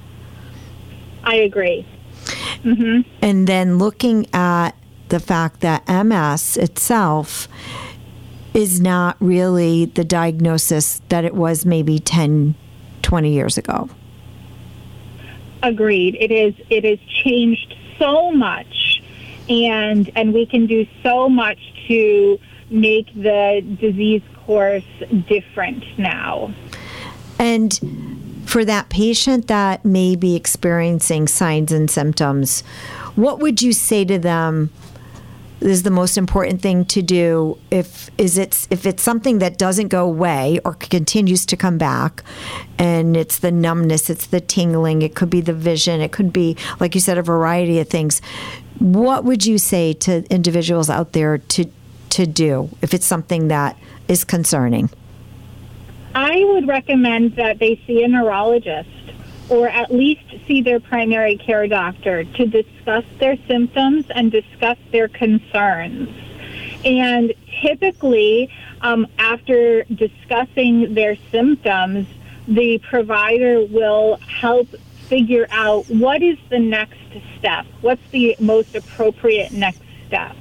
I 1.25 1.35
agree. 1.35 1.85
Mm-hmm. 2.63 3.01
And 3.21 3.49
then 3.49 3.79
looking 3.79 4.33
at 4.33 4.77
the 5.09 5.19
fact 5.19 5.63
that 5.63 5.87
MS 5.89 6.57
itself 6.57 7.49
is 8.57 8.81
not 8.81 9.19
really 9.21 9.85
the 9.85 10.03
diagnosis 10.03 11.03
that 11.11 11.27
it 11.27 11.35
was 11.35 11.67
maybe 11.67 11.99
10, 11.99 12.55
20 13.03 13.31
years 13.31 13.59
ago. 13.59 13.91
Agreed. 15.63 16.17
It 16.19 16.31
is 16.31 16.55
it 16.71 16.85
has 16.85 16.99
changed 17.23 17.77
so 17.99 18.31
much 18.31 19.03
and 19.49 20.11
and 20.17 20.33
we 20.33 20.47
can 20.47 20.67
do 20.67 20.87
so 21.03 21.29
much 21.29 21.59
to 21.89 22.39
make 22.71 23.13
the 23.15 23.63
disease 23.79 24.23
course 24.47 24.85
different 25.29 25.85
now. 25.99 26.53
And 27.39 28.43
for 28.47 28.65
that 28.65 28.89
patient 28.89 29.49
that 29.49 29.85
may 29.85 30.17
be 30.17 30.35
experiencing 30.35 31.29
signs 31.29 31.73
and 31.73 31.91
symptoms, 31.91 32.63
what 33.17 33.39
would 33.41 33.61
you 33.61 33.75
say 33.75 34.05
to 34.07 34.19
them 34.19 34.71
is 35.61 35.83
the 35.83 35.91
most 35.91 36.19
important 36.19 36.61
thing 36.61 36.85
to 36.85 37.01
do 37.03 37.59
if 37.71 38.11
is 38.19 38.37
it's 38.37 38.69
if 38.71 38.85
it's 38.85 39.03
something 39.03 39.39
that 39.39 39.57
doesn't 39.57 39.89
go 39.89 40.05
away 40.05 40.61
or 40.65 40.75
continues 40.75 41.47
to 41.47 41.57
come 41.57 41.79
back 41.79 42.23
and 42.79 43.17
it's 43.17 43.39
the 43.39 43.51
numbness 43.51 44.11
it's 44.11 44.27
the 44.27 44.41
tingling 44.41 45.01
it 45.01 45.15
could 45.15 45.31
be 45.31 45.41
the 45.41 45.55
vision 45.55 46.01
it 46.01 46.13
could 46.13 46.31
be 46.33 46.55
like 46.79 46.95
you 46.95 47.01
said 47.01 47.17
a 47.17 47.23
variety 47.23 47.81
of 47.81 47.89
things 47.89 48.21
what 48.79 49.25
would 49.25 49.47
you 49.47 49.57
say 49.57 49.95
to 49.95 50.25
individuals 50.31 50.91
out 50.91 51.13
there 51.13 51.39
to 51.39 51.65
to 52.11 52.27
do 52.27 52.71
if 52.83 52.95
it's 52.95 53.07
something 53.07 53.49
that 53.49 53.77
is 54.09 54.25
concerning? 54.25 54.89
I 56.15 56.45
would 56.45 56.67
recommend 56.67 57.37
that 57.37 57.59
they 57.59 57.81
see 57.87 58.03
a 58.03 58.09
neurologist 58.09 58.89
or 59.49 59.69
at 59.69 59.93
least 59.93 60.23
see 60.47 60.61
their 60.61 60.81
primary 60.81 61.37
care 61.37 61.67
doctor 61.67 62.25
to 62.25 62.47
discuss 62.47 63.05
their 63.19 63.37
symptoms 63.47 64.07
and 64.11 64.33
discuss 64.33 64.79
their 64.91 65.09
concerns. 65.09 66.09
And 66.85 67.33
typically, 67.63 68.51
um, 68.81 69.07
after 69.19 69.85
discussing 69.85 70.95
their 70.95 71.17
symptoms, 71.31 72.07
the 72.47 72.79
provider 72.79 73.65
will 73.65 74.17
help 74.17 74.69
figure 75.09 75.47
out 75.51 75.89
what 75.89 76.23
is 76.23 76.39
the 76.49 76.59
next 76.59 76.99
step, 77.39 77.67
what's 77.81 78.03
the 78.11 78.37
most 78.41 78.75
appropriate 78.75 79.53
next 79.53 79.83
step. 80.07 80.37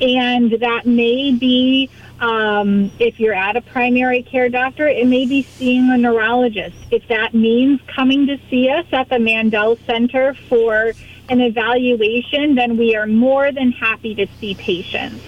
And 0.00 0.52
that 0.60 0.86
may 0.86 1.32
be 1.32 1.88
um, 2.20 2.90
if 2.98 3.18
you're 3.18 3.34
at 3.34 3.56
a 3.56 3.60
primary 3.60 4.22
care 4.22 4.48
doctor, 4.48 4.86
it 4.86 5.06
may 5.06 5.26
be 5.26 5.42
seeing 5.42 5.90
a 5.90 5.96
neurologist. 5.96 6.76
If 6.90 7.06
that 7.08 7.34
means 7.34 7.80
coming 7.86 8.26
to 8.28 8.38
see 8.48 8.68
us 8.68 8.86
at 8.92 9.08
the 9.08 9.16
Mandell 9.16 9.78
Center 9.86 10.34
for 10.48 10.92
an 11.28 11.40
evaluation, 11.40 12.54
then 12.54 12.76
we 12.76 12.94
are 12.94 13.06
more 13.06 13.50
than 13.50 13.72
happy 13.72 14.14
to 14.14 14.26
see 14.38 14.54
patients. 14.54 15.22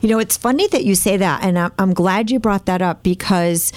You 0.00 0.08
know, 0.08 0.18
it's 0.18 0.36
funny 0.36 0.68
that 0.68 0.84
you 0.84 0.94
say 0.94 1.16
that, 1.16 1.42
and 1.42 1.72
I'm 1.78 1.92
glad 1.92 2.30
you 2.30 2.38
brought 2.38 2.66
that 2.66 2.80
up 2.80 3.02
because 3.02 3.72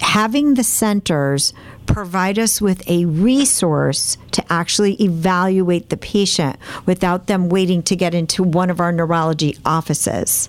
having 0.00 0.54
the 0.54 0.64
centers 0.64 1.52
provide 1.86 2.38
us 2.38 2.60
with 2.60 2.88
a 2.88 3.04
resource 3.04 4.16
to 4.30 4.44
actually 4.52 4.94
evaluate 5.02 5.90
the 5.90 5.96
patient 5.96 6.56
without 6.86 7.26
them 7.26 7.48
waiting 7.48 7.82
to 7.82 7.96
get 7.96 8.14
into 8.14 8.42
one 8.42 8.70
of 8.70 8.80
our 8.80 8.92
neurology 8.92 9.58
offices. 9.64 10.48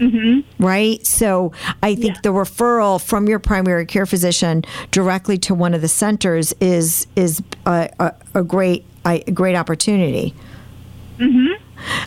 Mm-hmm. 0.00 0.64
Right? 0.64 1.06
So 1.06 1.52
I 1.82 1.94
think 1.94 2.14
Yeah. 2.16 2.20
the 2.22 2.28
referral 2.30 3.00
from 3.00 3.28
your 3.28 3.38
primary 3.38 3.84
care 3.86 4.06
physician 4.06 4.64
directly 4.90 5.36
to 5.38 5.54
one 5.54 5.74
of 5.74 5.82
the 5.82 5.88
centers 5.88 6.54
is 6.60 7.06
is 7.16 7.42
a, 7.66 7.90
a, 8.00 8.14
a 8.34 8.42
great 8.42 8.84
a 9.04 9.20
great 9.30 9.56
opportunity. 9.56 10.34
Yes, 11.18 11.60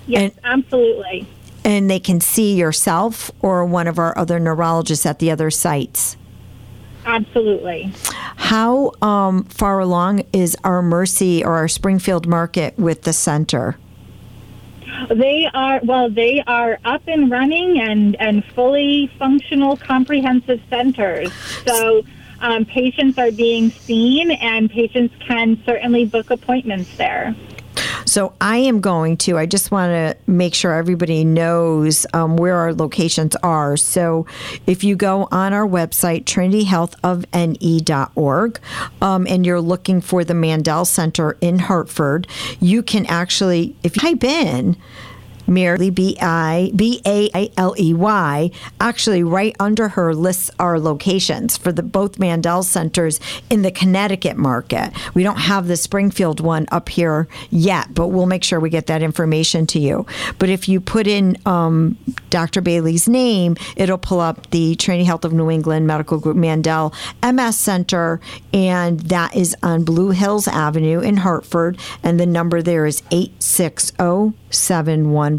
And- 0.07 0.31
absolutely. 0.43 1.27
And 1.65 1.89
they 1.89 1.99
can 1.99 2.19
see 2.19 2.55
yourself 2.55 3.31
or 3.41 3.63
one 3.63 3.87
of 3.87 3.97
our 3.97 4.17
other 4.17 4.37
neurologists 4.39 5.05
at 5.05 5.19
the 5.19 5.31
other 5.31 5.49
sites. 5.49 6.17
Absolutely. 7.05 7.93
How 8.35 8.91
um, 9.01 9.45
far 9.45 9.79
along 9.79 10.23
is 10.33 10.57
our 10.63 10.81
Mercy 10.81 11.43
or 11.43 11.55
our 11.55 11.67
Springfield 11.69 12.27
market 12.27 12.77
with 12.77 13.03
the 13.03 13.13
center? 13.13 13.77
They 15.09 15.49
are 15.53 15.79
well. 15.83 16.09
They 16.09 16.43
are 16.47 16.79
up 16.85 17.03
and 17.07 17.29
running 17.29 17.79
and 17.79 18.15
and 18.19 18.43
fully 18.43 19.07
functional, 19.19 19.77
comprehensive 19.77 20.61
centers. 20.69 21.31
So 21.65 22.03
um, 22.39 22.65
patients 22.65 23.17
are 23.17 23.31
being 23.31 23.71
seen, 23.71 24.31
and 24.31 24.69
patients 24.69 25.15
can 25.25 25.61
certainly 25.65 26.05
book 26.05 26.29
appointments 26.29 26.95
there. 26.97 27.35
So 28.13 28.33
I 28.39 28.57
am 28.57 28.79
going 28.79 29.17
to. 29.17 29.39
I 29.39 29.47
just 29.47 29.71
want 29.71 29.89
to 29.89 30.15
make 30.31 30.53
sure 30.53 30.71
everybody 30.71 31.25
knows 31.25 32.05
um, 32.13 32.37
where 32.37 32.57
our 32.57 32.71
locations 32.71 33.35
are. 33.37 33.75
So 33.75 34.27
if 34.67 34.83
you 34.83 34.95
go 34.95 35.27
on 35.31 35.51
our 35.51 35.67
website, 35.67 36.25
trinityhealthofne.org, 36.25 38.59
um, 39.01 39.27
and 39.27 39.45
you're 39.47 39.61
looking 39.61 39.99
for 39.99 40.23
the 40.23 40.35
Mandell 40.35 40.85
Center 40.85 41.37
in 41.41 41.57
Hartford, 41.57 42.27
you 42.59 42.83
can 42.83 43.07
actually, 43.07 43.75
if 43.81 43.95
you 43.95 44.01
type 44.01 44.23
in 44.23 44.77
Mary 45.47 45.89
B 45.89 46.17
I 46.21 46.71
B 46.75 47.01
A 47.05 47.51
L 47.57 47.75
E 47.79 47.93
Y 47.93 48.51
actually 48.79 49.23
right 49.23 49.55
under 49.59 49.89
her 49.89 50.13
lists 50.13 50.49
our 50.59 50.79
locations 50.79 51.57
for 51.57 51.71
the 51.71 51.83
both 51.83 52.17
Mandell 52.17 52.63
centers 52.63 53.19
in 53.49 53.61
the 53.61 53.71
Connecticut 53.71 54.37
market. 54.37 54.91
We 55.13 55.23
don't 55.23 55.37
have 55.39 55.67
the 55.67 55.77
Springfield 55.77 56.39
one 56.39 56.67
up 56.71 56.89
here 56.89 57.27
yet, 57.49 57.93
but 57.93 58.07
we'll 58.07 58.25
make 58.25 58.43
sure 58.43 58.59
we 58.59 58.69
get 58.69 58.87
that 58.87 59.01
information 59.01 59.67
to 59.67 59.79
you. 59.79 60.05
But 60.39 60.49
if 60.49 60.67
you 60.67 60.79
put 60.79 61.07
in 61.07 61.37
um, 61.45 61.97
Dr. 62.29 62.61
Bailey's 62.61 63.07
name, 63.07 63.55
it'll 63.75 63.97
pull 63.97 64.19
up 64.19 64.49
the 64.51 64.75
Trinity 64.75 65.05
Health 65.05 65.25
of 65.25 65.33
New 65.33 65.49
England 65.49 65.87
Medical 65.87 66.19
Group 66.19 66.37
Mandell 66.37 66.93
MS 67.23 67.57
Center, 67.57 68.19
and 68.53 68.99
that 69.01 69.35
is 69.35 69.55
on 69.63 69.83
Blue 69.83 70.11
Hills 70.11 70.47
Avenue 70.47 70.99
in 70.99 71.17
Hartford, 71.17 71.77
and 72.01 72.19
the 72.19 72.25
number 72.25 72.61
there 72.61 72.85
is 72.85 73.03
eight 73.11 73.41
six 73.41 73.91
zero. 73.97 74.33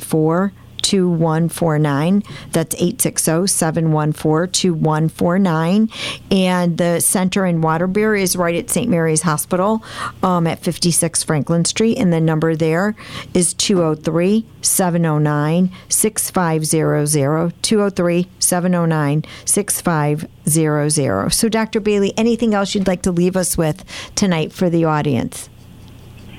714 0.01 0.65
2149. 0.85 2.23
That's 2.53 2.75
860 2.77 3.47
714 3.47 4.53
2149. 4.53 5.89
And 6.31 6.79
the 6.79 7.01
center 7.01 7.47
in 7.47 7.63
Waterbury 7.63 8.23
is 8.23 8.37
right 8.37 8.55
at 8.55 8.71
St. 8.71 8.89
Mary's 8.91 9.23
Hospital 9.23 9.83
um, 10.23 10.47
at 10.47 10.61
56 10.61 11.23
Franklin 11.23 11.65
Street. 11.65 11.97
And 11.99 12.13
the 12.13 12.21
number 12.21 12.55
there 12.55 12.95
is 13.33 13.55
203 13.55 14.47
709 14.61 15.73
6500. 15.89 17.63
203 17.63 18.29
709 18.39 19.25
6500. 19.47 21.31
So, 21.31 21.49
Dr. 21.49 21.81
Bailey, 21.81 22.13
anything 22.17 22.55
else 22.55 22.75
you'd 22.75 22.87
like 22.87 23.03
to 23.03 23.11
leave 23.11 23.37
us 23.37 23.57
with 23.57 23.85
tonight 24.15 24.53
for 24.53 24.69
the 24.69 24.85
audience? 24.85 25.49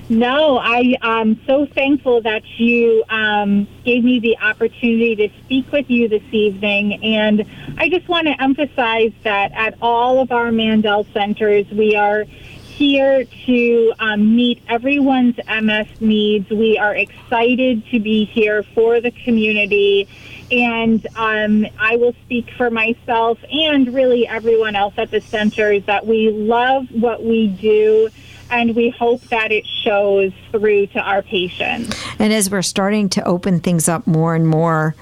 No, 0.08 0.60
I 0.60 0.96
am 1.02 1.42
so 1.48 1.66
thankful 1.66 2.22
that 2.22 2.44
you 2.60 3.04
um, 3.10 3.68
gave 3.84 4.04
me 4.04 4.20
the 4.20 4.38
opportunity 4.38 5.16
to 5.16 5.30
speak 5.44 5.72
with 5.72 5.90
you 5.90 6.08
this 6.08 6.24
evening. 6.32 7.04
And 7.04 7.44
I 7.80 7.90
just 7.90 8.08
want 8.08 8.28
to 8.28 8.40
emphasize 8.40 9.14
that 9.24 9.52
at 9.54 9.76
all 9.82 10.20
of 10.20 10.32
our 10.32 10.52
Mandell 10.52 11.12
centers, 11.12 11.68
we 11.72 11.96
are 11.96 12.24
here 12.24 13.26
to 13.48 13.94
um, 13.98 14.36
meet 14.36 14.62
everyone's 14.70 15.38
MS 15.48 15.88
needs. 16.00 16.52
We 16.52 16.78
are 16.78 16.96
excited 16.96 17.84
to 17.88 18.00
be 18.00 18.26
here 18.26 18.62
for 18.62 19.02
the 19.02 19.10
community. 19.10 20.08
And 20.52 21.04
um, 21.16 21.66
I 21.80 21.96
will 21.96 22.14
speak 22.26 22.52
for 22.52 22.70
myself 22.70 23.40
and 23.50 23.92
really 23.92 24.28
everyone 24.28 24.76
else 24.76 24.94
at 24.98 25.10
the 25.10 25.22
centers 25.22 25.84
that 25.86 26.06
we 26.06 26.30
love 26.30 26.92
what 26.92 27.24
we 27.24 27.48
do 27.48 28.12
and 28.50 28.76
we 28.76 28.90
hope 28.90 29.22
that 29.24 29.52
it 29.52 29.66
shows 29.66 30.32
through 30.52 30.88
to 30.88 31.00
our 31.00 31.22
patients. 31.22 32.02
And 32.20 32.32
as 32.32 32.50
we're 32.50 32.62
starting 32.62 33.10
to 33.10 33.24
open 33.26 33.60
things 33.60 33.90
up 33.90 34.08
more 34.08 34.36
and 34.36 34.48
more, 34.48 34.96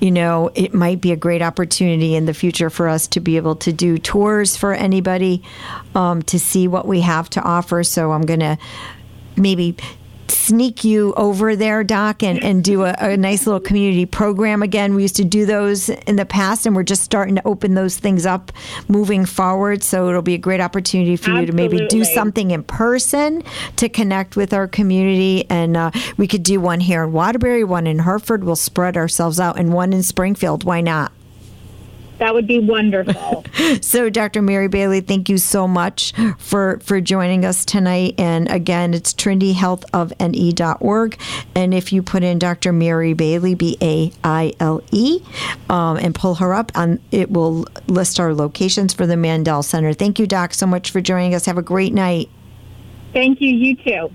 you 0.00 0.10
know, 0.10 0.50
it 0.54 0.72
might 0.72 1.00
be 1.00 1.12
a 1.12 1.16
great 1.16 1.42
opportunity 1.42 2.14
in 2.14 2.24
the 2.24 2.34
future 2.34 2.70
for 2.70 2.88
us 2.88 3.06
to 3.08 3.20
be 3.20 3.36
able 3.36 3.56
to 3.56 3.72
do 3.72 3.98
tours 3.98 4.56
for 4.56 4.72
anybody 4.72 5.42
um, 5.94 6.22
to 6.22 6.38
see 6.38 6.66
what 6.66 6.86
we 6.86 7.02
have 7.02 7.28
to 7.30 7.42
offer. 7.42 7.84
So 7.84 8.12
I'm 8.12 8.22
going 8.22 8.40
to 8.40 8.58
maybe 9.36 9.76
sneak 10.30 10.84
you 10.84 11.12
over 11.14 11.56
there, 11.56 11.84
Doc, 11.84 12.22
and, 12.22 12.42
and 12.42 12.64
do 12.64 12.84
a, 12.84 12.94
a 12.98 13.16
nice 13.16 13.46
little 13.46 13.60
community 13.60 14.06
program 14.06 14.62
again. 14.62 14.94
We 14.94 15.02
used 15.02 15.16
to 15.16 15.24
do 15.24 15.46
those 15.46 15.88
in 15.88 16.16
the 16.16 16.24
past, 16.26 16.66
and 16.66 16.74
we're 16.74 16.82
just 16.82 17.02
starting 17.02 17.34
to 17.36 17.46
open 17.46 17.74
those 17.74 17.98
things 17.98 18.26
up 18.26 18.52
moving 18.88 19.26
forward. 19.26 19.82
So 19.82 20.08
it'll 20.08 20.22
be 20.22 20.34
a 20.34 20.38
great 20.38 20.60
opportunity 20.60 21.16
for 21.16 21.30
you 21.32 21.46
to 21.46 21.52
maybe 21.52 21.86
do 21.88 22.04
something 22.04 22.50
in 22.50 22.62
person 22.62 23.42
to 23.76 23.88
connect 23.88 24.36
with 24.36 24.52
our 24.52 24.68
community. 24.68 25.48
And 25.50 25.76
uh, 25.76 25.90
we 26.16 26.26
could 26.26 26.42
do 26.42 26.60
one 26.60 26.80
here 26.80 27.04
in 27.04 27.12
Waterbury, 27.12 27.64
one 27.64 27.86
in 27.86 28.00
Hartford. 28.00 28.44
We'll 28.44 28.56
spread 28.56 28.96
ourselves 28.96 29.40
out, 29.40 29.58
and 29.58 29.72
one 29.72 29.92
in 29.92 30.02
Springfield. 30.02 30.64
Why 30.64 30.80
not? 30.80 31.12
That 32.20 32.34
would 32.34 32.46
be 32.46 32.60
wonderful. 32.60 33.44
So, 33.82 34.10
Dr. 34.10 34.42
Mary 34.42 34.68
Bailey, 34.68 35.00
thank 35.00 35.28
you 35.28 35.38
so 35.38 35.68
much 35.68 36.12
for, 36.38 36.80
for 36.80 37.00
joining 37.00 37.44
us 37.44 37.64
tonight. 37.64 38.14
And 38.18 38.50
again, 38.50 38.94
it's 38.94 39.12
trinityhealthofne.org. 39.14 41.20
And 41.54 41.74
if 41.74 41.92
you 41.92 42.02
put 42.02 42.22
in 42.22 42.38
Dr. 42.38 42.72
Mary 42.72 43.12
Bailey, 43.12 43.54
B 43.54 43.76
A 43.80 44.12
I 44.24 44.54
L 44.60 44.82
E, 44.92 45.20
um, 45.68 45.98
and 45.98 46.14
pull 46.14 46.36
her 46.36 46.54
up, 46.54 46.72
on, 46.74 47.00
it 47.10 47.30
will 47.30 47.66
list 47.86 48.18
our 48.18 48.34
locations 48.34 48.94
for 48.94 49.06
the 49.06 49.14
Mandell 49.14 49.64
Center. 49.64 49.92
Thank 49.92 50.18
you, 50.18 50.26
Doc, 50.26 50.54
so 50.54 50.66
much 50.66 50.90
for 50.90 51.00
joining 51.00 51.34
us. 51.34 51.46
Have 51.46 51.58
a 51.58 51.62
great 51.62 51.92
night. 51.92 52.28
Thank 53.12 53.40
you, 53.40 53.50
you 53.50 53.76
too. 53.76 54.10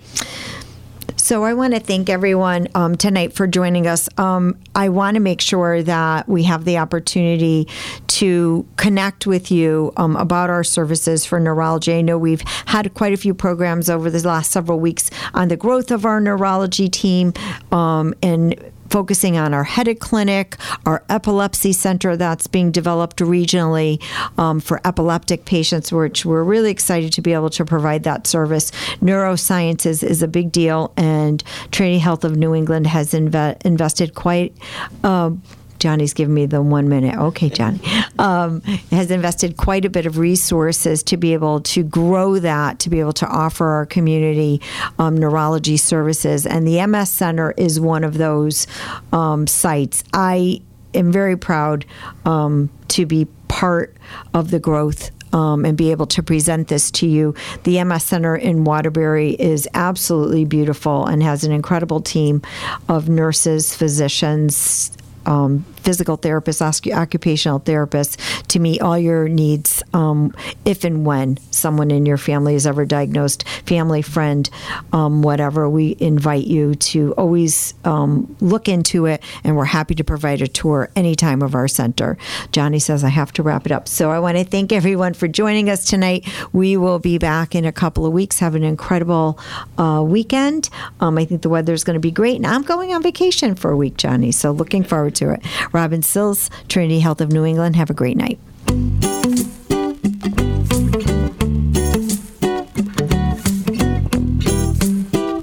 So 1.17 1.43
I 1.43 1.53
want 1.53 1.73
to 1.73 1.79
thank 1.79 2.09
everyone 2.09 2.67
um, 2.75 2.95
tonight 2.95 3.33
for 3.33 3.47
joining 3.47 3.87
us. 3.87 4.07
Um, 4.19 4.59
I 4.75 4.89
want 4.89 5.15
to 5.15 5.19
make 5.19 5.41
sure 5.41 5.81
that 5.81 6.29
we 6.29 6.43
have 6.43 6.65
the 6.65 6.77
opportunity 6.77 7.67
to 8.07 8.65
connect 8.77 9.25
with 9.25 9.51
you 9.51 9.91
um, 9.97 10.15
about 10.17 10.49
our 10.49 10.63
services 10.63 11.25
for 11.25 11.39
neurology. 11.39 11.93
I 11.93 12.01
know 12.01 12.17
we've 12.17 12.43
had 12.65 12.93
quite 12.93 13.13
a 13.13 13.17
few 13.17 13.33
programs 13.33 13.89
over 13.89 14.09
the 14.09 14.25
last 14.27 14.51
several 14.51 14.79
weeks 14.79 15.09
on 15.33 15.47
the 15.47 15.57
growth 15.57 15.89
of 15.89 16.05
our 16.05 16.21
neurology 16.21 16.89
team 16.89 17.33
um, 17.71 18.13
and 18.21 18.55
focusing 18.89 19.37
on 19.37 19.53
our 19.53 19.63
headache 19.63 19.99
clinic, 19.99 20.55
our 20.85 21.03
epilepsy 21.09 21.73
center 21.73 22.15
that's 22.15 22.47
being 22.47 22.71
developed 22.71 23.17
regionally 23.17 24.01
um, 24.37 24.59
for 24.59 24.79
epileptic 24.85 25.45
patients, 25.45 25.91
which 25.91 26.25
we're 26.25 26.43
really 26.43 26.71
excited 26.71 27.11
to 27.13 27.21
be 27.21 27.33
able 27.33 27.49
to 27.49 27.65
provide 27.65 28.03
that 28.03 28.27
service. 28.27 28.71
Neuroscience 29.01 29.85
is, 29.85 30.03
is 30.03 30.21
a 30.21 30.27
big 30.27 30.51
deal, 30.51 30.93
and 30.97 31.43
Trinity 31.71 31.99
Health 31.99 32.23
of 32.23 32.35
New 32.35 32.53
England 32.53 32.87
has 32.87 33.13
inve- 33.13 33.61
invested 33.65 34.15
quite. 34.15 34.55
Uh, 35.03 35.31
Johnny's 35.79 36.13
giving 36.13 36.33
me 36.33 36.45
the 36.45 36.61
one 36.61 36.89
minute. 36.89 37.17
Okay, 37.17 37.49
Johnny 37.49 37.79
um, 38.19 38.61
has 38.91 39.11
invested 39.11 39.57
quite 39.57 39.85
a 39.85 39.89
bit 39.89 40.05
of 40.05 40.17
resources 40.17 41.03
to 41.03 41.17
be 41.17 41.33
able 41.33 41.61
to 41.61 41.83
grow 41.83 42.39
that, 42.39 42.79
to 42.79 42.89
be 42.89 42.99
able 42.99 43.13
to 43.13 43.27
offer 43.27 43.67
our 43.67 43.85
community 43.85 44.61
um, 44.99 45.17
neurology 45.17 45.77
services. 45.77 46.45
And 46.45 46.67
the 46.67 46.85
MS 46.85 47.09
Center 47.09 47.51
is 47.57 47.79
one 47.79 48.03
of 48.03 48.17
those 48.17 48.67
um, 49.11 49.47
sites. 49.47 50.03
I 50.13 50.61
am 50.93 51.11
very 51.11 51.37
proud 51.37 51.85
um, 52.25 52.69
to 52.89 53.05
be 53.05 53.25
part 53.47 53.95
of 54.33 54.51
the 54.51 54.59
growth 54.59 55.11
um, 55.33 55.65
and 55.65 55.77
be 55.77 55.91
able 55.91 56.05
to 56.07 56.23
present 56.23 56.69
this 56.69 56.89
to 56.91 57.07
you. 57.07 57.35
The 57.63 57.83
MS 57.83 58.03
Center 58.03 58.35
in 58.35 58.63
Waterbury 58.63 59.31
is 59.31 59.67
absolutely 59.73 60.45
beautiful 60.45 61.05
and 61.05 61.21
has 61.21 61.43
an 61.43 61.51
incredible 61.51 61.99
team 61.99 62.41
of 62.87 63.09
nurses, 63.09 63.75
physicians, 63.75 64.95
um, 65.25 65.65
physical 65.85 66.17
therapists, 66.17 66.91
occupational 66.91 67.59
therapists 67.59 68.17
to 68.47 68.59
meet 68.59 68.81
all 68.81 68.97
your 68.97 69.29
needs 69.29 69.83
um, 69.93 70.33
if 70.65 70.83
and 70.83 71.05
when 71.05 71.37
someone 71.51 71.91
in 71.91 72.05
your 72.05 72.17
family 72.17 72.55
is 72.55 72.65
ever 72.65 72.85
diagnosed, 72.85 73.47
family, 73.65 74.01
friend, 74.01 74.49
um, 74.91 75.21
whatever. 75.21 75.69
We 75.69 75.95
invite 75.99 76.47
you 76.47 76.75
to 76.75 77.13
always 77.13 77.75
um, 77.85 78.35
look 78.41 78.67
into 78.67 79.05
it, 79.05 79.23
and 79.43 79.55
we're 79.55 79.65
happy 79.65 79.93
to 79.95 80.03
provide 80.03 80.41
a 80.41 80.47
tour 80.47 80.89
anytime 80.95 81.43
of 81.43 81.53
our 81.53 81.67
center. 81.67 82.17
Johnny 82.51 82.79
says 82.79 83.03
I 83.03 83.09
have 83.09 83.31
to 83.33 83.43
wrap 83.43 83.65
it 83.65 83.71
up. 83.71 83.87
So 83.87 84.09
I 84.09 84.19
want 84.19 84.37
to 84.37 84.43
thank 84.43 84.71
everyone 84.71 85.13
for 85.13 85.27
joining 85.27 85.69
us 85.69 85.85
tonight. 85.85 86.27
We 86.51 86.77
will 86.77 86.99
be 86.99 87.19
back 87.19 87.53
in 87.53 87.63
a 87.63 87.71
couple 87.71 88.05
of 88.05 88.13
weeks. 88.13 88.39
Have 88.39 88.55
an 88.55 88.63
incredible 88.63 89.39
uh, 89.77 90.03
weekend. 90.05 90.69
Um, 90.99 91.17
I 91.19 91.25
think 91.25 91.43
the 91.43 91.49
weather 91.49 91.73
is 91.73 91.83
going 91.83 91.93
to 91.93 91.99
be 91.99 92.11
great, 92.11 92.37
and 92.37 92.47
I'm 92.47 92.63
going 92.63 92.91
on 92.91 93.03
vacation 93.03 93.53
for 93.53 93.69
a 93.69 93.77
week, 93.77 93.97
Johnny. 93.97 94.31
So 94.31 94.51
looking 94.51 94.83
forward 94.83 95.13
to 95.15 95.31
it. 95.31 95.43
Robin 95.75 96.01
Sills, 96.01 96.49
Trinity 96.69 97.01
Health 97.01 97.19
of 97.19 97.33
New 97.33 97.43
England. 97.43 97.75
Have 97.75 97.89
a 97.89 97.93
great 97.93 98.15
night. 98.15 98.39